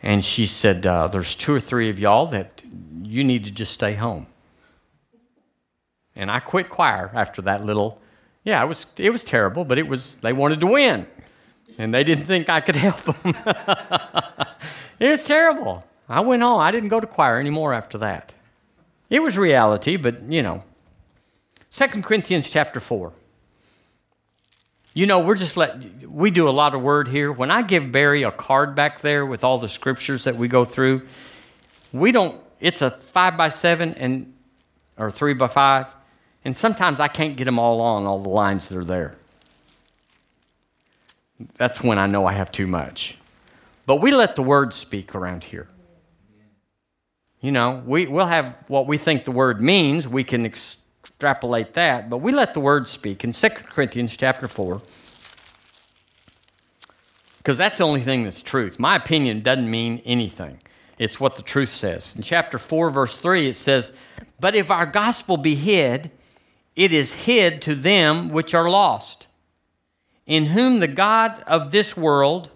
and 0.03 0.25
she 0.25 0.47
said, 0.47 0.87
uh, 0.87 1.09
"There's 1.09 1.35
two 1.35 1.55
or 1.55 1.61
three 1.61 1.91
of 1.91 1.99
y'all 1.99 2.27
that 2.27 2.63
you 3.03 3.25
need 3.25 3.47
to 3.47 3.51
just 3.51 3.73
stay 3.73 3.95
home." 3.95 4.29
And 6.15 6.31
I 6.31 6.39
quit 6.39 6.69
choir 6.69 7.11
after 7.15 7.43
that 7.43 7.65
little. 7.65 8.01
Yeah, 8.45 8.63
it 8.63 8.69
was 8.69 8.87
it 8.97 9.11
was 9.11 9.25
terrible, 9.25 9.65
but 9.65 9.79
it 9.79 9.89
was 9.89 10.17
they 10.17 10.33
wanted 10.33 10.61
to 10.61 10.67
win, 10.67 11.07
and 11.79 11.93
they 11.93 12.05
didn't 12.05 12.25
think 12.25 12.49
I 12.49 12.61
could 12.61 12.77
help 12.89 13.03
them. 13.03 13.35
it 14.99 15.11
was 15.11 15.25
terrible. 15.25 15.85
I 16.09 16.21
went 16.21 16.43
on. 16.43 16.61
I 16.61 16.71
didn't 16.71 16.91
go 16.91 17.01
to 17.01 17.07
choir 17.07 17.39
anymore 17.39 17.73
after 17.73 17.99
that. 17.99 18.33
It 19.11 19.23
was 19.23 19.39
reality, 19.39 19.97
but 19.97 20.23
you 20.31 20.43
know. 20.43 20.63
2 21.71 22.03
Corinthians 22.03 22.49
chapter 22.49 22.79
4. 22.79 23.13
You 24.93 25.07
know, 25.07 25.19
we're 25.19 25.35
just 25.35 25.57
let 25.57 26.09
we 26.09 26.31
do 26.31 26.49
a 26.49 26.51
lot 26.51 26.75
of 26.75 26.83
word 26.83 27.09
here. 27.09 27.33
When 27.33 27.51
I 27.51 27.63
give 27.63 27.91
Barry 27.91 28.23
a 28.23 28.31
card 28.31 28.77
back 28.77 29.01
there 29.01 29.27
with 29.27 29.43
all 29.43 29.59
the 29.59 29.69
scriptures 29.69 30.23
that 30.25 30.37
we 30.37 30.47
go 30.47 30.65
through, 30.65 31.03
we 31.93 32.13
don't 32.13 32.41
it's 32.61 32.81
a 32.81 32.93
five 32.93 33.37
by 33.37 33.49
seven 33.49 33.95
and 33.95 34.33
or 34.97 35.11
three 35.11 35.35
by 35.35 35.49
five, 35.49 35.93
and 36.45 36.57
sometimes 36.57 37.01
I 37.01 37.09
can't 37.09 37.37
get 37.37 37.45
them 37.45 37.59
all 37.59 37.81
on 37.81 38.07
all 38.07 38.21
the 38.21 38.29
lines 38.29 38.69
that 38.69 38.79
are 38.79 38.85
there. 38.85 39.17
That's 41.57 41.83
when 41.83 41.99
I 41.99 42.07
know 42.07 42.27
I 42.27 42.33
have 42.33 42.51
too 42.51 42.67
much. 42.67 43.17
But 43.87 43.97
we 43.97 44.13
let 44.13 44.37
the 44.37 44.43
word 44.43 44.73
speak 44.73 45.15
around 45.15 45.45
here. 45.45 45.69
You 47.41 47.53
know, 47.53 47.83
we, 47.85 48.07
we'll 48.07 48.27
have 48.27 48.59
what 48.69 48.87
we 48.87 48.97
think 48.97 49.25
the 49.25 49.31
word 49.31 49.61
means. 49.61 50.09
We 50.09 50.25
can 50.25 50.47
extrapolate 50.47 51.75
that, 51.75 52.09
but 52.09 52.19
we 52.19 52.33
let 52.33 52.55
the 52.55 52.61
word 52.61 52.89
speak. 52.89 53.23
In 53.23 53.33
2 53.33 53.49
Corinthians 53.51 54.17
chapter 54.17 54.49
4, 54.49 54.81
because 57.39 57.59
that's 57.59 57.77
the 57.77 57.85
only 57.85 58.01
thing 58.01 58.25
that's 58.25 58.41
truth. 58.41 58.79
My 58.79 58.97
opinion 58.97 59.43
doesn't 59.43 59.71
mean 59.71 60.01
anything. 60.07 60.63
It's 60.99 61.21
what 61.21 61.37
the 61.37 61.43
truth 61.43 61.71
says. 61.71 62.17
In 62.17 62.23
chapter 62.23 62.57
4, 62.57 62.91
verse 62.91 63.19
3, 63.19 63.49
it 63.49 63.57
says, 63.57 63.93
But 64.41 64.55
if 64.55 64.71
our 64.71 64.87
gospel 64.87 65.37
be 65.37 65.55
hid, 65.55 66.11
it 66.77 66.93
is 66.93 67.13
hid 67.13 67.61
to 67.63 67.75
them 67.75 68.31
which 68.31 68.55
are 68.55 68.71
lost, 68.71 69.27
in 70.27 70.47
whom 70.47 70.79
the 70.79 70.89
God 70.89 71.43
of 71.47 71.71
this 71.71 71.97
world, 71.97 72.51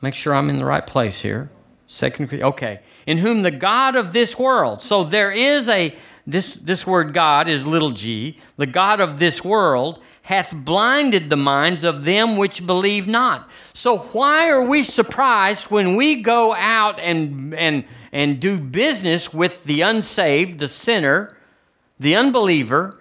make 0.00 0.14
sure 0.14 0.34
I'm 0.34 0.50
in 0.50 0.58
the 0.58 0.64
right 0.64 0.86
place 0.86 1.20
here. 1.20 1.50
Second, 1.88 2.32
okay, 2.42 2.80
in 3.06 3.18
whom 3.18 3.42
the 3.42 3.50
God 3.50 3.96
of 3.96 4.12
this 4.12 4.38
world. 4.38 4.82
So 4.82 5.04
there 5.04 5.30
is 5.30 5.68
a, 5.68 5.94
this, 6.26 6.54
this 6.54 6.86
word 6.86 7.14
God 7.14 7.48
is 7.48 7.64
little 7.64 7.92
g, 7.92 8.38
the 8.56 8.66
God 8.66 9.00
of 9.00 9.18
this 9.18 9.44
world 9.44 10.00
hath 10.22 10.52
blinded 10.52 11.30
the 11.30 11.36
minds 11.36 11.84
of 11.84 12.04
them 12.04 12.36
which 12.36 12.66
believe 12.66 13.06
not. 13.06 13.48
So 13.72 13.98
why 13.98 14.50
are 14.50 14.64
we 14.64 14.82
surprised 14.82 15.70
when 15.70 15.94
we 15.94 16.20
go 16.20 16.52
out 16.52 16.98
and, 16.98 17.54
and, 17.54 17.84
and 18.10 18.40
do 18.40 18.58
business 18.58 19.32
with 19.32 19.62
the 19.62 19.82
unsaved, 19.82 20.58
the 20.58 20.66
sinner, 20.66 21.36
the 22.00 22.16
unbeliever? 22.16 23.00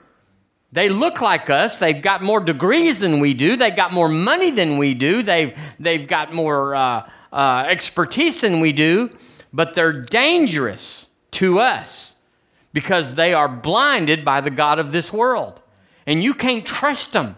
They 0.76 0.90
look 0.90 1.22
like 1.22 1.50
us. 1.50 1.80
They've 1.80 2.02
got 2.02 2.22
more 2.22 2.40
degrees 2.40 3.00
than 3.00 3.20
we 3.20 3.34
do. 3.34 3.56
They've 3.56 3.76
got 3.76 3.92
more 3.92 4.10
money 4.10 4.52
than 4.52 4.78
we 4.78 4.94
do. 4.94 5.24
They've, 5.24 5.58
they've 5.80 6.08
got 6.08 6.34
more 6.34 6.76
uh, 6.76 7.10
uh, 7.34 7.66
expertise 7.68 8.42
than 8.42 8.60
we 8.60 8.72
do 8.72 9.10
but 9.56 9.74
they're 9.74 9.94
dangerous 9.94 11.08
to 11.32 11.60
us 11.60 12.18
because 12.74 13.14
they 13.14 13.34
are 13.34 13.48
blinded 13.48 14.26
by 14.26 14.42
the 14.42 14.50
God 14.50 14.80
of 14.80 14.92
this 14.92 15.14
world. 15.14 15.62
And 16.06 16.22
you 16.22 16.34
can't 16.34 16.66
trust 16.66 17.14
them. 17.14 17.38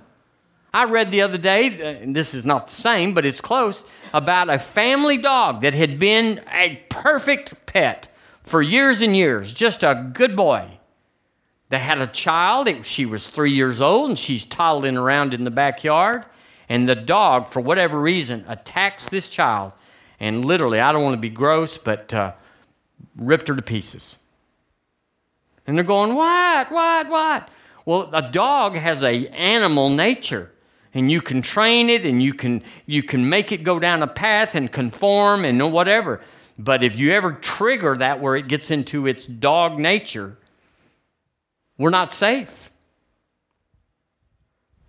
I 0.73 0.85
read 0.85 1.11
the 1.11 1.21
other 1.21 1.37
day, 1.37 1.67
uh, 1.67 2.11
this 2.11 2.33
is 2.33 2.43
not 2.43 2.67
the 2.67 2.73
same, 2.73 3.13
but 3.13 3.23
it's 3.23 3.39
close, 3.39 3.85
about 4.15 4.49
a 4.49 4.57
family 4.57 5.17
dog 5.17 5.61
that 5.61 5.75
had 5.75 5.99
been 5.99 6.41
a 6.51 6.81
perfect 6.89 7.67
pet 7.67 8.07
for 8.41 8.63
years 8.63 9.01
and 9.01 9.15
years, 9.15 9.53
just 9.53 9.83
a 9.83 10.09
good 10.11 10.35
boy. 10.35 10.76
They 11.69 11.79
had 11.79 11.99
a 11.99 12.07
child, 12.07 12.67
it, 12.67 12.85
she 12.85 13.05
was 13.05 13.27
three 13.27 13.51
years 13.51 13.81
old, 13.81 14.09
and 14.09 14.19
she's 14.19 14.45
toddling 14.45 14.97
around 14.97 15.33
in 15.33 15.43
the 15.43 15.51
backyard. 15.51 16.25
And 16.69 16.87
the 16.87 16.95
dog, 16.95 17.47
for 17.47 17.61
whatever 17.61 17.99
reason, 17.99 18.45
attacks 18.47 19.09
this 19.09 19.29
child 19.29 19.73
and 20.19 20.45
literally, 20.45 20.79
I 20.79 20.91
don't 20.91 21.03
want 21.03 21.13
to 21.13 21.21
be 21.21 21.29
gross, 21.29 21.77
but 21.77 22.13
uh, 22.13 22.33
ripped 23.15 23.47
her 23.47 23.55
to 23.55 23.61
pieces. 23.61 24.17
And 25.65 25.77
they're 25.77 25.85
going, 25.85 26.15
what, 26.15 26.71
what, 26.71 27.09
what? 27.09 27.49
Well, 27.85 28.09
a 28.13 28.31
dog 28.31 28.75
has 28.75 29.03
a 29.03 29.27
animal 29.27 29.89
nature, 29.89 30.51
and 30.93 31.11
you 31.11 31.21
can 31.21 31.41
train 31.41 31.89
it, 31.89 32.05
and 32.05 32.21
you 32.21 32.33
can 32.33 32.63
you 32.85 33.03
can 33.03 33.29
make 33.29 33.51
it 33.51 33.63
go 33.63 33.79
down 33.79 34.01
a 34.01 34.07
path 34.07 34.55
and 34.55 34.71
conform 34.71 35.45
and 35.45 35.71
whatever. 35.71 36.21
But 36.59 36.83
if 36.83 36.95
you 36.95 37.11
ever 37.11 37.33
trigger 37.33 37.95
that 37.97 38.19
where 38.19 38.35
it 38.35 38.47
gets 38.47 38.71
into 38.71 39.07
its 39.07 39.25
dog 39.25 39.77
nature, 39.77 40.37
we're 41.77 41.89
not 41.89 42.11
safe. 42.11 42.71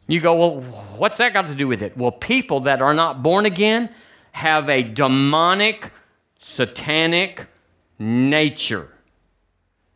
You 0.07 0.20
go, 0.20 0.34
well, 0.34 0.61
what's 0.97 1.18
that 1.18 1.34
got 1.34 1.47
to 1.47 1.55
do 1.55 1.68
with 1.68 1.82
it? 1.82 1.97
Well, 1.97 2.12
people 2.12 2.61
that 2.61 2.80
are 2.80 2.95
not 2.95 3.22
born 3.22 3.45
again, 3.45 3.91
have 4.32 4.68
a 4.70 4.82
demonic, 4.82 5.93
satanic 6.39 7.47
nature. 7.99 8.89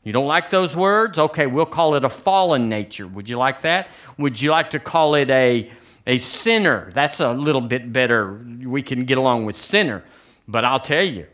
You 0.03 0.12
don't 0.12 0.26
like 0.26 0.51
those 0.51 0.76
words? 0.76 1.16
Okay, 1.16 1.47
we'll 1.47 1.64
call 1.64 1.95
it 1.95 2.05
a 2.05 2.09
fallen 2.09 2.68
nature. 2.68 3.07
Would 3.07 3.28
you 3.28 3.38
like 3.38 3.62
that? 3.62 3.88
Would 4.18 4.40
you 4.40 4.51
like 4.51 4.70
to 4.70 4.80
call 4.80 5.14
it 5.14 5.30
a, 5.30 5.70
a 6.07 6.18
sinner? 6.18 6.90
That's 6.93 7.20
a 7.20 7.32
little 7.32 7.61
bit 7.61 7.93
better. 7.93 8.45
We 8.64 8.82
can 8.82 9.05
get 9.05 9.16
along 9.16 9.47
with 9.47 9.57
sinner. 9.57 10.03
But 10.49 10.64
I'll 10.64 10.80
tell 10.80 11.05
you, 11.05 11.26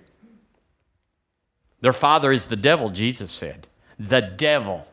their 1.81 1.95
father 1.95 2.31
is 2.31 2.45
the 2.45 2.57
devil, 2.57 2.91
Jesus 2.91 3.33
said. 3.33 3.67
The 3.99 4.21
devil 4.21 4.87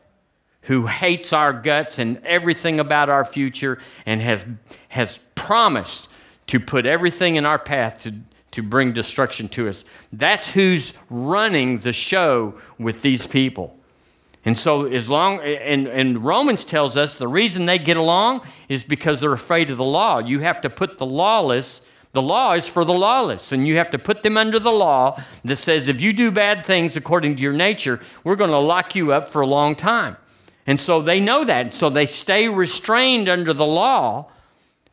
who 0.66 0.86
hates 0.86 1.32
our 1.32 1.52
guts 1.52 1.98
and 1.98 2.18
everything 2.24 2.80
about 2.80 3.08
our 3.08 3.24
future 3.24 3.78
and 4.04 4.20
has, 4.20 4.44
has 4.88 5.20
promised 5.36 6.08
to 6.48 6.58
put 6.58 6.86
everything 6.86 7.36
in 7.36 7.46
our 7.46 7.58
path 7.58 8.00
to, 8.00 8.12
to 8.50 8.62
bring 8.62 8.92
destruction 8.92 9.48
to 9.48 9.68
us. 9.68 9.84
That's 10.12 10.50
who's 10.50 10.92
running 11.08 11.78
the 11.78 11.92
show 11.92 12.54
with 12.78 13.02
these 13.02 13.26
people. 13.26 13.78
And 14.44 14.58
so, 14.58 14.86
as 14.86 15.08
long, 15.08 15.40
and, 15.40 15.86
and 15.86 16.24
Romans 16.24 16.64
tells 16.64 16.96
us 16.96 17.16
the 17.16 17.28
reason 17.28 17.66
they 17.66 17.78
get 17.78 17.96
along 17.96 18.42
is 18.68 18.82
because 18.82 19.20
they're 19.20 19.32
afraid 19.32 19.70
of 19.70 19.76
the 19.76 19.84
law. 19.84 20.18
You 20.18 20.40
have 20.40 20.60
to 20.62 20.70
put 20.70 20.98
the 20.98 21.06
lawless, 21.06 21.80
the 22.12 22.22
law 22.22 22.54
is 22.54 22.68
for 22.68 22.84
the 22.84 22.94
lawless, 22.94 23.52
and 23.52 23.66
you 23.66 23.76
have 23.76 23.90
to 23.92 23.98
put 23.98 24.22
them 24.22 24.36
under 24.36 24.58
the 24.58 24.72
law 24.72 25.20
that 25.44 25.56
says 25.56 25.86
if 25.86 26.00
you 26.00 26.12
do 26.12 26.30
bad 26.30 26.66
things 26.66 26.96
according 26.96 27.36
to 27.36 27.42
your 27.42 27.52
nature, 27.52 28.00
we're 28.24 28.36
going 28.36 28.50
to 28.50 28.58
lock 28.58 28.96
you 28.96 29.12
up 29.12 29.30
for 29.30 29.42
a 29.42 29.46
long 29.46 29.76
time. 29.76 30.16
And 30.66 30.80
so 30.80 31.00
they 31.00 31.20
know 31.20 31.44
that. 31.44 31.74
So 31.74 31.90
they 31.90 32.06
stay 32.06 32.48
restrained 32.48 33.28
under 33.28 33.52
the 33.52 33.66
law 33.66 34.30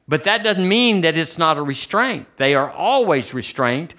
but 0.07 0.25
that 0.25 0.43
doesn't 0.43 0.67
mean 0.67 1.01
that 1.01 1.15
it's 1.15 1.37
not 1.37 1.57
a 1.57 1.61
restraint. 1.61 2.27
They 2.37 2.55
are 2.55 2.69
always 2.69 3.33
restrained. 3.33 3.93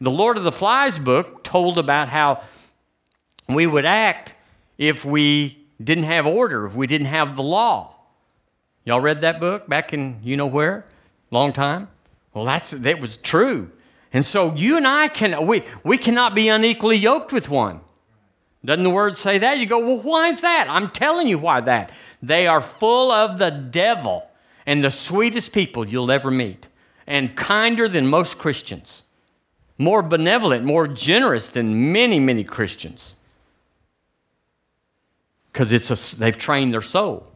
The 0.00 0.10
Lord 0.10 0.38
of 0.38 0.44
the 0.44 0.52
Flies 0.52 0.98
book 0.98 1.44
told 1.44 1.76
about 1.76 2.08
how 2.08 2.42
we 3.48 3.66
would 3.66 3.84
act 3.84 4.34
if 4.78 5.04
we 5.04 5.58
didn't 5.82 6.04
have 6.04 6.26
order, 6.26 6.64
if 6.64 6.74
we 6.74 6.86
didn't 6.86 7.08
have 7.08 7.36
the 7.36 7.42
law. 7.42 7.94
Y'all 8.84 9.00
read 9.00 9.20
that 9.20 9.40
book 9.40 9.68
back 9.68 9.92
in 9.92 10.20
you 10.22 10.36
know 10.36 10.46
where? 10.46 10.86
Long 11.30 11.52
time? 11.52 11.88
Well, 12.32 12.46
that's 12.46 12.70
that 12.70 12.98
was 12.98 13.18
true. 13.18 13.70
And 14.12 14.24
so 14.24 14.54
you 14.54 14.78
and 14.78 14.86
I 14.86 15.08
can 15.08 15.46
we 15.46 15.62
we 15.84 15.98
cannot 15.98 16.34
be 16.34 16.48
unequally 16.48 16.96
yoked 16.96 17.32
with 17.32 17.50
one. 17.50 17.80
Doesn't 18.64 18.84
the 18.84 18.90
word 18.90 19.16
say 19.16 19.38
that? 19.38 19.58
You 19.58 19.66
go, 19.66 19.78
well, 19.80 20.02
why 20.02 20.28
is 20.28 20.42
that? 20.42 20.66
I'm 20.68 20.90
telling 20.90 21.26
you 21.28 21.38
why 21.38 21.60
that. 21.62 21.92
They 22.22 22.46
are 22.46 22.60
full 22.60 23.10
of 23.10 23.38
the 23.38 23.50
devil 23.50 24.28
and 24.66 24.84
the 24.84 24.90
sweetest 24.90 25.52
people 25.52 25.88
you'll 25.88 26.10
ever 26.10 26.30
meet, 26.30 26.66
and 27.06 27.34
kinder 27.34 27.88
than 27.88 28.06
most 28.06 28.38
Christians, 28.38 29.02
more 29.78 30.02
benevolent, 30.02 30.64
more 30.64 30.86
generous 30.86 31.48
than 31.48 31.92
many, 31.92 32.20
many 32.20 32.44
Christians. 32.44 33.16
Because 35.50 35.72
it's 35.72 35.90
a, 35.90 36.16
they've 36.16 36.36
trained 36.36 36.72
their 36.72 36.82
soul. 36.82 37.26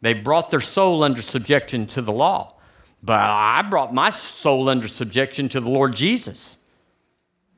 They've 0.00 0.22
brought 0.22 0.50
their 0.50 0.60
soul 0.60 1.02
under 1.02 1.20
subjection 1.20 1.86
to 1.88 2.02
the 2.02 2.12
law. 2.12 2.54
But 3.02 3.20
I 3.20 3.62
brought 3.68 3.92
my 3.92 4.10
soul 4.10 4.68
under 4.68 4.88
subjection 4.88 5.48
to 5.50 5.60
the 5.60 5.68
Lord 5.68 5.94
Jesus. 5.94 6.56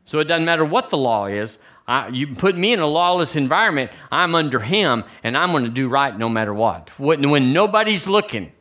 So 0.06 0.18
it 0.18 0.24
doesn't 0.24 0.44
matter 0.44 0.64
what 0.64 0.88
the 0.88 0.98
law 0.98 1.26
is. 1.26 1.58
I, 1.88 2.08
you 2.08 2.28
put 2.34 2.56
me 2.56 2.72
in 2.72 2.80
a 2.80 2.86
lawless 2.86 3.36
environment, 3.36 3.92
I'm 4.10 4.34
under 4.34 4.58
Him, 4.58 5.04
and 5.22 5.36
I'm 5.36 5.52
going 5.52 5.64
to 5.64 5.70
do 5.70 5.88
right 5.88 6.16
no 6.16 6.28
matter 6.28 6.52
what. 6.52 6.90
When, 6.98 7.30
when 7.30 7.52
nobody's 7.52 8.06
looking, 8.06 8.52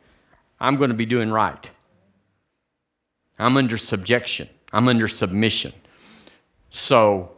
I'm 0.60 0.76
going 0.76 0.90
to 0.90 0.96
be 0.96 1.06
doing 1.06 1.30
right. 1.30 1.70
I'm 3.38 3.56
under 3.56 3.76
subjection, 3.78 4.48
I'm 4.72 4.88
under 4.88 5.08
submission. 5.08 5.72
So, 6.70 7.32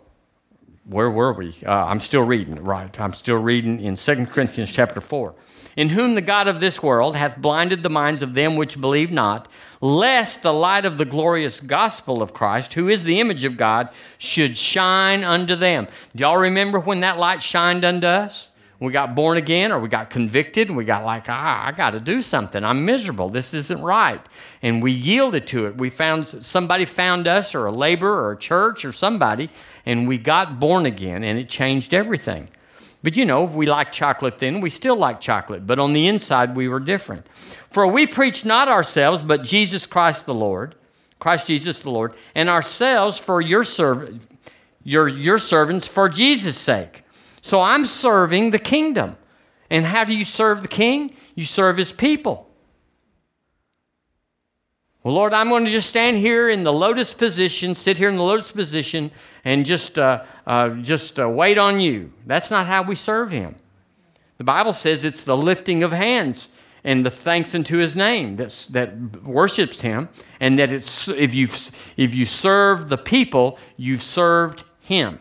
where 0.85 1.11
were 1.11 1.33
we? 1.33 1.57
Uh, 1.65 1.71
I'm 1.71 2.01
still 2.01 2.23
reading, 2.23 2.57
right? 2.63 2.99
I'm 2.99 3.13
still 3.13 3.37
reading 3.37 3.81
in 3.81 3.95
2 3.95 4.27
Corinthians 4.27 4.71
chapter 4.71 5.01
4 5.01 5.35
in 5.79 5.91
whom 5.91 6.17
the 6.17 6.21
God 6.21 6.49
of 6.49 6.59
this 6.59 6.83
world 6.83 7.15
hath 7.15 7.37
blinded 7.37 7.85
the 7.85 7.89
minds 7.89 8.21
of 8.21 8.35
them 8.35 8.57
which 8.57 8.81
believe 8.81 9.13
not, 9.13 9.47
lest 9.81 10.43
the 10.43 10.53
light 10.53 10.85
of 10.85 10.99
the 10.99 11.05
glorious 11.05 11.61
gospel 11.61 12.21
of 12.21 12.35
Christ, 12.35 12.75
who 12.75 12.89
is 12.89 13.05
the 13.05 13.21
image 13.21 13.45
of 13.45 13.57
God, 13.57 13.89
should 14.19 14.59
shine 14.59 15.23
unto 15.23 15.55
them. 15.55 15.87
Do 16.17 16.23
y'all 16.23 16.37
remember 16.37 16.81
when 16.81 16.99
that 17.01 17.17
light 17.17 17.45
shined 17.45 17.85
unto 17.85 18.09
us? 18.09 18.51
We 18.81 18.91
got 18.91 19.15
born 19.15 19.39
again 19.39 19.71
or 19.71 19.79
we 19.79 19.89
got 19.89 20.11
convicted 20.11 20.67
and 20.67 20.77
we 20.77 20.85
got 20.85 21.05
like, 21.05 21.27
ah, 21.29 21.67
I 21.67 21.71
got 21.71 21.91
to 21.91 22.01
do 22.01 22.23
something. 22.23 22.65
I'm 22.65 22.85
miserable. 22.85 23.29
This 23.29 23.55
isn't 23.55 23.81
right. 23.81 24.21
And 24.63 24.83
we 24.83 24.91
yielded 24.91 25.47
to 25.49 25.67
it. 25.67 25.77
We 25.77 25.91
found 25.91 26.27
somebody 26.27 26.87
found 26.87 27.29
us 27.29 27.55
or 27.55 27.67
a 27.67 27.73
laborer 27.73 28.25
or 28.25 28.33
a 28.33 28.37
church 28.37 28.85
or 28.85 28.93
somebody 28.93 29.49
and 29.87 30.09
we 30.09 30.19
got 30.19 30.59
born 30.59 30.87
again 30.87 31.23
and 31.23 31.39
it 31.39 31.49
changed 31.49 31.95
everything. 31.95 32.49
But 33.03 33.17
you 33.17 33.25
know, 33.25 33.45
if 33.45 33.53
we 33.53 33.67
like 33.67 33.93
chocolate 33.93 34.39
then, 34.39 34.61
we 34.61 34.71
still 34.71 34.97
like 34.97 35.21
chocolate. 35.21 35.67
But 35.67 35.79
on 35.79 35.93
the 35.93 36.09
inside, 36.09 36.57
we 36.57 36.69
were 36.69 36.81
different. 36.81 37.27
For 37.71 37.87
we 37.87 38.07
preach 38.07 38.45
not 38.45 38.69
ourselves, 38.69 39.23
but 39.23 39.45
Jesus 39.45 39.87
Christ 39.87 40.27
the 40.27 40.35
Lord, 40.35 40.75
Christ 41.19 41.47
Jesus 41.47 41.81
the 41.81 41.91
Lord, 41.91 42.15
and 42.35 42.49
ourselves 42.49 43.19
for 43.19 43.41
your, 43.41 43.63
serv- 43.63 44.27
your, 44.83 45.07
your 45.07 45.39
servants 45.39 45.87
for 45.87 46.09
Jesus' 46.09 46.59
sake. 46.59 47.05
So 47.41 47.61
I'm 47.61 47.87
serving 47.87 48.51
the 48.51 48.59
kingdom. 48.59 49.17
And 49.71 49.87
how 49.87 50.05
do 50.05 50.15
you 50.15 50.25
serve 50.25 50.63
the 50.63 50.69
king? 50.69 51.15
You 51.35 51.45
serve 51.45 51.77
his 51.77 51.93
people. 51.93 52.48
Well, 55.05 55.15
Lord, 55.15 55.33
I'm 55.33 55.49
going 55.49 55.65
to 55.65 55.71
just 55.71 55.89
stand 55.89 56.17
here 56.17 56.51
in 56.51 56.65
the 56.65 56.73
lotus 56.73 57.15
position, 57.15 57.75
sit 57.75 57.97
here 57.97 58.09
in 58.09 58.17
the 58.17 58.25
lotus 58.25 58.51
position, 58.51 59.13
and 59.45 59.65
just, 59.65 59.99
uh, 59.99 60.25
uh, 60.47 60.71
just 60.71 61.21
uh, 61.21 61.29
wait 61.29 61.57
on 61.57 61.81
you. 61.81 62.13
That's 62.27 62.51
not 62.51 62.67
how 62.67 62.83
we 62.83 62.97
serve 62.97 63.31
Him. 63.31 63.55
The 64.39 64.45
Bible 64.45 64.73
says 64.73 65.05
it's 65.05 65.23
the 65.23 65.37
lifting 65.37 65.83
of 65.85 65.93
hands 65.93 66.49
and 66.83 67.07
the 67.07 67.11
thanks 67.11 67.55
unto 67.55 67.79
His 67.79 67.95
name 67.95 68.37
that's, 68.37 68.67
that 68.67 69.23
worships 69.23 69.83
Him, 69.83 70.09
and 70.41 70.59
that 70.59 70.73
it's, 70.73 71.07
if, 71.09 71.33
you 71.33 71.49
if 71.97 72.15
you 72.15 72.25
serve 72.25 72.89
the 72.89 72.99
people, 72.99 73.57
you've 73.77 74.03
served 74.03 74.65
Him. 74.81 75.21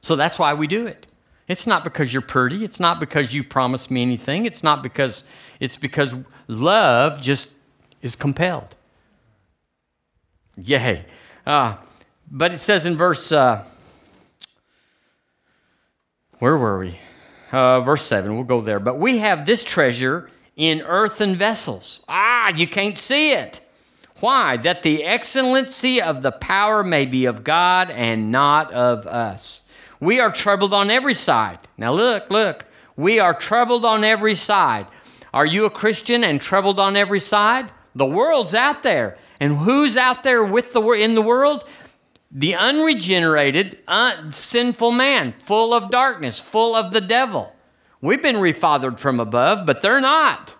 So 0.00 0.16
that's 0.16 0.38
why 0.38 0.54
we 0.54 0.66
do 0.66 0.86
it. 0.86 1.06
It's 1.46 1.66
not 1.66 1.84
because 1.84 2.12
you're 2.12 2.22
pretty. 2.22 2.64
It's 2.64 2.80
not 2.80 3.00
because 3.00 3.34
you 3.34 3.44
promised 3.44 3.90
me 3.90 4.02
anything. 4.02 4.46
It's 4.46 4.62
not 4.62 4.82
because, 4.82 5.24
it's 5.60 5.76
because 5.76 6.14
love 6.48 7.20
just 7.20 7.50
is 8.06 8.16
compelled. 8.16 8.74
Yay. 10.56 11.04
Uh, 11.44 11.76
but 12.30 12.54
it 12.54 12.58
says 12.58 12.86
in 12.86 12.96
verse, 12.96 13.30
uh, 13.30 13.64
where 16.38 16.56
were 16.56 16.78
we? 16.78 16.98
Uh, 17.52 17.80
verse 17.80 18.02
7, 18.02 18.34
we'll 18.34 18.44
go 18.44 18.60
there. 18.60 18.80
But 18.80 18.98
we 18.98 19.18
have 19.18 19.44
this 19.44 19.62
treasure 19.62 20.30
in 20.56 20.80
earthen 20.82 21.34
vessels. 21.34 22.00
Ah, 22.08 22.52
you 22.54 22.66
can't 22.66 22.96
see 22.96 23.32
it. 23.32 23.60
Why? 24.20 24.56
That 24.56 24.82
the 24.82 25.04
excellency 25.04 26.00
of 26.00 26.22
the 26.22 26.32
power 26.32 26.82
may 26.82 27.04
be 27.04 27.26
of 27.26 27.44
God 27.44 27.90
and 27.90 28.32
not 28.32 28.72
of 28.72 29.06
us. 29.06 29.60
We 30.00 30.20
are 30.20 30.30
troubled 30.30 30.72
on 30.72 30.90
every 30.90 31.14
side. 31.14 31.58
Now, 31.76 31.92
look, 31.92 32.30
look. 32.30 32.64
We 32.96 33.18
are 33.18 33.34
troubled 33.34 33.84
on 33.84 34.04
every 34.04 34.34
side. 34.34 34.86
Are 35.34 35.44
you 35.44 35.66
a 35.66 35.70
Christian 35.70 36.24
and 36.24 36.40
troubled 36.40 36.80
on 36.80 36.96
every 36.96 37.20
side? 37.20 37.70
The 37.96 38.06
world's 38.06 38.54
out 38.54 38.82
there. 38.82 39.16
And 39.40 39.56
who's 39.56 39.96
out 39.96 40.22
there 40.22 40.44
with 40.44 40.72
the 40.72 40.82
in 40.92 41.14
the 41.14 41.22
world? 41.22 41.68
The 42.30 42.54
unregenerated, 42.54 43.78
uh, 43.88 44.30
sinful 44.30 44.92
man, 44.92 45.34
full 45.38 45.72
of 45.72 45.90
darkness, 45.90 46.38
full 46.38 46.74
of 46.74 46.92
the 46.92 47.00
devil. 47.00 47.52
We've 48.02 48.20
been 48.20 48.36
refathered 48.36 48.98
from 48.98 49.18
above, 49.18 49.66
but 49.66 49.80
they're 49.80 50.00
not. 50.00 50.54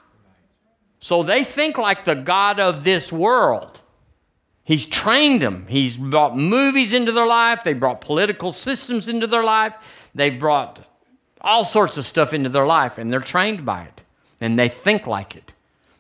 So 0.99 1.23
they 1.23 1.45
think 1.45 1.77
like 1.77 2.05
the 2.05 2.15
God 2.15 2.59
of 2.59 2.85
this 2.85 3.13
world. 3.13 3.81
He's 4.65 4.87
trained 4.87 5.43
them. 5.43 5.67
He's 5.69 5.97
brought 5.97 6.37
movies 6.37 6.93
into 6.93 7.13
their 7.13 7.27
life. 7.27 7.63
They 7.63 7.75
brought 7.75 8.01
political 8.01 8.51
systems 8.51 9.09
into 9.09 9.27
their 9.27 9.45
life. 9.45 9.75
They've 10.15 10.41
brought 10.41 10.81
all 11.41 11.65
sorts 11.65 11.99
of 11.99 12.07
stuff 12.07 12.33
into 12.33 12.49
their 12.49 12.67
life, 12.67 12.99
and 12.99 13.13
they're 13.13 13.21
trained 13.21 13.67
by 13.67 13.83
it. 13.83 14.03
And 14.41 14.59
they 14.59 14.69
think 14.69 15.07
like 15.07 15.37
it. 15.37 15.53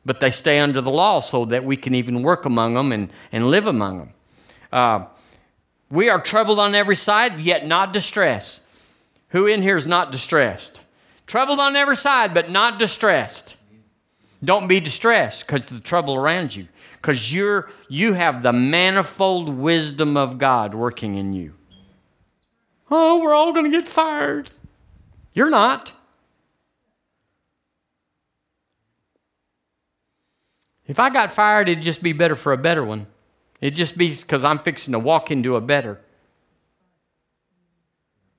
But 0.06 0.20
they 0.20 0.30
stay 0.30 0.60
under 0.60 0.80
the 0.80 0.90
law 0.90 1.20
so 1.20 1.44
that 1.46 1.64
we 1.64 1.76
can 1.76 1.94
even 1.94 2.22
work 2.22 2.46
among 2.46 2.74
them 2.74 2.92
and, 2.92 3.12
and 3.32 3.50
live 3.50 3.66
among 3.66 3.98
them. 3.98 4.10
Uh, 4.72 5.04
we 5.90 6.08
are 6.08 6.20
troubled 6.20 6.58
on 6.58 6.74
every 6.74 6.96
side, 6.96 7.40
yet 7.40 7.66
not 7.66 7.92
distressed. 7.92 8.62
Who 9.30 9.46
in 9.46 9.60
here 9.60 9.76
is 9.76 9.86
not 9.86 10.12
distressed? 10.12 10.80
Troubled 11.26 11.60
on 11.60 11.76
every 11.76 11.96
side, 11.96 12.32
but 12.32 12.50
not 12.50 12.78
distressed. 12.78 13.56
Don't 14.42 14.68
be 14.68 14.80
distressed 14.80 15.46
because 15.46 15.62
of 15.62 15.70
the 15.70 15.80
trouble 15.80 16.14
around 16.14 16.54
you, 16.54 16.68
because 16.92 17.34
you're 17.34 17.70
you 17.88 18.12
have 18.14 18.42
the 18.42 18.52
manifold 18.52 19.48
wisdom 19.48 20.16
of 20.16 20.38
God 20.38 20.74
working 20.74 21.16
in 21.16 21.32
you. 21.32 21.54
Oh, 22.90 23.20
we're 23.20 23.34
all 23.34 23.52
going 23.52 23.70
to 23.70 23.76
get 23.76 23.88
fired. 23.88 24.50
You're 25.34 25.50
not. 25.50 25.92
If 30.88 30.98
I 31.00 31.10
got 31.10 31.32
fired, 31.32 31.68
it'd 31.68 31.82
just 31.82 32.02
be 32.02 32.12
better 32.12 32.36
for 32.36 32.52
a 32.52 32.58
better 32.58 32.84
one. 32.84 33.06
It'd 33.60 33.74
just 33.74 33.96
be 33.96 34.14
because 34.14 34.44
I'm 34.44 34.58
fixing 34.58 34.92
to 34.92 34.98
walk 34.98 35.30
into 35.30 35.56
a 35.56 35.60
better. 35.60 36.00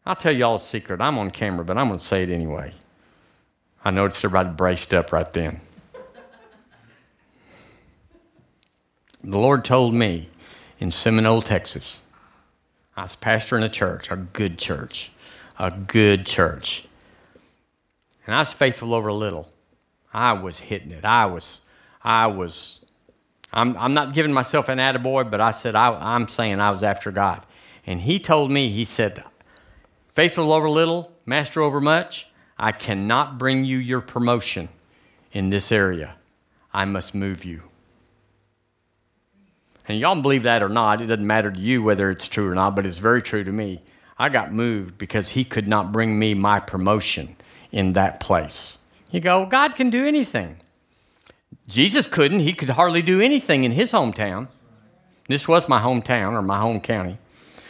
I'll 0.06 0.16
tell 0.16 0.32
you 0.32 0.46
all 0.46 0.56
a 0.56 0.60
secret. 0.60 1.02
I'm 1.02 1.18
on 1.18 1.32
camera, 1.32 1.66
but 1.66 1.78
I'm 1.78 1.88
going 1.88 2.00
to 2.00 2.06
say 2.06 2.24
it 2.24 2.30
anyway. 2.30 2.72
I 3.84 3.92
noticed 3.92 4.24
everybody 4.24 4.56
braced 4.56 4.94
up 4.94 5.12
right 5.12 5.32
then. 5.34 5.60
the 9.24 9.38
Lord 9.38 9.66
told 9.66 9.94
me 9.94 10.30
in 10.80 10.92
Seminole, 10.92 11.42
Texas, 11.42 12.02
I 12.96 13.02
was 13.02 13.18
pastoring 13.18 13.66
a 13.66 13.70
church, 13.70 14.10
a 14.10 14.16
good 14.16 14.58
church, 14.58 15.12
a 15.60 15.72
good 15.72 16.26
church. 16.26 16.86
And 18.26 18.36
I 18.36 18.40
was 18.40 18.54
faithful 18.54 18.94
over 18.94 19.10
a 19.10 19.14
little. 19.14 19.50
I 20.14 20.34
was 20.34 20.60
hitting 20.60 20.92
it. 20.92 21.04
I 21.04 21.26
was, 21.26 21.62
I 22.08 22.28
was 22.28 22.80
I'm, 23.52 23.78
I'm 23.78 23.94
not 23.94 24.14
giving 24.14 24.34
myself 24.34 24.70
an 24.70 24.78
attaboy, 24.78 25.30
but 25.32 25.42
I 25.42 25.52
said, 25.52 25.76
I, 25.76 25.90
I'm 25.90 26.28
saying 26.28 26.60
I 26.60 26.72
was 26.72 26.84
after 26.84 27.12
God. 27.12 27.46
And 27.86 28.02
he 28.02 28.20
told 28.20 28.52
me, 28.52 28.70
he 28.70 28.86
said, 28.86 29.24
faithful 30.14 30.52
over 30.52 30.70
little, 30.70 31.12
master 31.26 31.62
over 31.62 31.80
much, 31.80 32.28
I 32.58 32.72
cannot 32.72 33.38
bring 33.38 33.64
you 33.64 33.78
your 33.78 34.02
promotion 34.02 34.68
in 35.32 35.50
this 35.50 35.72
area. 35.72 36.16
I 36.74 36.86
must 36.86 37.16
move 37.16 37.46
you. 37.46 37.64
And 39.88 40.00
y'all 40.00 40.22
believe 40.22 40.44
that 40.44 40.62
or 40.62 40.70
not, 40.70 41.02
it 41.02 41.06
doesn't 41.06 41.26
matter 41.26 41.50
to 41.50 41.60
you 41.60 41.82
whether 41.82 42.10
it's 42.12 42.28
true 42.28 42.52
or 42.52 42.56
not, 42.56 42.76
but 42.76 42.86
it's 42.86 42.98
very 42.98 43.22
true 43.22 43.46
to 43.46 43.52
me. 43.52 43.80
I 44.20 44.28
got 44.28 44.52
moved 44.52 44.98
because 44.98 45.30
he 45.30 45.46
could 45.46 45.68
not 45.68 45.94
bring 45.94 46.20
me 46.20 46.34
my 46.34 46.60
promotion 46.60 47.38
in 47.72 47.94
that 47.94 48.20
place. 48.20 48.80
You 49.12 49.22
go, 49.22 49.46
God 49.46 49.76
can 49.76 49.90
do 49.90 50.06
anything. 50.06 50.58
Jesus 51.68 52.08
couldn't. 52.08 52.40
He 52.40 52.54
could 52.54 52.70
hardly 52.70 53.02
do 53.02 53.22
anything 53.22 53.64
in 53.64 53.72
his 53.72 53.92
hometown. 53.92 54.48
This 55.28 55.48
was 55.48 55.68
my 55.68 55.82
hometown 55.82 56.34
or 56.34 56.42
my 56.42 56.60
home 56.60 56.80
county. 56.80 57.18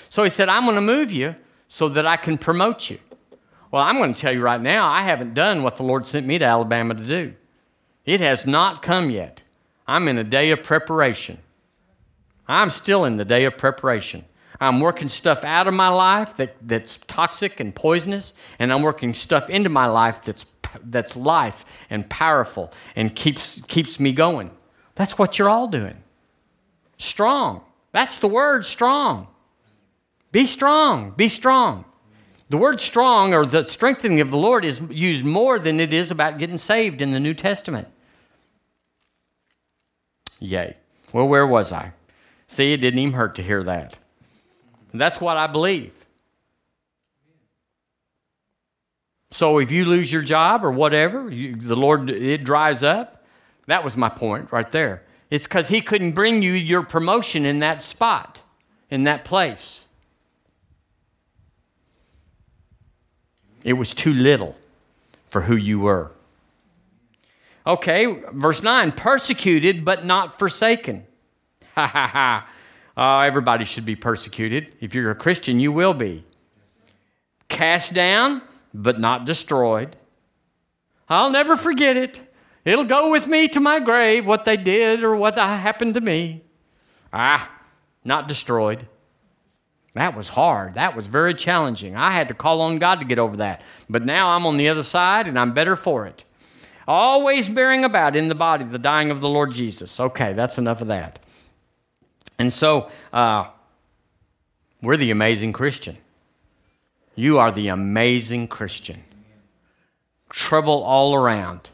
So 0.09 0.23
he 0.23 0.29
said, 0.29 0.49
I'm 0.49 0.63
going 0.63 0.75
to 0.75 0.81
move 0.81 1.11
you 1.11 1.35
so 1.67 1.89
that 1.89 2.05
I 2.05 2.15
can 2.15 2.37
promote 2.37 2.89
you. 2.89 2.99
Well, 3.71 3.83
I'm 3.83 3.97
going 3.97 4.13
to 4.13 4.19
tell 4.19 4.33
you 4.33 4.41
right 4.41 4.61
now, 4.61 4.87
I 4.87 5.01
haven't 5.01 5.33
done 5.33 5.63
what 5.63 5.75
the 5.75 5.83
Lord 5.83 6.07
sent 6.07 6.25
me 6.25 6.37
to 6.37 6.45
Alabama 6.45 6.93
to 6.93 7.05
do. 7.05 7.33
It 8.05 8.21
has 8.21 8.45
not 8.45 8.81
come 8.81 9.09
yet. 9.09 9.41
I'm 9.87 10.07
in 10.07 10.17
a 10.17 10.23
day 10.23 10.51
of 10.51 10.63
preparation. 10.63 11.39
I'm 12.47 12.69
still 12.69 13.03
in 13.03 13.17
the 13.17 13.25
day 13.25 13.43
of 13.43 13.57
preparation. 13.57 14.23
I'm 14.59 14.79
working 14.79 15.09
stuff 15.09 15.43
out 15.43 15.67
of 15.67 15.73
my 15.73 15.89
life 15.89 16.35
that, 16.37 16.55
that's 16.61 16.97
toxic 17.07 17.59
and 17.59 17.73
poisonous, 17.73 18.33
and 18.59 18.73
I'm 18.73 18.81
working 18.81 19.13
stuff 19.13 19.49
into 19.49 19.69
my 19.69 19.85
life 19.85 20.23
that's 20.23 20.45
that's 20.83 21.15
life 21.15 21.65
and 21.89 22.09
powerful 22.09 22.71
and 22.95 23.15
keeps, 23.15 23.61
keeps 23.67 23.99
me 23.99 24.11
going. 24.11 24.51
That's 24.95 25.17
what 25.17 25.37
you're 25.37 25.49
all 25.49 25.67
doing. 25.67 26.03
Strong. 26.97 27.61
That's 27.91 28.17
the 28.17 28.27
word 28.27 28.65
strong. 28.65 29.27
Be 30.31 30.45
strong. 30.45 31.11
Be 31.11 31.29
strong. 31.29 31.85
The 32.49 32.57
word 32.57 32.79
strong 32.79 33.33
or 33.33 33.45
the 33.45 33.67
strengthening 33.67 34.21
of 34.21 34.31
the 34.31 34.37
Lord 34.37 34.63
is 34.63 34.81
used 34.89 35.25
more 35.25 35.59
than 35.59 35.79
it 35.79 35.93
is 35.93 36.11
about 36.11 36.37
getting 36.37 36.57
saved 36.57 37.01
in 37.01 37.11
the 37.11 37.19
New 37.19 37.33
Testament. 37.33 37.87
Yay. 40.39 40.77
Well, 41.13 41.27
where 41.27 41.47
was 41.47 41.71
I? 41.71 41.93
See, 42.47 42.73
it 42.73 42.77
didn't 42.77 42.99
even 42.99 43.13
hurt 43.13 43.35
to 43.35 43.43
hear 43.43 43.63
that. 43.63 43.97
And 44.91 45.01
that's 45.01 45.19
what 45.19 45.37
I 45.37 45.47
believe. 45.47 45.93
So 49.31 49.59
if 49.59 49.71
you 49.71 49.85
lose 49.85 50.11
your 50.11 50.21
job 50.21 50.63
or 50.63 50.71
whatever, 50.71 51.31
you, 51.31 51.55
the 51.55 51.75
Lord, 51.75 52.09
it 52.09 52.43
dries 52.43 52.81
up. 52.83 53.25
That 53.67 53.83
was 53.83 53.97
my 53.97 54.09
point 54.09 54.51
right 54.51 54.69
there. 54.71 55.03
It's 55.29 55.45
because 55.45 55.67
He 55.67 55.81
couldn't 55.81 56.13
bring 56.13 56.41
you 56.41 56.53
your 56.53 56.83
promotion 56.83 57.45
in 57.45 57.59
that 57.59 57.83
spot, 57.83 58.41
in 58.89 59.03
that 59.03 59.25
place. 59.25 59.85
It 63.63 63.73
was 63.73 63.93
too 63.93 64.13
little 64.13 64.55
for 65.27 65.41
who 65.41 65.55
you 65.55 65.81
were. 65.81 66.11
Okay, 67.65 68.05
verse 68.31 68.63
9 68.63 68.93
persecuted 68.93 69.83
but 69.83 70.05
not 70.05 70.37
forsaken. 70.39 71.05
Ha 71.75 71.85
ha 71.85 72.07
ha. 72.07 72.49
Uh, 72.97 73.19
everybody 73.19 73.63
should 73.63 73.85
be 73.85 73.95
persecuted. 73.95 74.73
If 74.81 74.95
you're 74.95 75.11
a 75.11 75.15
Christian, 75.15 75.59
you 75.59 75.71
will 75.71 75.93
be. 75.93 76.25
Cast 77.47 77.93
down 77.93 78.41
but 78.73 78.99
not 78.99 79.25
destroyed. 79.25 79.95
I'll 81.09 81.29
never 81.29 81.55
forget 81.55 81.95
it. 81.95 82.19
It'll 82.65 82.85
go 82.85 83.11
with 83.11 83.27
me 83.27 83.47
to 83.49 83.59
my 83.59 83.79
grave, 83.79 84.25
what 84.25 84.45
they 84.45 84.57
did 84.57 85.03
or 85.03 85.15
what 85.15 85.35
happened 85.35 85.93
to 85.93 86.01
me. 86.01 86.41
Ah, 87.13 87.49
not 88.03 88.27
destroyed. 88.27 88.85
That 89.93 90.15
was 90.15 90.29
hard. 90.29 90.75
That 90.75 90.95
was 90.95 91.07
very 91.07 91.33
challenging. 91.33 91.95
I 91.95 92.11
had 92.11 92.27
to 92.27 92.33
call 92.33 92.61
on 92.61 92.77
God 92.77 92.99
to 92.99 93.05
get 93.05 93.19
over 93.19 93.37
that. 93.37 93.61
But 93.89 94.05
now 94.05 94.29
I'm 94.29 94.45
on 94.45 94.57
the 94.57 94.69
other 94.69 94.83
side 94.83 95.27
and 95.27 95.39
I'm 95.39 95.53
better 95.53 95.75
for 95.75 96.05
it. 96.05 96.23
Always 96.87 97.49
bearing 97.49 97.83
about 97.83 98.15
in 98.15 98.27
the 98.27 98.35
body 98.35 98.63
the 98.65 98.77
dying 98.77 99.11
of 99.11 99.21
the 99.21 99.29
Lord 99.29 99.53
Jesus. 99.53 99.99
Okay, 99.99 100.33
that's 100.33 100.57
enough 100.57 100.81
of 100.81 100.87
that. 100.87 101.19
And 102.39 102.51
so, 102.53 102.89
uh, 103.11 103.49
we're 104.81 104.97
the 104.97 105.11
amazing 105.11 105.53
Christian. 105.53 105.97
You 107.15 107.39
are 107.39 107.51
the 107.51 107.69
amazing 107.69 108.47
Christian. 108.47 109.03
Trouble 110.29 110.83
all 110.83 111.15
around. 111.15 111.71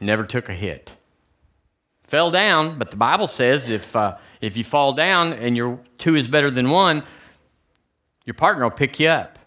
Never 0.00 0.24
took 0.24 0.48
a 0.48 0.54
hit. 0.54 0.96
Fell 2.02 2.30
down, 2.30 2.78
but 2.78 2.90
the 2.90 2.96
Bible 2.96 3.28
says 3.28 3.70
if, 3.70 3.94
uh, 3.94 4.16
if 4.40 4.56
you 4.56 4.64
fall 4.64 4.92
down 4.92 5.32
and 5.32 5.56
your 5.56 5.78
two 5.98 6.16
is 6.16 6.26
better 6.26 6.50
than 6.50 6.68
one, 6.68 7.04
your 8.26 8.34
partner 8.34 8.64
will 8.64 8.70
pick 8.70 8.98
you 8.98 9.08
up. 9.08 9.38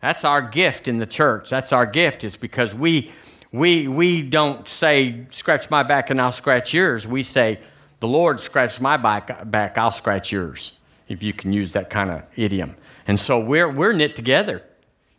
That's 0.00 0.24
our 0.24 0.42
gift 0.42 0.88
in 0.88 0.98
the 0.98 1.06
church. 1.06 1.48
That's 1.48 1.72
our 1.72 1.86
gift, 1.86 2.24
is 2.24 2.36
because 2.36 2.74
we, 2.74 3.12
we, 3.52 3.86
we 3.86 4.22
don't 4.22 4.68
say, 4.68 5.26
scratch 5.30 5.70
my 5.70 5.84
back 5.84 6.10
and 6.10 6.20
I'll 6.20 6.32
scratch 6.32 6.74
yours. 6.74 7.06
We 7.06 7.22
say, 7.22 7.60
the 8.02 8.08
Lord 8.08 8.40
scratched 8.40 8.80
my 8.80 8.96
back, 8.96 9.48
back 9.48 9.78
I'll 9.78 9.92
scratch 9.92 10.32
yours, 10.32 10.72
if 11.06 11.22
you 11.22 11.32
can 11.32 11.52
use 11.52 11.72
that 11.74 11.88
kind 11.88 12.10
of 12.10 12.24
idiom. 12.34 12.74
And 13.06 13.18
so 13.18 13.38
we're, 13.38 13.70
we're 13.70 13.92
knit 13.92 14.16
together. 14.16 14.60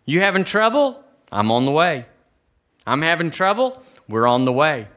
You 0.03 0.19
having 0.19 0.43
trouble? 0.43 1.01
I'm 1.31 1.49
on 1.49 1.63
the 1.63 1.71
way. 1.71 2.05
I'm 2.85 3.01
having 3.01 3.31
trouble? 3.31 3.81
We're 4.09 4.27
on 4.27 4.43
the 4.43 4.51
way. 4.51 4.89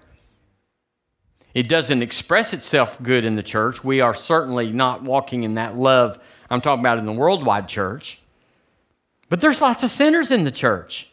It 1.54 1.68
doesn't 1.68 2.02
express 2.02 2.52
itself 2.52 3.00
good 3.00 3.24
in 3.24 3.36
the 3.36 3.42
church. 3.44 3.84
We 3.84 4.00
are 4.00 4.14
certainly 4.14 4.72
not 4.72 5.04
walking 5.04 5.44
in 5.44 5.54
that 5.54 5.78
love 5.78 6.18
I'm 6.50 6.60
talking 6.60 6.80
about 6.80 6.98
in 6.98 7.06
the 7.06 7.12
worldwide 7.12 7.68
church. 7.68 8.18
But 9.28 9.40
there's 9.40 9.60
lots 9.60 9.84
of 9.84 9.90
sinners 9.90 10.32
in 10.32 10.42
the 10.42 10.50
church. 10.50 11.08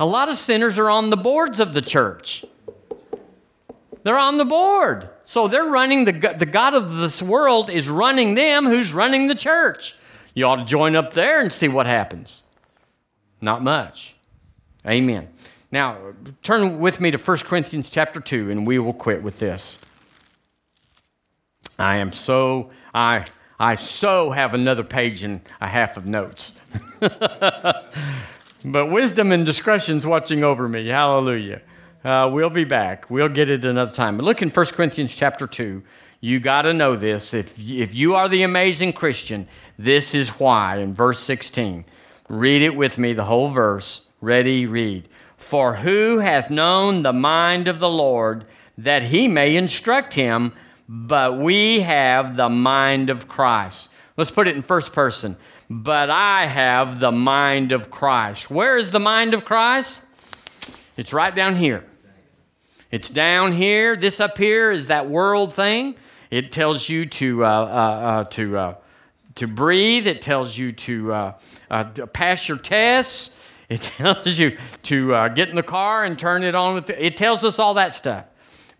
A 0.00 0.06
lot 0.06 0.28
of 0.28 0.38
sinners 0.38 0.76
are 0.76 0.90
on 0.90 1.10
the 1.10 1.16
boards 1.16 1.60
of 1.60 1.72
the 1.72 1.82
church. 1.82 2.44
They're 4.02 4.18
on 4.18 4.38
the 4.38 4.44
board. 4.44 5.10
So 5.28 5.48
they're 5.48 5.64
running, 5.64 6.04
the, 6.04 6.12
the 6.12 6.46
God 6.46 6.74
of 6.74 6.94
this 6.94 7.20
world 7.20 7.68
is 7.68 7.88
running 7.88 8.36
them 8.36 8.64
who's 8.64 8.92
running 8.92 9.26
the 9.26 9.34
church. 9.34 9.96
You 10.34 10.44
ought 10.44 10.56
to 10.56 10.64
join 10.64 10.94
up 10.94 11.14
there 11.14 11.40
and 11.40 11.52
see 11.52 11.66
what 11.66 11.84
happens. 11.84 12.44
Not 13.40 13.60
much. 13.60 14.14
Amen. 14.86 15.28
Now, 15.72 15.98
turn 16.44 16.78
with 16.78 17.00
me 17.00 17.10
to 17.10 17.18
1 17.18 17.38
Corinthians 17.38 17.90
chapter 17.90 18.20
2, 18.20 18.52
and 18.52 18.64
we 18.64 18.78
will 18.78 18.92
quit 18.92 19.20
with 19.20 19.40
this. 19.40 19.80
I 21.76 21.96
am 21.96 22.12
so, 22.12 22.70
I, 22.94 23.26
I 23.58 23.74
so 23.74 24.30
have 24.30 24.54
another 24.54 24.84
page 24.84 25.24
and 25.24 25.40
a 25.60 25.66
half 25.66 25.96
of 25.96 26.06
notes. 26.06 26.54
but 27.00 28.90
wisdom 28.92 29.32
and 29.32 29.44
discretion's 29.44 30.06
watching 30.06 30.44
over 30.44 30.68
me. 30.68 30.86
Hallelujah. 30.86 31.62
Uh, 32.06 32.30
we'll 32.32 32.48
be 32.48 32.62
back. 32.62 33.10
We'll 33.10 33.28
get 33.28 33.50
it 33.50 33.64
another 33.64 33.90
time. 33.90 34.16
But 34.16 34.26
look 34.26 34.40
in 34.40 34.50
1 34.50 34.66
Corinthians 34.66 35.12
chapter 35.12 35.44
2. 35.44 35.82
You 36.20 36.38
got 36.38 36.62
to 36.62 36.72
know 36.72 36.94
this. 36.94 37.34
If, 37.34 37.58
if 37.58 37.96
you 37.96 38.14
are 38.14 38.28
the 38.28 38.44
amazing 38.44 38.92
Christian, 38.92 39.48
this 39.76 40.14
is 40.14 40.28
why. 40.38 40.76
In 40.76 40.94
verse 40.94 41.18
16, 41.18 41.84
read 42.28 42.62
it 42.62 42.76
with 42.76 42.96
me, 42.96 43.12
the 43.12 43.24
whole 43.24 43.48
verse. 43.48 44.02
Ready, 44.20 44.66
read. 44.66 45.08
For 45.36 45.74
who 45.74 46.20
hath 46.20 46.48
known 46.48 47.02
the 47.02 47.12
mind 47.12 47.66
of 47.66 47.80
the 47.80 47.90
Lord 47.90 48.44
that 48.78 49.02
he 49.02 49.26
may 49.26 49.56
instruct 49.56 50.14
him? 50.14 50.52
But 50.88 51.38
we 51.38 51.80
have 51.80 52.36
the 52.36 52.48
mind 52.48 53.10
of 53.10 53.26
Christ. 53.26 53.88
Let's 54.16 54.30
put 54.30 54.46
it 54.46 54.54
in 54.54 54.62
first 54.62 54.92
person. 54.92 55.36
But 55.68 56.08
I 56.10 56.46
have 56.46 57.00
the 57.00 57.10
mind 57.10 57.72
of 57.72 57.90
Christ. 57.90 58.48
Where 58.48 58.76
is 58.76 58.92
the 58.92 59.00
mind 59.00 59.34
of 59.34 59.44
Christ? 59.44 60.04
It's 60.96 61.12
right 61.12 61.34
down 61.34 61.56
here. 61.56 61.84
It's 62.92 63.10
down 63.10 63.52
here. 63.52 63.96
This 63.96 64.20
up 64.20 64.38
here 64.38 64.70
is 64.70 64.86
that 64.86 65.08
world 65.10 65.52
thing. 65.52 65.96
It 66.30 66.52
tells 66.52 66.88
you 66.88 67.04
to, 67.06 67.44
uh, 67.44 67.48
uh, 67.48 67.50
uh, 67.50 68.24
to, 68.24 68.58
uh, 68.58 68.74
to 69.36 69.48
breathe, 69.48 70.06
it 70.06 70.22
tells 70.22 70.56
you 70.56 70.70
to, 70.70 71.12
uh, 71.12 71.32
to, 71.94 72.06
pass 72.06 72.48
your 72.48 72.58
tests, 72.58 73.34
it 73.68 73.82
tells 73.98 74.38
you 74.38 74.56
to 74.84 75.28
get 75.30 75.48
in 75.48 75.56
the 75.56 75.64
car 75.64 76.04
and 76.04 76.16
turn 76.16 76.44
it 76.44 76.54
on. 76.54 76.74
With 76.74 76.90
it 76.90 77.16
tells 77.16 77.42
us 77.42 77.58
all 77.58 77.74
that 77.74 77.94
stuff. 77.94 78.24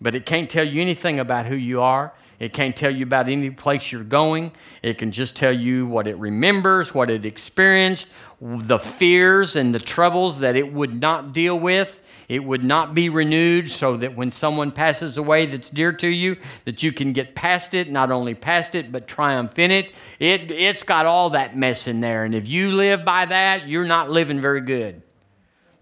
But 0.01 0.15
it 0.15 0.25
can't 0.25 0.49
tell 0.49 0.67
you 0.67 0.81
anything 0.81 1.19
about 1.19 1.47
who 1.47 1.57
you 1.57 1.81
are. 1.81 2.13
It 2.39 2.53
can't 2.53 2.77
tell 2.77 2.95
you 2.95 3.03
about 3.03 3.29
any 3.29 3.51
place 3.51 3.91
you're 3.91 4.05
going. 4.05 4.53
It 4.83 4.99
can 4.99 5.11
just 5.11 5.37
tell 5.37 5.53
you 5.53 5.87
what 5.87 6.07
it 6.07 6.17
remembers, 6.19 6.95
what 6.95 7.11
it 7.11 7.25
experienced, 7.25 8.09
the 8.41 8.79
fears 8.79 9.57
and 9.57 9.75
the 9.75 9.81
troubles 9.81 10.39
that 10.41 10.55
it 10.55 10.73
would 10.73 11.01
not 11.01 11.33
deal 11.33 11.59
with 11.59 12.03
it 12.29 12.43
would 12.43 12.65
not 12.65 12.95
be 12.95 13.09
renewed 13.09 13.71
so 13.71 13.97
that 13.99 14.17
when 14.17 14.33
someone 14.33 14.73
passes 14.73 15.17
away 15.17 15.47
that's 15.47 15.71
dear 15.71 15.93
to 15.93 16.09
you, 16.09 16.37
that 16.65 16.83
you 16.83 16.93
can 16.93 17.13
get 17.13 17.35
past 17.35 17.75
it, 17.75 17.91
not 17.91 18.11
only 18.11 18.35
past 18.35 18.75
it, 18.75 18.91
but 18.91 19.07
triumph 19.07 19.59
in 19.59 19.71
it. 19.71 19.93
it 20.19 20.51
it's 20.51 20.83
got 20.83 21.07
all 21.07 21.31
that 21.31 21.57
mess 21.57 21.87
in 21.87 22.01
there. 22.01 22.25
And 22.25 22.35
if 22.35 22.49
you 22.49 22.73
live 22.73 23.05
by 23.05 23.27
that, 23.27 23.69
you're 23.69 23.85
not 23.85 24.11
living 24.11 24.41
very 24.41 24.61
good. 24.61 25.03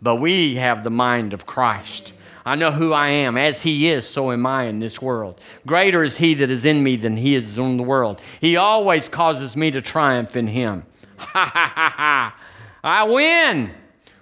But 0.03 0.17
we 0.17 0.57
have 0.57 0.85
the 0.85 0.91
mind 0.91 1.33
of 1.33 1.47
Christ. 1.47 2.13
I 2.47 2.57
know 2.57 2.71
who 2.71 2.93
I 2.93 3.09
am. 3.09 3.39
As 3.39 3.63
He 3.63 3.89
is, 3.89 4.07
so 4.07 4.31
am 4.31 4.45
I 4.45 4.65
in 4.65 4.79
this 4.79 5.01
world. 5.01 5.41
Greater 5.67 6.03
is 6.03 6.19
He 6.19 6.35
that 6.35 6.51
is 6.51 6.67
in 6.67 6.83
me 6.83 6.97
than 6.97 7.17
He 7.17 7.35
is 7.35 7.57
in 7.57 7.79
the 7.79 7.83
world. 7.83 8.21
He 8.41 8.57
always 8.57 9.09
causes 9.09 9.57
me 9.57 9.71
to 9.71 9.81
triumph 9.81 10.37
in 10.37 10.47
Him. 10.47 10.85
Ha 11.17 11.51
ha 11.55 11.73
ha 11.75 11.95
ha. 11.97 12.37
I 12.83 13.05
win. 13.05 13.71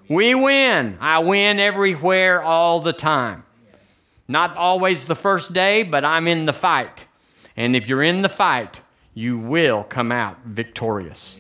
We 0.09 0.35
win. 0.35 0.99
I 1.01 1.21
win 1.21 1.59
everywhere 1.59 2.43
all 2.43 2.81
the 2.81 2.93
time. 2.93 3.45
Not 4.29 4.57
always 4.57 5.05
the 5.05 5.15
first 5.15 5.53
day, 5.53 5.83
but 5.83 6.05
I'm 6.05 6.27
in 6.29 6.45
the 6.47 6.53
fight. 6.53 7.07
And 7.57 7.77
if 7.77 7.89
you're 7.89 8.03
in 8.03 8.23
the 8.23 8.29
fight, 8.29 8.81
you 9.15 9.39
will 9.39 9.85
come 9.85 10.11
out 10.11 10.39
victorious. 10.45 11.39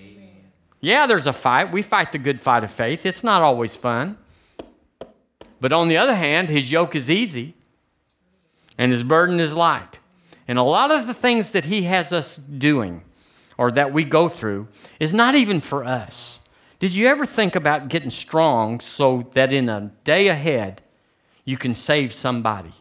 Yeah, 0.80 1.06
there's 1.06 1.26
a 1.26 1.32
fight. 1.32 1.72
We 1.72 1.82
fight 1.82 2.12
the 2.12 2.18
good 2.18 2.42
fight 2.42 2.64
of 2.64 2.70
faith. 2.70 3.06
It's 3.06 3.22
not 3.22 3.40
always 3.40 3.76
fun. 3.76 4.18
But 5.60 5.72
on 5.72 5.88
the 5.88 5.96
other 5.96 6.16
hand, 6.16 6.48
his 6.48 6.72
yoke 6.72 6.96
is 6.96 7.08
easy 7.08 7.54
and 8.76 8.90
his 8.90 9.04
burden 9.04 9.38
is 9.38 9.54
light. 9.54 10.00
And 10.48 10.58
a 10.58 10.62
lot 10.62 10.90
of 10.90 11.06
the 11.06 11.14
things 11.14 11.52
that 11.52 11.66
he 11.66 11.82
has 11.82 12.12
us 12.12 12.36
doing 12.36 13.02
or 13.56 13.70
that 13.70 13.92
we 13.92 14.02
go 14.02 14.28
through 14.28 14.66
is 14.98 15.14
not 15.14 15.36
even 15.36 15.60
for 15.60 15.84
us. 15.84 16.40
Did 16.82 16.96
you 16.96 17.06
ever 17.06 17.24
think 17.24 17.54
about 17.54 17.86
getting 17.86 18.10
strong 18.10 18.80
so 18.80 19.30
that 19.34 19.52
in 19.52 19.68
a 19.68 19.92
day 20.02 20.26
ahead 20.26 20.82
you 21.44 21.56
can 21.56 21.76
save 21.76 22.12
somebody? 22.12 22.72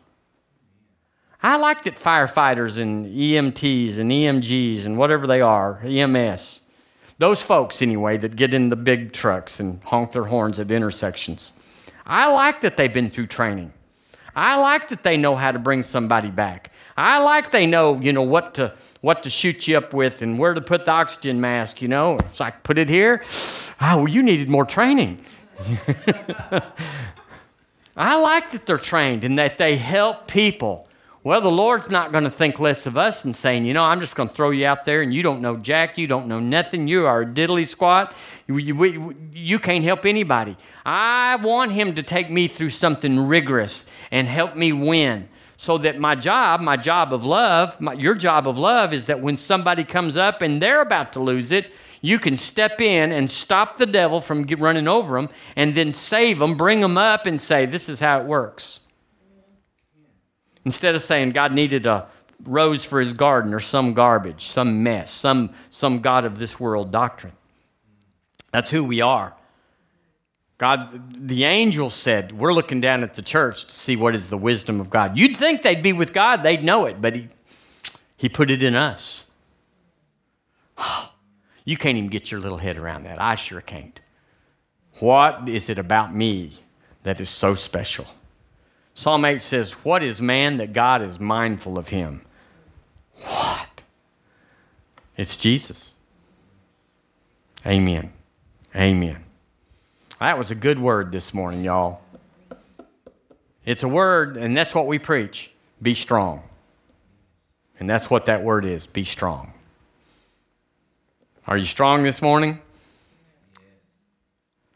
I 1.43 1.57
like 1.57 1.83
that 1.83 1.97
firefighters 1.97 2.79
and 2.79 3.05
EMTs 3.05 3.99
and 3.99 4.09
EMGs 4.09 4.87
and 4.87 4.97
whatever 4.97 5.27
they 5.27 5.39
are, 5.39 5.83
EMS, 5.85 6.61
those 7.19 7.43
folks 7.43 7.83
anyway 7.83 8.17
that 8.17 8.35
get 8.35 8.55
in 8.55 8.69
the 8.69 8.75
big 8.75 9.13
trucks 9.13 9.59
and 9.59 9.83
honk 9.83 10.13
their 10.13 10.23
horns 10.23 10.57
at 10.57 10.71
intersections. 10.71 11.51
I 12.03 12.25
like 12.31 12.61
that 12.61 12.77
they've 12.77 12.91
been 12.91 13.11
through 13.11 13.27
training. 13.27 13.71
I 14.35 14.59
like 14.59 14.89
that 14.89 15.03
they 15.03 15.15
know 15.15 15.35
how 15.35 15.51
to 15.51 15.59
bring 15.59 15.83
somebody 15.83 16.31
back. 16.31 16.71
I 16.97 17.21
like 17.23 17.51
they 17.51 17.65
know, 17.65 17.99
you 17.99 18.13
know, 18.13 18.21
what 18.21 18.55
to 18.55 18.73
what 19.01 19.23
to 19.23 19.29
shoot 19.29 19.67
you 19.67 19.77
up 19.77 19.93
with 19.93 20.21
and 20.21 20.37
where 20.37 20.53
to 20.53 20.61
put 20.61 20.85
the 20.85 20.91
oxygen 20.91 21.41
mask, 21.41 21.81
you 21.81 21.87
know. 21.87 22.17
It's 22.19 22.39
like, 22.39 22.61
put 22.61 22.77
it 22.77 22.87
here. 22.87 23.23
Oh, 23.81 23.97
well, 23.97 24.07
you 24.07 24.21
needed 24.21 24.47
more 24.47 24.65
training. 24.65 25.23
I 27.97 28.19
like 28.21 28.51
that 28.51 28.65
they're 28.65 28.77
trained 28.77 29.23
and 29.23 29.37
that 29.39 29.57
they 29.57 29.75
help 29.75 30.27
people 30.27 30.87
Well, 31.23 31.39
the 31.39 31.51
Lord's 31.51 31.91
not 31.91 32.11
going 32.11 32.23
to 32.23 32.31
think 32.31 32.59
less 32.59 32.87
of 32.87 32.97
us 32.97 33.25
and 33.25 33.35
saying, 33.35 33.65
you 33.65 33.75
know, 33.75 33.83
I'm 33.83 33.99
just 33.99 34.15
going 34.15 34.27
to 34.27 34.33
throw 34.33 34.49
you 34.49 34.65
out 34.65 34.85
there 34.85 35.03
and 35.03 35.13
you 35.13 35.21
don't 35.21 35.39
know 35.39 35.55
Jack, 35.55 35.99
you 35.99 36.07
don't 36.07 36.27
know 36.27 36.39
nothing, 36.39 36.87
you 36.87 37.05
are 37.05 37.21
a 37.21 37.25
diddly 37.27 37.67
squat, 37.67 38.15
you, 38.47 38.57
you, 38.57 39.15
you 39.31 39.59
can't 39.59 39.83
help 39.83 40.05
anybody. 40.05 40.57
I 40.83 41.35
want 41.35 41.73
Him 41.73 41.93
to 41.93 42.01
take 42.01 42.31
me 42.31 42.47
through 42.47 42.71
something 42.71 43.19
rigorous 43.19 43.85
and 44.09 44.27
help 44.27 44.55
me 44.55 44.73
win. 44.73 45.29
So 45.61 45.77
that 45.77 45.99
my 45.99 46.15
job, 46.15 46.59
my 46.59 46.75
job 46.75 47.13
of 47.13 47.23
love, 47.23 47.79
my, 47.79 47.93
your 47.93 48.15
job 48.15 48.47
of 48.47 48.57
love 48.57 48.93
is 48.93 49.05
that 49.05 49.21
when 49.21 49.37
somebody 49.37 49.83
comes 49.83 50.17
up 50.17 50.41
and 50.41 50.59
they're 50.59 50.81
about 50.81 51.13
to 51.13 51.19
lose 51.19 51.51
it, 51.51 51.71
you 52.01 52.17
can 52.17 52.35
step 52.35 52.81
in 52.81 53.11
and 53.11 53.29
stop 53.29 53.77
the 53.77 53.85
devil 53.85 54.21
from 54.21 54.43
running 54.57 54.87
over 54.87 55.21
them 55.21 55.29
and 55.55 55.75
then 55.75 55.93
save 55.93 56.39
them, 56.39 56.57
bring 56.57 56.81
them 56.81 56.97
up, 56.97 57.27
and 57.27 57.39
say, 57.39 57.67
This 57.67 57.89
is 57.89 57.99
how 57.99 58.19
it 58.19 58.25
works. 58.25 58.79
Instead 60.65 60.95
of 60.95 61.03
saying 61.03 61.29
God 61.29 61.53
needed 61.53 61.85
a 61.85 62.07
rose 62.43 62.83
for 62.83 62.99
his 62.99 63.13
garden 63.13 63.53
or 63.53 63.59
some 63.59 63.93
garbage, 63.93 64.47
some 64.47 64.81
mess, 64.81 65.11
some, 65.11 65.53
some 65.69 65.99
God 65.99 66.25
of 66.25 66.39
this 66.39 66.59
world 66.59 66.89
doctrine. 66.91 67.33
That's 68.51 68.71
who 68.71 68.83
we 68.83 69.01
are. 69.01 69.35
God, 70.61 71.27
the 71.27 71.43
angel 71.45 71.89
said, 71.89 72.31
We're 72.31 72.53
looking 72.53 72.81
down 72.81 73.01
at 73.01 73.15
the 73.15 73.23
church 73.23 73.65
to 73.65 73.71
see 73.71 73.95
what 73.95 74.13
is 74.13 74.29
the 74.29 74.37
wisdom 74.37 74.79
of 74.79 74.91
God. 74.91 75.17
You'd 75.17 75.35
think 75.35 75.63
they'd 75.63 75.81
be 75.81 75.91
with 75.91 76.13
God, 76.13 76.43
they'd 76.43 76.63
know 76.63 76.85
it, 76.85 77.01
but 77.01 77.15
He, 77.15 77.29
he 78.15 78.29
put 78.29 78.51
it 78.51 78.61
in 78.61 78.75
us. 78.75 79.25
You 81.63 81.77
can't 81.77 81.95
even 81.95 82.09
get 82.09 82.31
your 82.31 82.39
little 82.39 82.57
head 82.57 82.75
around 82.75 83.03
that. 83.03 83.21
I 83.21 83.35
sure 83.35 83.61
can't. 83.61 83.99
What 84.99 85.47
is 85.47 85.69
it 85.69 85.77
about 85.77 86.13
me 86.13 86.53
that 87.03 87.21
is 87.21 87.29
so 87.29 87.53
special? 87.53 88.07
Psalm 88.95 89.25
8 89.25 89.39
says, 89.39 89.73
What 89.73 90.01
is 90.01 90.23
man 90.23 90.57
that 90.57 90.73
God 90.73 91.03
is 91.03 91.19
mindful 91.19 91.77
of 91.77 91.89
him? 91.89 92.21
What? 93.21 93.83
It's 95.15 95.37
Jesus. 95.37 95.93
Amen. 97.63 98.11
Amen. 98.75 99.23
That 100.21 100.37
was 100.37 100.51
a 100.51 100.55
good 100.55 100.77
word 100.77 101.11
this 101.11 101.33
morning, 101.33 101.63
y'all. 101.63 101.99
It's 103.65 103.81
a 103.81 103.87
word, 103.87 104.37
and 104.37 104.55
that's 104.55 104.75
what 104.75 104.85
we 104.85 104.99
preach 104.99 105.49
be 105.81 105.95
strong. 105.95 106.43
And 107.79 107.89
that's 107.89 108.07
what 108.07 108.27
that 108.27 108.43
word 108.43 108.63
is 108.63 108.85
be 108.85 109.03
strong. 109.03 109.51
Are 111.47 111.57
you 111.57 111.65
strong 111.65 112.03
this 112.03 112.21
morning? 112.21 112.59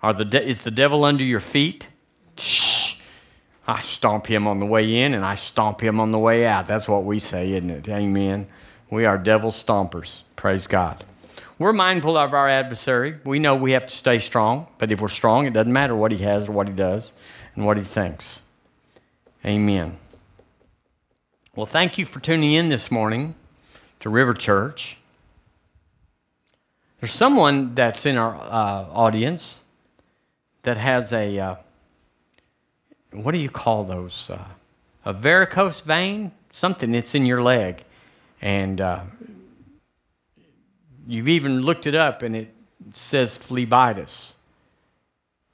Are 0.02 0.14
the 0.14 0.26
de- 0.26 0.44
is 0.44 0.64
the 0.64 0.72
devil 0.72 1.06
under 1.06 1.24
your 1.24 1.40
feet? 1.40 1.90
Shh. 2.40 2.96
I 3.68 3.82
stomp 3.82 4.26
him 4.26 4.48
on 4.48 4.60
the 4.60 4.66
way 4.66 4.96
in 4.96 5.14
and 5.14 5.24
I 5.24 5.36
stomp 5.36 5.80
him 5.80 6.00
on 6.00 6.10
the 6.10 6.18
way 6.18 6.48
out. 6.48 6.66
That's 6.66 6.88
what 6.90 7.04
we 7.04 7.20
say, 7.20 7.52
isn't 7.52 7.70
it? 7.70 7.88
Amen. 7.88 8.48
We 8.90 9.06
are 9.06 9.20
devil 9.20 9.52
stompers. 9.52 10.24
Praise 10.36 10.66
God. 10.66 11.04
We're 11.58 11.72
mindful 11.72 12.18
of 12.18 12.34
our 12.34 12.50
adversary. 12.50 13.18
We 13.24 13.40
know 13.40 13.56
we 13.56 13.72
have 13.72 13.88
to 13.88 13.96
stay 13.96 14.20
strong, 14.20 14.68
but 14.78 14.92
if 14.92 15.00
we're 15.00 15.08
strong, 15.08 15.46
it 15.46 15.54
doesn't 15.54 15.72
matter 15.72 15.96
what 15.96 16.12
he 16.12 16.18
has 16.18 16.50
or 16.50 16.52
what 16.52 16.68
he 16.68 16.74
does 16.74 17.14
and 17.56 17.66
what 17.66 17.78
he 17.78 17.84
thinks. 17.84 18.42
Amen. 19.46 19.98
Well, 21.56 21.66
thank 21.66 21.98
you 21.98 22.06
for 22.06 22.20
tuning 22.20 22.54
in 22.54 22.68
this 22.68 22.92
morning 22.92 23.36
to 24.02 24.10
River 24.10 24.34
Church. 24.34 24.98
There's 27.00 27.14
someone 27.14 27.74
that's 27.74 28.06
in 28.06 28.18
our 28.18 28.36
uh, 28.36 28.92
audience 28.92 29.62
that 30.64 30.76
has 30.76 31.14
a, 31.14 31.40
uh, 31.40 31.56
what 33.14 33.32
do 33.32 33.38
you 33.38 33.50
call 33.50 33.86
those? 33.86 34.30
Uh, 34.30 34.44
a 35.06 35.14
varicose 35.14 35.80
vein? 35.80 36.32
Something 36.52 36.92
that's 36.92 37.16
in 37.16 37.26
your 37.26 37.42
leg. 37.42 37.86
And 38.42 38.82
uh, 38.82 39.02
You've 41.08 41.28
even 41.28 41.62
looked 41.62 41.88
it 41.88 41.96
up 41.96 42.22
and 42.22 42.36
it 42.36 42.54
says 42.92 43.38
phlebitis. 43.38 44.34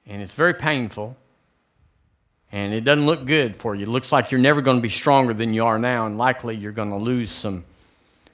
And 0.06 0.22
it's 0.22 0.34
very 0.34 0.54
painful. 0.54 1.18
And 2.52 2.74
it 2.74 2.82
doesn't 2.82 3.06
look 3.06 3.26
good 3.26 3.56
for 3.56 3.76
you. 3.76 3.84
It 3.84 3.90
looks 3.90 4.12
like 4.12 4.32
you're 4.32 4.42
never 4.42 4.62
going 4.62 4.78
to 4.78 4.82
be 4.82 4.90
stronger 4.90 5.34
than 5.34 5.54
you 5.54 5.64
are 5.64 5.80
now, 5.80 6.06
and 6.06 6.18
likely 6.18 6.56
you're 6.56 6.74
going 6.74 6.90
to 6.90 6.98
lose 6.98 7.32
some 7.32 7.64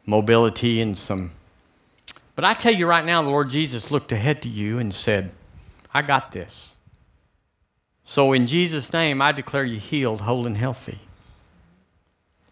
mobility 0.07 0.82
and 0.82 0.97
some. 0.97 1.32
But 2.36 2.43
I 2.43 2.55
tell 2.55 2.74
you 2.74 2.88
right 2.88 3.05
now, 3.05 3.22
the 3.22 3.30
Lord 3.30 3.49
Jesus 3.49 3.91
looked 3.91 4.11
ahead 4.11 4.41
to 4.41 4.49
you 4.49 4.80
and 4.80 4.93
said, 4.93 5.32
I 5.93 6.01
got 6.01 6.32
this. 6.32 6.74
So 8.05 8.34
in 8.34 8.47
Jesus' 8.47 8.91
name, 8.91 9.22
I 9.22 9.34
declare 9.34 9.65
you 9.65 9.80
healed, 9.80 10.22
whole, 10.22 10.47
and 10.47 10.57
healthy. 10.57 10.99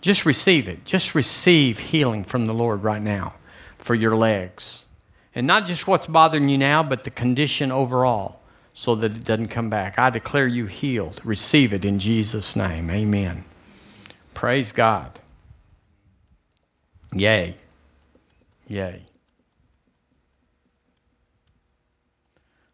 Just 0.01 0.25
receive 0.25 0.67
it. 0.67 0.85
Just 0.85 1.15
receive 1.15 1.79
healing 1.79 2.23
from 2.23 2.45
the 2.45 2.53
Lord 2.53 2.83
right 2.83 3.01
now 3.01 3.33
for 3.85 3.93
your 3.93 4.15
legs. 4.15 4.85
And 5.35 5.45
not 5.45 5.67
just 5.67 5.87
what's 5.87 6.07
bothering 6.07 6.49
you 6.49 6.57
now, 6.57 6.81
but 6.81 7.03
the 7.03 7.11
condition 7.11 7.71
overall, 7.71 8.39
so 8.73 8.95
that 8.95 9.15
it 9.15 9.23
doesn't 9.23 9.49
come 9.49 9.69
back. 9.69 9.99
I 9.99 10.09
declare 10.09 10.47
you 10.47 10.65
healed. 10.65 11.21
Receive 11.23 11.71
it 11.71 11.85
in 11.85 11.99
Jesus' 11.99 12.55
name. 12.55 12.89
Amen. 12.89 13.45
Praise 14.33 14.71
God. 14.71 15.19
Yay. 17.13 17.57
Yay. 18.67 19.03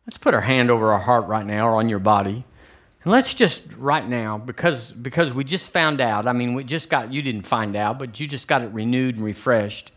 Let's 0.07 0.17
put 0.17 0.33
our 0.33 0.41
hand 0.41 0.71
over 0.71 0.93
our 0.93 0.99
heart 0.99 1.27
right 1.27 1.45
now 1.45 1.67
or 1.67 1.75
on 1.75 1.89
your 1.89 1.99
body. 1.99 2.45
And 3.03 3.11
let's 3.11 3.33
just 3.33 3.63
right 3.77 4.07
now, 4.07 4.37
because 4.37 4.93
because 4.93 5.33
we 5.33 5.43
just 5.43 5.71
found 5.71 5.99
out, 5.99 6.25
I 6.25 6.31
mean 6.31 6.53
we 6.53 6.63
just 6.63 6.89
got 6.89 7.11
you 7.11 7.21
didn't 7.21 7.43
find 7.43 7.75
out, 7.75 7.99
but 7.99 8.19
you 8.19 8.27
just 8.27 8.47
got 8.47 8.61
it 8.61 8.71
renewed 8.71 9.15
and 9.15 9.25
refreshed 9.25 9.91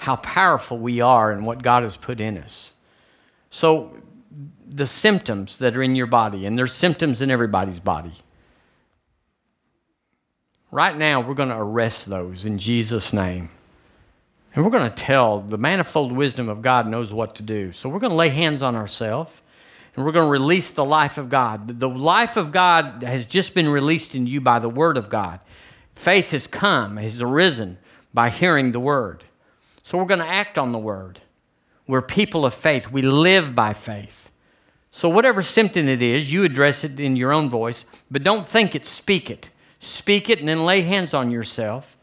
how 0.00 0.16
powerful 0.16 0.78
we 0.78 1.02
are 1.02 1.30
and 1.30 1.44
what 1.44 1.62
God 1.62 1.82
has 1.82 1.94
put 1.94 2.20
in 2.20 2.38
us. 2.38 2.72
So, 3.50 3.94
the 4.66 4.86
symptoms 4.86 5.58
that 5.58 5.76
are 5.76 5.82
in 5.82 5.94
your 5.94 6.06
body, 6.06 6.46
and 6.46 6.56
there's 6.56 6.72
symptoms 6.72 7.20
in 7.20 7.30
everybody's 7.30 7.78
body. 7.78 8.14
Right 10.70 10.96
now, 10.96 11.20
we're 11.20 11.34
going 11.34 11.50
to 11.50 11.58
arrest 11.58 12.06
those 12.06 12.46
in 12.46 12.56
Jesus' 12.56 13.12
name. 13.12 13.50
And 14.54 14.64
we're 14.64 14.70
going 14.70 14.88
to 14.88 14.96
tell 14.96 15.40
the 15.40 15.58
manifold 15.58 16.12
wisdom 16.12 16.48
of 16.48 16.62
God 16.62 16.88
knows 16.88 17.12
what 17.12 17.34
to 17.34 17.42
do. 17.42 17.70
So, 17.72 17.90
we're 17.90 17.98
going 17.98 18.08
to 18.08 18.16
lay 18.16 18.30
hands 18.30 18.62
on 18.62 18.74
ourselves 18.74 19.42
and 19.94 20.06
we're 20.06 20.12
going 20.12 20.28
to 20.28 20.30
release 20.30 20.70
the 20.70 20.84
life 20.84 21.18
of 21.18 21.28
God. 21.28 21.78
The 21.78 21.90
life 21.90 22.38
of 22.38 22.52
God 22.52 23.02
has 23.02 23.26
just 23.26 23.54
been 23.54 23.68
released 23.68 24.14
in 24.14 24.26
you 24.26 24.40
by 24.40 24.60
the 24.60 24.68
Word 24.70 24.96
of 24.96 25.10
God. 25.10 25.40
Faith 25.94 26.30
has 26.30 26.46
come, 26.46 26.96
has 26.96 27.20
arisen 27.20 27.76
by 28.14 28.30
hearing 28.30 28.72
the 28.72 28.80
Word. 28.80 29.24
So 29.82 29.98
we're 29.98 30.04
going 30.04 30.20
to 30.20 30.26
act 30.26 30.58
on 30.58 30.72
the 30.72 30.78
word. 30.78 31.20
We're 31.86 32.02
people 32.02 32.44
of 32.44 32.54
faith. 32.54 32.90
We 32.90 33.02
live 33.02 33.54
by 33.54 33.72
faith. 33.72 34.30
So, 34.92 35.08
whatever 35.08 35.42
symptom 35.42 35.88
it 35.88 36.02
is, 36.02 36.32
you 36.32 36.44
address 36.44 36.82
it 36.84 36.98
in 36.98 37.14
your 37.14 37.32
own 37.32 37.48
voice, 37.48 37.84
but 38.10 38.24
don't 38.24 38.46
think 38.46 38.74
it, 38.74 38.84
speak 38.84 39.30
it. 39.30 39.50
Speak 39.78 40.28
it 40.28 40.40
and 40.40 40.48
then 40.48 40.64
lay 40.64 40.82
hands 40.82 41.14
on 41.14 41.30
yourself 41.30 41.96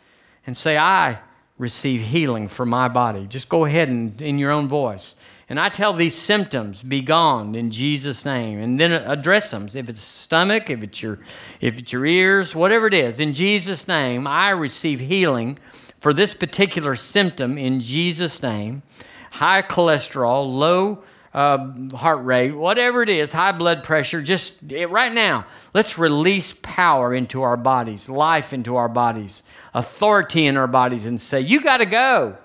and 0.46 0.56
say, 0.56 0.78
I 0.78 1.20
receive 1.58 2.02
healing 2.02 2.48
for 2.48 2.66
my 2.66 2.88
body. 2.88 3.28
Just 3.28 3.50
go 3.50 3.66
ahead 3.66 3.90
and 3.90 4.22
in 4.22 4.40
your 4.40 4.52
own 4.52 4.68
voice. 4.68 5.16
And 5.50 5.60
I 5.60 5.70
tell 5.70 5.94
these 5.94 6.16
symptoms, 6.16 6.84
be 6.84 7.02
gone 7.02 7.56
in 7.56 7.72
Jesus' 7.72 8.26
name. 8.26 8.60
And 8.60 8.80
then 8.80 8.92
address 8.92 9.52
them. 9.52 9.70
If 9.74 9.88
it's 9.88 10.02
stomach, 10.02 10.70
if 10.70 10.84
it's 10.84 11.02
your 11.02 11.20
if 11.62 11.78
it's 11.78 11.92
your 11.92 12.06
ears, 12.06 12.54
whatever 12.54 12.88
it 12.88 12.94
is, 12.94 13.20
in 13.20 13.34
Jesus' 13.34 13.88
name, 13.88 14.28
I 14.28 14.50
receive 14.50 15.00
healing 15.00 15.58
for 16.00 16.14
this 16.14 16.34
particular 16.34 16.96
symptom 16.96 17.58
in 17.58 17.82
Jesus' 17.82 18.42
name 18.42 18.84
high 19.32 19.62
cholesterol, 19.62 20.52
low 20.58 21.04
uh, 21.34 21.96
heart 21.96 22.26
rate, 22.26 22.52
whatever 22.52 23.04
it 23.04 23.10
is, 23.10 23.32
high 23.32 23.52
blood 23.52 23.84
pressure, 23.84 24.22
just 24.22 24.60
right 24.90 25.14
now, 25.14 25.46
let's 25.74 25.98
release 25.98 26.56
power 26.64 27.14
into 27.14 27.44
our 27.44 27.58
bodies, 27.58 28.10
life 28.10 28.54
into 28.54 28.76
our 28.76 28.90
bodies, 28.90 29.44
authority 29.74 30.48
in 30.48 30.58
our 30.58 30.68
bodies, 30.68 31.06
and 31.06 31.22
say, 31.22 31.42
You 31.42 31.62
got 31.62 31.78
to 31.78 31.86
go. 31.86 32.38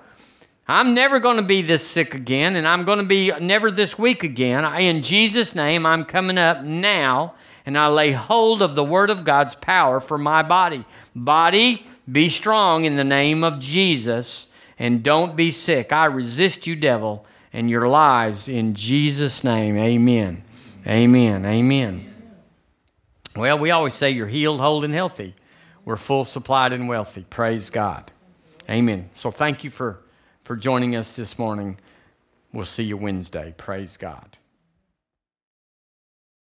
I'm 0.68 0.94
never 0.94 1.18
going 1.18 1.38
to 1.38 1.42
be 1.42 1.62
this 1.62 1.86
sick 1.86 2.14
again, 2.14 2.54
and 2.56 2.68
I'm 2.68 2.84
going 2.84 2.98
to 2.98 3.04
be 3.04 3.32
never 3.40 3.70
this 3.70 3.98
weak 3.98 4.22
again. 4.22 4.64
In 4.80 5.02
Jesus' 5.02 5.54
name, 5.54 5.84
I'm 5.86 6.04
coming 6.04 6.38
up 6.38 6.62
now, 6.62 7.34
and 7.66 7.76
I 7.76 7.88
lay 7.88 8.12
hold 8.12 8.62
of 8.62 8.74
the 8.74 8.84
Word 8.84 9.10
of 9.10 9.24
God's 9.24 9.54
power 9.54 9.98
for 10.00 10.18
my 10.18 10.42
body. 10.42 10.84
Body, 11.16 11.86
be 12.10 12.28
strong 12.28 12.84
in 12.84 12.96
the 12.96 13.04
name 13.04 13.44
of 13.44 13.58
Jesus 13.58 14.48
and 14.78 15.02
don't 15.02 15.36
be 15.36 15.50
sick. 15.50 15.92
I 15.92 16.06
resist 16.06 16.66
you, 16.66 16.74
devil, 16.74 17.24
and 17.52 17.70
your 17.70 17.88
lies 17.88 18.48
in 18.48 18.74
Jesus' 18.74 19.44
name. 19.44 19.76
Amen. 19.76 20.42
Amen. 20.86 21.46
Amen. 21.46 22.12
Well, 23.36 23.58
we 23.58 23.70
always 23.70 23.94
say 23.94 24.10
you're 24.10 24.26
healed, 24.26 24.60
whole, 24.60 24.84
and 24.84 24.92
healthy. 24.92 25.34
We're 25.84 25.96
full, 25.96 26.24
supplied, 26.24 26.72
and 26.72 26.88
wealthy. 26.88 27.24
Praise 27.28 27.70
God. 27.70 28.10
Amen. 28.68 29.10
So 29.14 29.30
thank 29.30 29.64
you 29.64 29.70
for, 29.70 30.00
for 30.44 30.56
joining 30.56 30.96
us 30.96 31.14
this 31.16 31.38
morning. 31.38 31.78
We'll 32.52 32.64
see 32.64 32.84
you 32.84 32.96
Wednesday. 32.96 33.54
Praise 33.56 33.96
God. 33.96 34.36